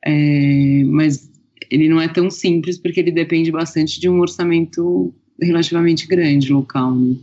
[0.05, 1.31] é, mas
[1.71, 6.95] ele não é tão simples porque ele depende bastante de um orçamento relativamente grande local.
[6.95, 7.17] Né?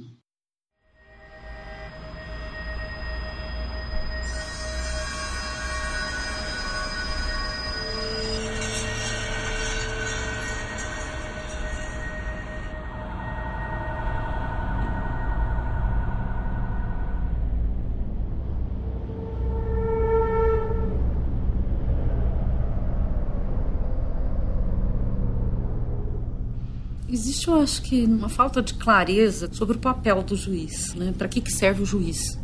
[27.44, 31.14] Existe, eu acho que, uma falta de clareza sobre o papel do juiz, né?
[31.18, 32.40] Para que, que serve o juiz?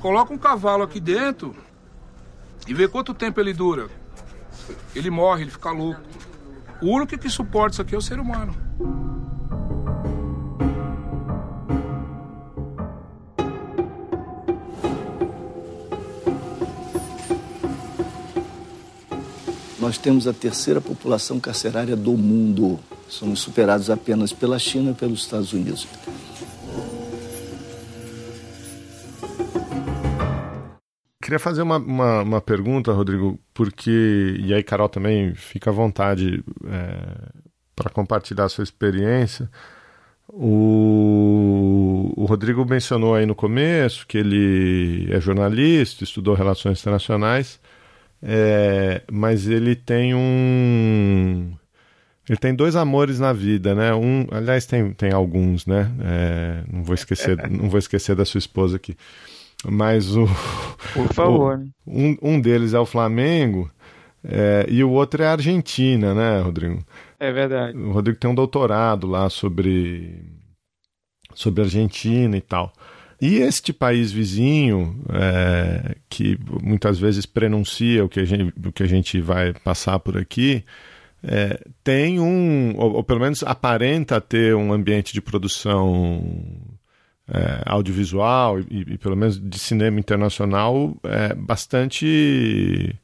[0.00, 1.54] Coloca um cavalo aqui dentro
[2.66, 3.88] e vê quanto tempo ele dura.
[4.96, 6.00] Ele morre, ele fica louco.
[6.80, 8.61] O único que suporta isso aqui é o ser humano.
[19.92, 22.80] Nós temos a terceira população carcerária do mundo.
[23.10, 25.86] Somos superados apenas pela China e pelos Estados Unidos.
[31.20, 34.34] Queria fazer uma, uma, uma, pergunta, Rodrigo, porque.
[34.40, 37.28] E aí, Carol, também fica à vontade é,
[37.76, 39.50] para compartilhar a sua experiência.
[40.26, 47.60] O, o, Rodrigo mencionou aí no começo que ele é jornalista, estudou relações internacionais.
[48.22, 51.52] É, mas ele tem um.
[52.28, 53.92] Ele tem dois amores na vida, né?
[53.94, 55.90] Um, aliás, tem, tem alguns, né?
[56.00, 58.96] É, não vou esquecer, não vou esquecer da sua esposa aqui.
[59.64, 60.26] Mas o.
[60.94, 61.64] Por favor.
[61.84, 63.70] O, um, um deles é o Flamengo
[64.24, 66.84] é, e o outro é a Argentina, né, Rodrigo?
[67.18, 67.76] É verdade.
[67.76, 70.22] O Rodrigo tem um doutorado lá sobre
[71.34, 72.72] sobre Argentina e tal.
[73.22, 78.82] E este país vizinho, é, que muitas vezes prenuncia o que a gente, o que
[78.82, 80.64] a gente vai passar por aqui,
[81.22, 86.20] é, tem um, ou, ou, pelo menos aparenta ter um ambiente de produção
[87.28, 92.98] é, audiovisual e, e, pelo menos de cinema internacional é, bastante.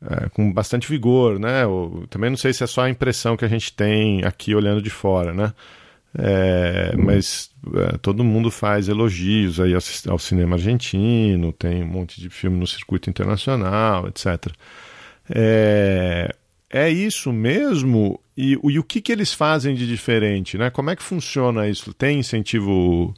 [0.00, 1.62] É, com bastante vigor, né?
[2.10, 4.90] Também não sei se é só a impressão que a gente tem aqui olhando de
[4.90, 5.52] fora, né?
[6.16, 9.80] É, mas é, todo mundo faz elogios aí ao,
[10.12, 14.52] ao, cinema argentino, tem um monte de filme no circuito internacional, etc.
[15.28, 16.34] É,
[16.70, 18.20] é isso mesmo?
[18.36, 20.56] E, e, o que, que eles fazem de diferente?
[20.56, 20.70] Né?
[20.70, 21.92] Como é que funciona isso?
[21.92, 23.14] Tem incentivo.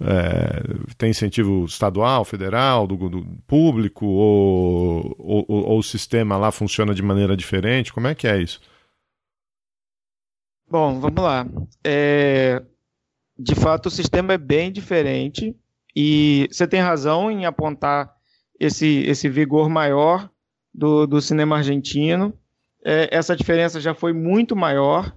[0.00, 0.62] É,
[0.98, 7.02] tem incentivo estadual, federal, do, do público, ou, ou, ou o sistema lá funciona de
[7.02, 7.92] maneira diferente?
[7.92, 8.60] Como é que é isso?
[10.72, 11.46] Bom, vamos lá.
[11.84, 12.62] É,
[13.38, 15.54] de fato, o sistema é bem diferente
[15.94, 18.10] e você tem razão em apontar
[18.58, 20.30] esse, esse vigor maior
[20.72, 22.32] do, do cinema argentino.
[22.82, 25.14] É, essa diferença já foi muito maior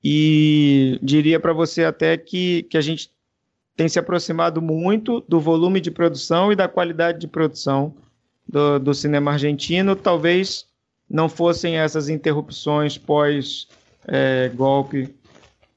[0.00, 3.10] e diria para você até que, que a gente
[3.74, 7.96] tem se aproximado muito do volume de produção e da qualidade de produção
[8.46, 9.96] do, do cinema argentino.
[9.96, 10.66] Talvez
[11.10, 13.66] não fossem essas interrupções pós
[14.06, 15.14] é, golpe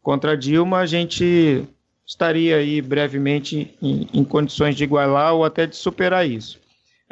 [0.02, 1.68] contra Dilma, a gente
[2.06, 6.60] estaria aí brevemente em, em, condições de igualar ou até de superar isso.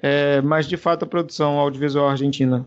[0.01, 2.65] É, mas, de fato, a produção audiovisual argentina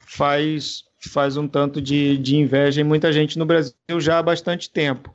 [0.00, 4.68] faz, faz um tanto de, de inveja em muita gente no Brasil já há bastante
[4.68, 5.14] tempo.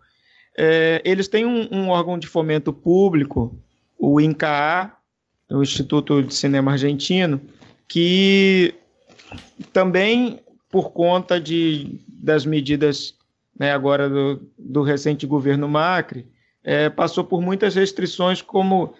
[0.58, 3.58] É, eles têm um, um, órgão de fomento público,
[3.98, 4.96] o INCAA,
[5.50, 7.42] o Instituto de Cinema Argentino,
[7.88, 8.74] que
[9.72, 10.40] também
[10.70, 13.16] por conta de, das medidas
[13.60, 16.26] né, agora do, do, recente governo Macri,
[16.64, 18.94] é, passou por muitas restrições, como,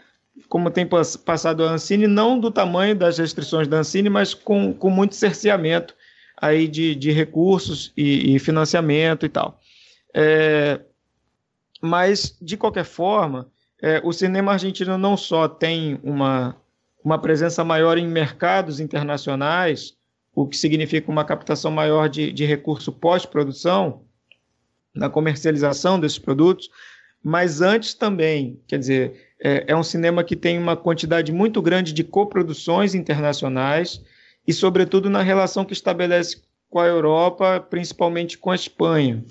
[0.50, 0.86] como tem
[1.26, 5.96] passado a Ancine, não do tamanho das restrições da Ancine, mas com, com muito cerceamento
[6.36, 9.60] aí de, de recursos e, e financiamento e tal.
[10.14, 10.82] É,
[11.82, 13.48] mas, de qualquer forma,
[13.82, 16.56] é, o cinema argentino não só tem uma,
[17.04, 19.96] uma presença maior em mercados internacionais,
[20.36, 24.02] o que significa uma captação maior de, de recurso pós-produção,
[24.94, 26.70] na comercialização desses produtos,
[27.24, 31.94] mas antes também, quer dizer, é, é, um cinema que tem uma quantidade muito grande
[31.94, 34.02] de coproduções internacionais
[34.48, 39.24] e, sobretudo, na relação que estabelece com a Europa, principalmente com a Espanha.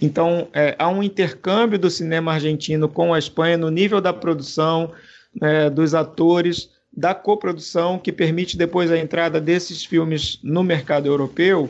[0.00, 4.92] Então, é, há um intercâmbio do cinema argentino com a Espanha no nível da produção,
[5.40, 11.68] é, dos atores, da coprodução que permite depois a entrada desses filmes no mercado europeu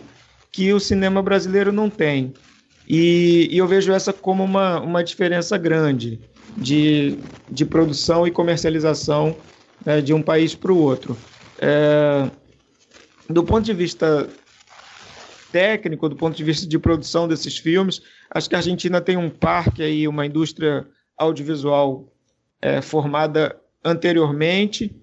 [0.52, 2.34] que o cinema brasileiro não tem.
[2.86, 6.20] E, e eu vejo essa como uma, uma diferença grande
[6.56, 7.18] de,
[7.50, 9.36] de produção e comercialização
[9.84, 11.16] né, de um país para o outro.
[11.58, 12.30] É,
[13.28, 14.28] do ponto de vista
[15.50, 19.30] técnico, do ponto de vista de produção desses filmes, acho que a Argentina tem um
[19.30, 20.86] parque aí, uma indústria
[21.16, 22.12] audiovisual
[22.60, 24.94] é, formada anteriormente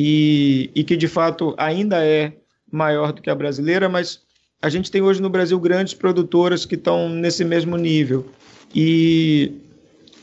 [0.00, 2.32] e, e que de fato ainda é
[2.70, 4.20] maior do que a brasileira, mas
[4.62, 8.24] a gente tem hoje no Brasil grandes produtoras que estão nesse mesmo nível.
[8.72, 9.54] E,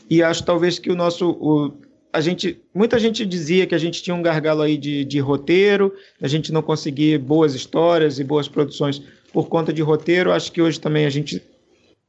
[0.08, 1.28] e acho talvez que o nosso.
[1.28, 1.74] O,
[2.10, 5.92] a gente, muita gente dizia que a gente tinha um gargalo aí de, de roteiro,
[6.22, 10.32] a gente não conseguia boas histórias e boas produções por conta de roteiro.
[10.32, 11.42] Acho que hoje também a gente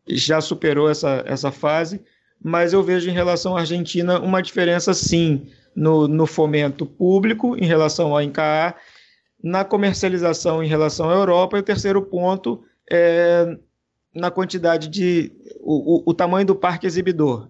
[0.07, 1.99] já superou essa, essa fase,
[2.41, 5.47] mas eu vejo em relação à Argentina uma diferença sim
[5.77, 8.73] no, no fomento público em relação ao INCAA,
[9.43, 13.55] na comercialização em relação à Europa, e o terceiro ponto é
[14.15, 15.31] na quantidade de.
[15.59, 17.47] o, o, o tamanho do parque exibidor.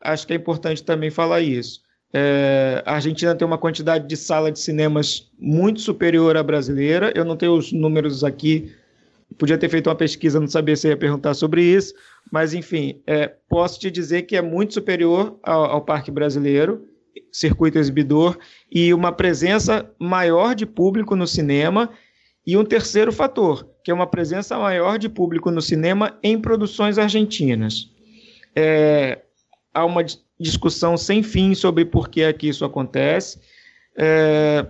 [0.00, 1.80] Acho que é importante também falar isso.
[2.12, 7.12] É, a Argentina tem uma quantidade de sala de cinemas muito superior à brasileira.
[7.14, 8.72] Eu não tenho os números aqui,
[9.38, 11.94] podia ter feito uma pesquisa, não sabia se ia perguntar sobre isso,
[12.32, 16.84] mas enfim, é, posso te dizer que é muito superior ao, ao parque brasileiro
[17.32, 18.38] circuito exibidor
[18.70, 21.90] e uma presença maior de público no cinema.
[22.46, 26.98] E um terceiro fator, que é uma presença maior de público no cinema em produções
[26.98, 27.90] argentinas.
[28.54, 29.22] É,
[29.72, 30.04] há uma
[30.38, 33.40] discussão sem fim sobre por que é que isso acontece.
[33.96, 34.66] É,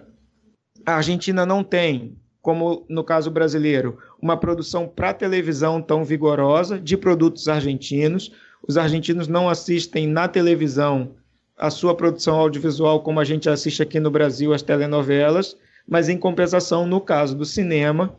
[0.87, 6.97] a Argentina não tem, como no caso brasileiro, uma produção para televisão tão vigorosa de
[6.97, 8.33] produtos argentinos.
[8.67, 11.15] Os argentinos não assistem na televisão
[11.57, 15.57] a sua produção audiovisual, como a gente assiste aqui no Brasil, as telenovelas,
[15.87, 18.17] mas em compensação, no caso do cinema,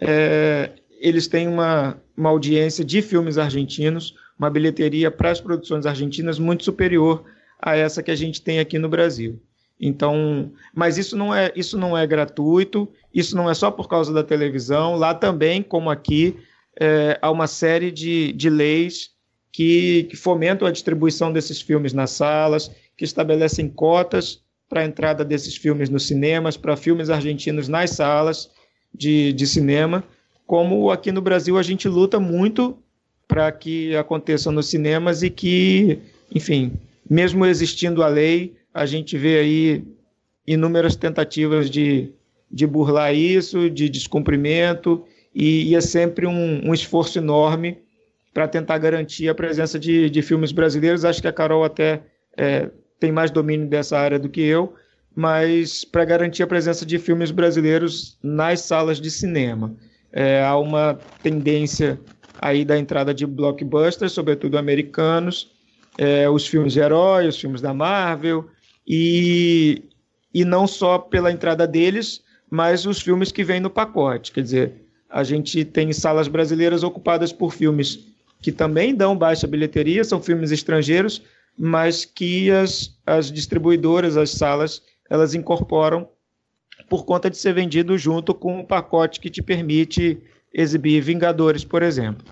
[0.00, 6.38] é, eles têm uma, uma audiência de filmes argentinos, uma bilheteria para as produções argentinas
[6.38, 7.24] muito superior
[7.60, 9.40] a essa que a gente tem aqui no Brasil.
[9.80, 14.12] Então, mas isso não é isso não é gratuito, isso não é só por causa
[14.12, 14.96] da televisão.
[14.96, 16.36] Lá também, como aqui,
[16.78, 19.10] é, há uma série de, de leis
[19.54, 25.24] que, que fomentam a distribuição desses filmes nas salas, que estabelecem cotas para a entrada
[25.24, 28.50] desses filmes nos cinemas, para filmes argentinos nas salas
[28.92, 30.02] de, de cinema,
[30.44, 32.76] como aqui no Brasil a gente luta muito
[33.28, 36.00] para que aconteçam nos cinemas e que,
[36.34, 36.72] enfim,
[37.08, 39.84] mesmo existindo a lei, a gente vê aí
[40.44, 42.10] inúmeras tentativas de,
[42.50, 47.83] de burlar isso, de descumprimento, e, e é sempre um, um esforço enorme
[48.34, 51.04] para tentar garantir a presença de, de filmes brasileiros.
[51.04, 52.02] Acho que a Carol até
[52.36, 54.74] é, tem mais domínio dessa área do que eu,
[55.14, 59.76] mas para garantir a presença de filmes brasileiros nas salas de cinema.
[60.12, 61.98] É, há uma tendência
[62.40, 65.52] aí da entrada de blockbusters, sobretudo americanos,
[65.96, 68.48] é, os filmes de herói, os filmes da Marvel,
[68.86, 69.84] e,
[70.32, 74.32] e não só pela entrada deles, mas os filmes que vêm no pacote.
[74.32, 74.72] Quer dizer,
[75.08, 78.13] a gente tem salas brasileiras ocupadas por filmes
[78.44, 81.22] que também dão baixa bilheteria, são filmes estrangeiros,
[81.58, 86.06] mas que as, as distribuidoras, as salas, elas incorporam
[86.86, 90.20] por conta de ser vendido junto com o pacote que te permite
[90.52, 92.22] exibir Vingadores, por exemplo.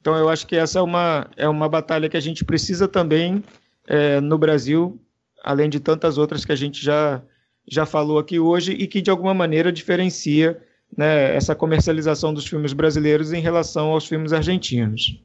[0.00, 3.40] Então eu acho que essa é uma, é uma batalha que a gente precisa também
[3.86, 5.00] é, no Brasil,
[5.44, 7.22] além de tantas outras que a gente já,
[7.70, 10.60] já falou aqui hoje e que de alguma maneira diferencia
[10.96, 15.22] né, essa comercialização dos filmes brasileiros em relação aos filmes argentinos.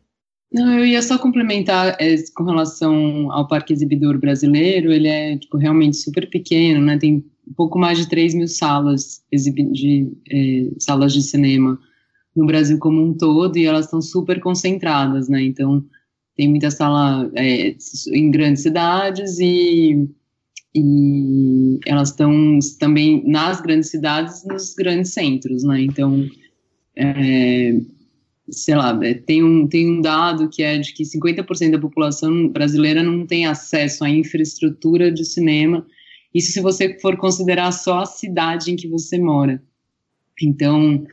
[0.52, 5.58] Não, eu ia só complementar é, com relação ao parque exibidor brasileiro, ele é tipo,
[5.58, 6.98] realmente super pequeno, né?
[6.98, 7.24] Tem
[7.56, 11.80] pouco mais de 3 mil salas de é, salas de cinema
[12.36, 15.44] no Brasil como um todo e elas estão super concentradas, né?
[15.44, 15.84] Então
[16.36, 17.76] tem muita sala é,
[18.14, 20.08] em grandes cidades e,
[20.74, 25.82] e elas estão também nas grandes cidades, nos grandes centros, né?
[25.82, 26.26] Então
[26.96, 27.82] é,
[28.50, 32.48] sei lá, é, tem um, tem um dado que é de que 50% da população
[32.48, 35.86] brasileira não tem acesso à infraestrutura de cinema,
[36.34, 39.62] isso se você for considerar só a cidade em que você mora.
[40.42, 41.06] Então,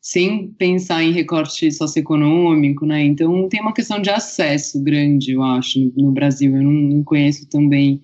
[0.00, 3.02] sem pensar em recorte socioeconômico, né?
[3.02, 6.54] Então, tem uma questão de acesso grande, eu acho, no, no Brasil.
[6.54, 8.02] Eu não, não, conheço também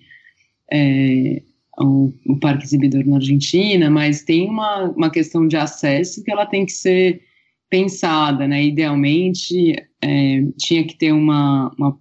[0.71, 1.41] é,
[1.79, 6.45] o, o Parque Exibidor na Argentina, mas tem uma, uma questão de acesso que ela
[6.45, 7.21] tem que ser
[7.75, 8.63] pensada, né?
[8.63, 11.99] Idealmente, é, tinha que ter uma, uma,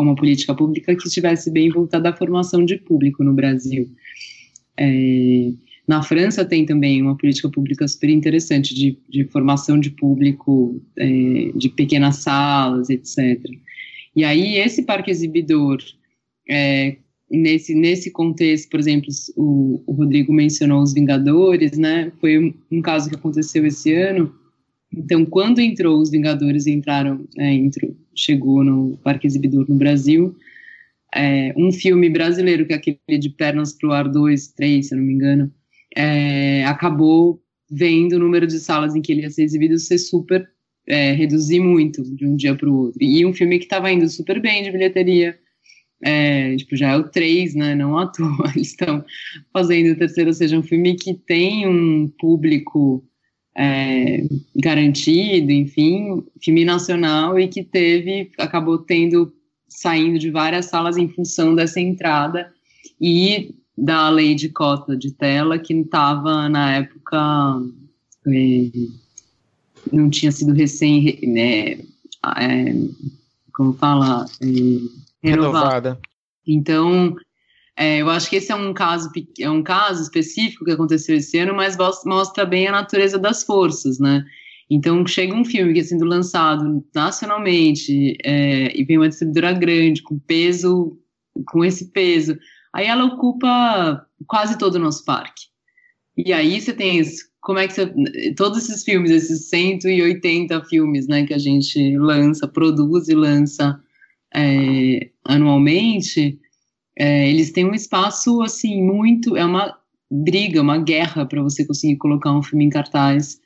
[0.00, 3.86] uma política pública que estivesse bem voltada à formação de público no Brasil.
[4.80, 5.50] É,
[5.86, 11.52] na França tem também uma política pública super interessante de, de formação de público, é,
[11.54, 13.38] de pequenas salas, etc.
[14.16, 15.76] E aí esse parque exibidor,
[16.48, 16.96] é,
[17.30, 22.10] nesse, nesse contexto, por exemplo, o, o, Rodrigo mencionou os Vingadores, né?
[22.22, 24.34] Foi um, um, caso que aconteceu esse ano.
[24.96, 30.34] Então, quando entrou os Vingadores, entraram, é, entrou, chegou no parque exibidor no Brasil,
[31.14, 34.98] é, um filme brasileiro, que é aquele de Pernas pro Ar 2, 3, se eu
[34.98, 35.52] não me engano,
[35.96, 37.40] é, acabou
[37.70, 40.48] vendo o número de salas em que ele ia ser exibido ser super
[40.86, 43.02] é, reduzir muito de um dia para o outro.
[43.02, 45.38] E um filme que estava indo super bem de bilheteria,
[46.02, 47.74] é, tipo, já é o 3, né?
[47.74, 48.28] Não à toa.
[48.54, 49.04] Eles estão
[49.52, 53.04] fazendo o terceiro, ou seja, um filme que tem um público
[53.56, 54.26] é,
[54.56, 59.32] garantido, enfim, filme nacional e que teve, acabou tendo,
[59.68, 62.52] saindo de várias salas em função dessa entrada
[63.00, 67.62] e da lei de cota de tela que estava na época
[68.26, 68.70] é,
[69.92, 72.74] não tinha sido recém né, é,
[73.52, 75.20] como fala é, renovada.
[75.22, 76.00] renovada.
[76.46, 77.16] Então
[77.76, 79.10] é, eu acho que esse é um caso
[79.40, 83.98] é um caso específico que aconteceu esse ano, mas mostra bem a natureza das forças,
[83.98, 84.24] né?
[84.70, 90.02] Então chega um filme que está sendo lançado nacionalmente é, e vem uma distribuidora grande
[90.02, 90.98] com peso,
[91.46, 92.38] com esse peso
[92.74, 95.44] Aí ela ocupa quase todo o nosso parque.
[96.16, 97.00] E aí você tem
[97.40, 102.48] como é que você, todos esses filmes, esses 180 filmes, né, que a gente lança,
[102.48, 103.78] produz e lança
[104.34, 106.40] é, anualmente,
[106.98, 109.76] é, eles têm um espaço assim muito, é uma
[110.10, 113.40] briga, uma guerra para você conseguir colocar um filme em cartaz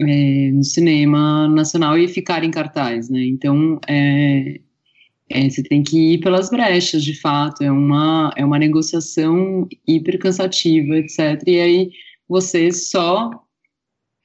[0.00, 3.24] é, no cinema nacional e ficar em cartaz, né?
[3.24, 4.60] Então, é,
[5.30, 10.18] é, você tem que ir pelas brechas, de fato, é uma, é uma negociação hiper
[10.18, 11.42] cansativa, etc.
[11.46, 11.90] E aí
[12.28, 13.30] você só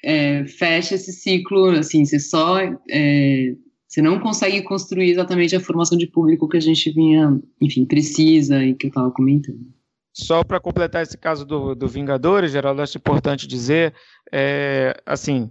[0.03, 2.59] é, fecha esse ciclo, assim, você só.
[2.89, 3.55] É,
[3.89, 8.63] você não consegue construir exatamente a formação de público que a gente vinha, enfim, precisa
[8.63, 9.65] e que eu estava comentando.
[10.13, 13.95] Só para completar esse caso do, do Vingadores, Geraldo, acho importante dizer,
[14.31, 15.49] é, assim,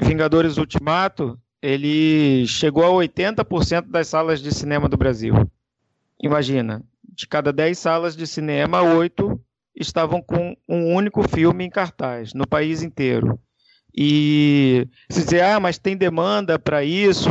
[0.00, 5.34] Vingadores Ultimato ele chegou a 80% das salas de cinema do Brasil.
[6.22, 9.38] Imagina, de cada 10 salas de cinema, 8
[9.74, 13.38] estavam com um único filme em cartaz no país inteiro.
[13.96, 17.30] E se dizer, ah, mas tem demanda para isso,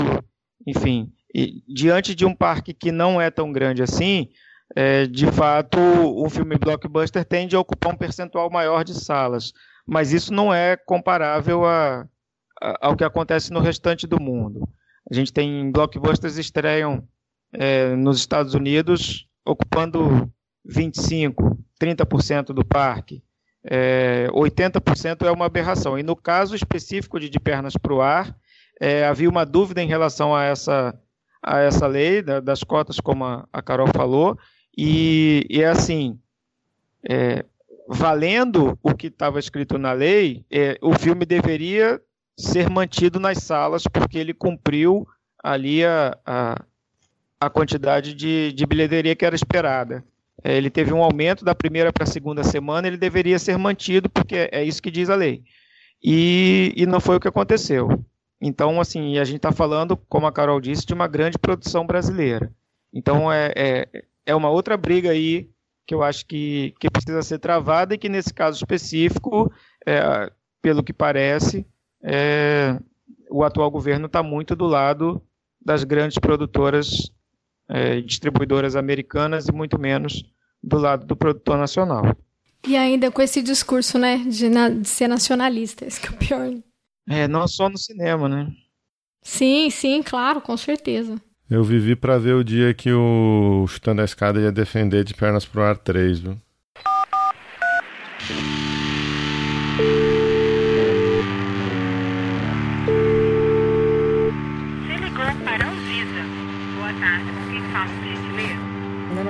[0.66, 4.30] enfim, e, diante de um parque que não é tão grande assim,
[4.76, 9.54] é, de fato, o filme blockbuster tende a ocupar um percentual maior de salas,
[9.86, 12.08] mas isso não é comparável a,
[12.82, 14.68] ao que acontece no restante do mundo.
[15.10, 17.08] A gente tem blockbusters estreiam
[17.52, 20.32] é, nos Estados Unidos ocupando
[20.66, 23.22] 25, 30% do parque.
[23.66, 26.00] É, 80% é uma aberração.
[26.00, 28.36] E no caso específico de De Pernas para o Ar,
[28.80, 30.98] é, havia uma dúvida em relação a essa,
[31.42, 34.38] a essa lei da, das cotas, como a, a, Carol falou,
[34.78, 36.20] e, e é assim,
[37.08, 37.46] é,
[37.88, 42.02] valendo o que estava escrito na lei, é, o filme deveria
[42.38, 45.08] ser mantido nas salas, porque ele cumpriu
[45.44, 46.66] ali a, a,
[47.40, 50.04] a quantidade de, de bilheteria que era esperada.
[50.44, 54.10] É, ele teve um aumento da primeira para a segunda semana, ele deveria ser mantido,
[54.10, 55.44] porque é isso que diz a lei.
[56.04, 58.04] E, e não foi o que aconteceu.
[58.46, 62.52] Então, assim, a gente está falando, como a Carol disse, de uma grande produção brasileira.
[62.94, 65.50] Então, é, é, é uma outra briga aí
[65.88, 69.50] que eu acho que, que precisa ser travada e que, nesse caso específico,
[69.88, 70.30] é,
[70.62, 71.66] pelo que parece,
[72.04, 72.78] é,
[73.32, 75.22] o atual governo está muito do lado
[75.66, 77.10] das grandes produtoras
[77.70, 80.22] é, distribuidoras americanas e muito menos
[80.62, 82.14] do lado do produtor nacional.
[82.68, 86.18] E ainda com esse discurso, né, de, na, de ser nacionalista, esse que é o
[86.18, 86.54] pior.
[87.08, 88.52] É, não só no cinema, né?
[89.22, 91.16] Sim, sim, claro, com certeza.
[91.50, 95.46] Eu vivi para ver o dia que o Chutando a Escada ia defender de pernas
[95.46, 96.38] pro ar 3, viu?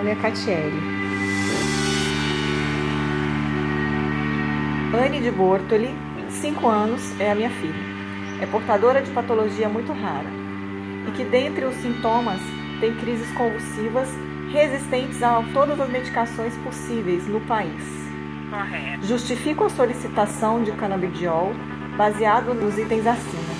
[0.04, 0.80] Antônia Catieri.
[4.94, 5.96] Anne de Bortoli,
[6.42, 7.94] 5 anos, é a minha filha.
[8.42, 10.30] É portadora de patologia muito rara
[11.08, 12.40] e que, dentre os sintomas,
[12.80, 14.10] tem crises convulsivas
[14.52, 17.84] resistentes a todas as medicações possíveis no país.
[18.50, 19.06] Correto.
[19.06, 21.54] Justifico a solicitação de canabidiol
[21.98, 23.54] baseado nos itens acima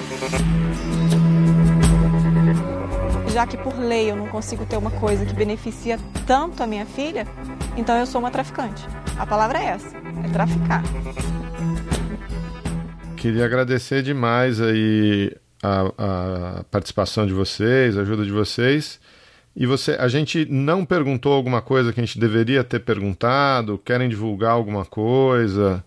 [3.34, 6.86] já que por lei eu não consigo ter uma coisa que beneficia tanto a minha
[6.86, 7.28] filha,
[7.76, 8.88] então eu sou uma traficante.
[9.18, 9.98] A palavra é essa.
[9.98, 10.84] é traficar.
[13.24, 15.32] Queria agradecer demais aí
[15.64, 19.00] a, a participação de vocês, a ajuda de vocês.
[19.56, 23.78] E você, a gente não perguntou alguma coisa que a gente deveria ter perguntado?
[23.78, 25.82] Querem divulgar alguma coisa?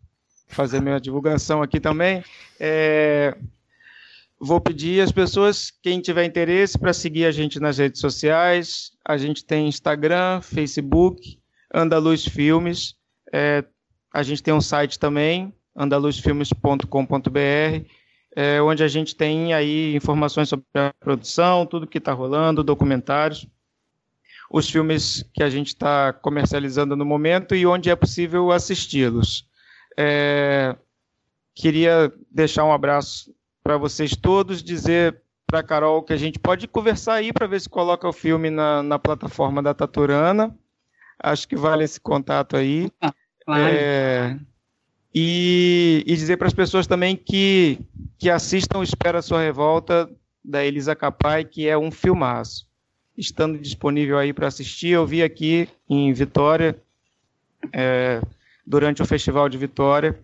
[0.47, 2.23] fazer minha divulgação aqui também.
[2.60, 3.35] É,
[4.39, 8.91] vou pedir às pessoas, quem tiver interesse, para seguir a gente nas redes sociais.
[9.03, 11.39] A gente tem Instagram, Facebook,
[11.73, 12.95] Andaluz Filmes.
[13.34, 13.65] É,
[14.15, 17.85] a gente tem um site também, andaluzfilmes.com.br,
[18.33, 23.45] é, onde a gente tem aí informações sobre a produção, tudo que está rolando, documentários,
[24.49, 29.45] os filmes que a gente está comercializando no momento e onde é possível assisti-los.
[29.97, 30.77] É,
[31.53, 37.15] queria deixar um abraço para vocês todos, dizer para Carol que a gente pode conversar
[37.15, 40.57] aí para ver se coloca o filme na, na plataforma da Taturana.
[41.21, 42.89] Acho que vale esse contato aí.
[43.45, 43.76] Claro.
[43.76, 44.39] É,
[45.13, 47.80] e, e, dizer para as pessoas também que,
[48.17, 50.09] que assistam Espera Sua Revolta,
[50.43, 52.67] da Elisa Capai, que é um filmaço.
[53.17, 56.77] Estando disponível aí para assistir, eu vi aqui em Vitória,
[57.72, 58.22] é,
[58.65, 60.19] durante o Festival de Vitória,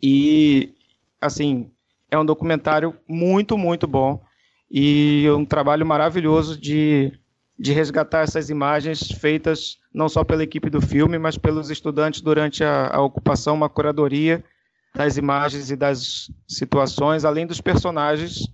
[0.00, 0.72] e,
[1.20, 1.70] assim,
[2.10, 4.22] é um documentário muito, muito bom,
[4.70, 7.12] e um trabalho maravilhoso de
[7.58, 12.62] de resgatar essas imagens feitas não só pela equipe do filme, mas pelos estudantes durante
[12.62, 14.44] a, a ocupação, uma curadoria
[14.94, 18.46] das imagens e das situações, além dos personagens,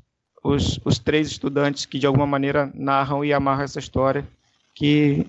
[0.42, 4.26] os, os três estudantes que de alguma maneira narram e amarram essa história,
[4.74, 5.26] que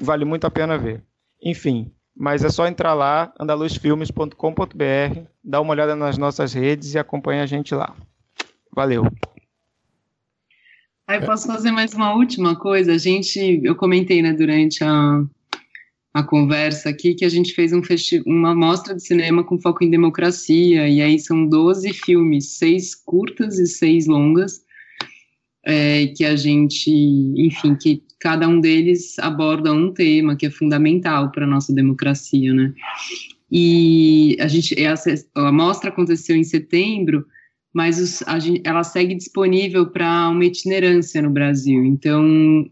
[0.00, 1.02] vale muito a pena ver.
[1.42, 7.42] Enfim, mas é só entrar lá, andaluzfilmes.com.br, dar uma olhada nas nossas redes e acompanha
[7.42, 7.94] a gente lá.
[8.74, 9.06] Valeu!
[11.08, 12.94] Aí posso fazer mais uma última coisa.
[12.94, 15.24] A gente, eu comentei, né, durante a,
[16.12, 17.80] a conversa aqui que a gente fez um
[18.26, 23.56] uma mostra de cinema com foco em democracia, e aí são 12 filmes, seis curtas
[23.60, 24.64] e seis longas,
[25.64, 31.30] é, que a gente, enfim, que cada um deles aborda um tema que é fundamental
[31.30, 32.74] para a nossa democracia, né?
[33.48, 34.74] E a gente,
[35.36, 37.24] a mostra aconteceu em setembro,
[37.76, 41.84] mas os, a, ela segue disponível para uma itinerância no Brasil.
[41.84, 42.64] Então,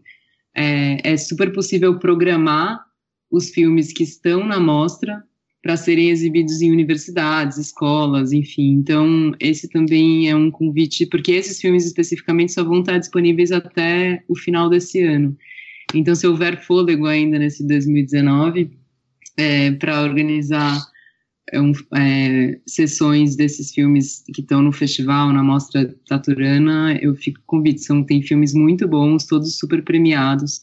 [0.55, 2.83] é, é, super possível programar
[3.29, 5.23] os filmes que estão na mostra
[5.61, 8.71] para serem exibidos em universidades, escolas, enfim.
[8.71, 14.23] Então, esse também é um convite, porque esses filmes especificamente só vão estar disponíveis até
[14.27, 15.37] o final desse ano.
[15.93, 18.71] Então, se houver fôlego ainda nesse 2019,
[19.37, 20.83] é, para organizar
[21.51, 21.59] é
[21.97, 27.81] é, sessões desses filmes que estão no festival, na Mostra Taturana, eu fico convite.
[27.81, 30.61] São, tem filmes muito bons, todos super premiados.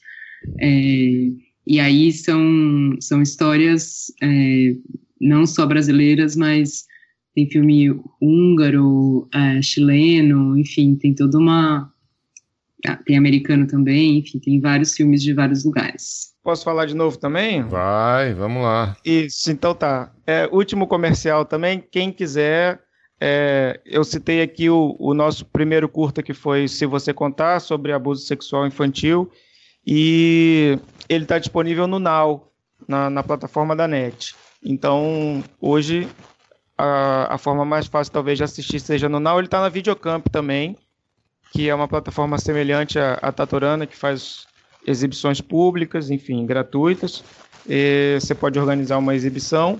[0.60, 1.30] É,
[1.66, 4.74] e aí são, são histórias é,
[5.20, 6.84] não só brasileiras, mas
[7.34, 7.88] tem filme
[8.20, 11.90] húngaro, é, chileno, enfim, tem toda uma.
[12.86, 16.32] Ah, tem americano também, enfim, tem vários filmes de vários lugares.
[16.42, 17.62] Posso falar de novo também?
[17.62, 18.96] Vai, vamos lá.
[19.04, 20.12] Isso, então tá.
[20.26, 22.80] É, último comercial também, quem quiser.
[23.20, 27.92] É, eu citei aqui o, o, nosso primeiro curta que foi Se Você Contar, sobre
[27.92, 29.30] abuso sexual infantil.
[29.86, 30.76] E
[31.08, 32.50] ele está disponível no Now,
[32.88, 34.34] na, na, plataforma da NET.
[34.64, 36.08] Então, hoje,
[36.76, 39.38] a, a, forma mais fácil talvez de assistir seja no Now.
[39.38, 40.76] Ele está na Videocamp também,
[41.52, 44.46] que é uma plataforma semelhante à, à Tatorana, que faz
[44.86, 47.22] exibições públicas, enfim, gratuitas.
[47.68, 49.78] E você pode organizar uma exibição,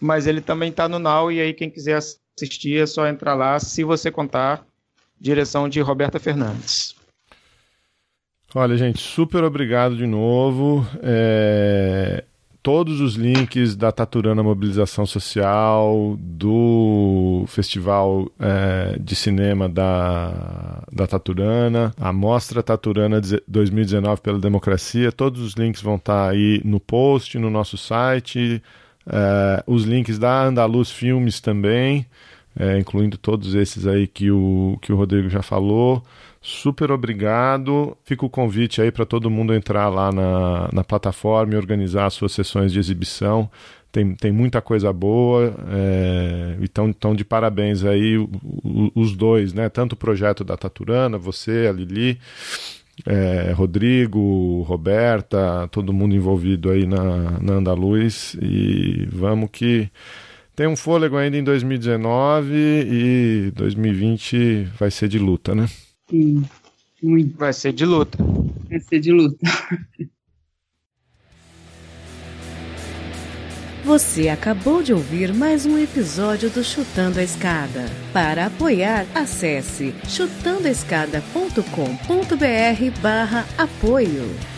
[0.00, 3.58] mas ele também está no Now e aí quem quiser assistir é só entrar lá,
[3.58, 4.64] se você contar,
[5.20, 6.94] direção de Roberta Fernandes.
[8.54, 10.86] Olha, gente, super obrigado de novo.
[11.02, 12.24] É...
[12.62, 21.94] todos os links da Taturana Mobilização Social, do Festival é, de Cinema da, da Taturana,
[21.98, 27.38] a Mostra Taturana 2019 pela Democracia, todos os links vão estar tá aí no post,
[27.38, 28.62] no nosso site,
[29.06, 32.06] é, os links da Andaluz Filmes também,
[32.58, 36.02] é, incluindo todos esses aí que o, que o Rodrigo já falou.
[36.40, 37.96] Super obrigado.
[38.04, 42.14] Fica o convite aí para todo mundo entrar lá na, na plataforma e organizar as
[42.14, 43.50] suas sessões de exibição.
[43.90, 45.54] Tem, tem muita coisa boa.
[45.70, 49.68] É, então, então, de parabéns aí o, o, os dois, né?
[49.68, 52.18] Tanto o projeto da Taturana, você, a Lili,
[53.06, 58.36] é, Rodrigo, Roberta, todo mundo envolvido aí na, na Andaluz.
[58.40, 59.90] E vamos que
[60.54, 65.66] tem um fôlego ainda em 2019 e 2020 vai ser de luta, né?
[66.08, 66.44] Sim,
[67.02, 67.36] muito.
[67.36, 68.18] Vai ser de luta.
[68.68, 69.38] Vai ser de luta.
[73.84, 77.86] Você acabou de ouvir mais um episódio do Chutando a Escada.
[78.12, 84.57] Para apoiar, acesse chutandoaescada.com.br barra apoio.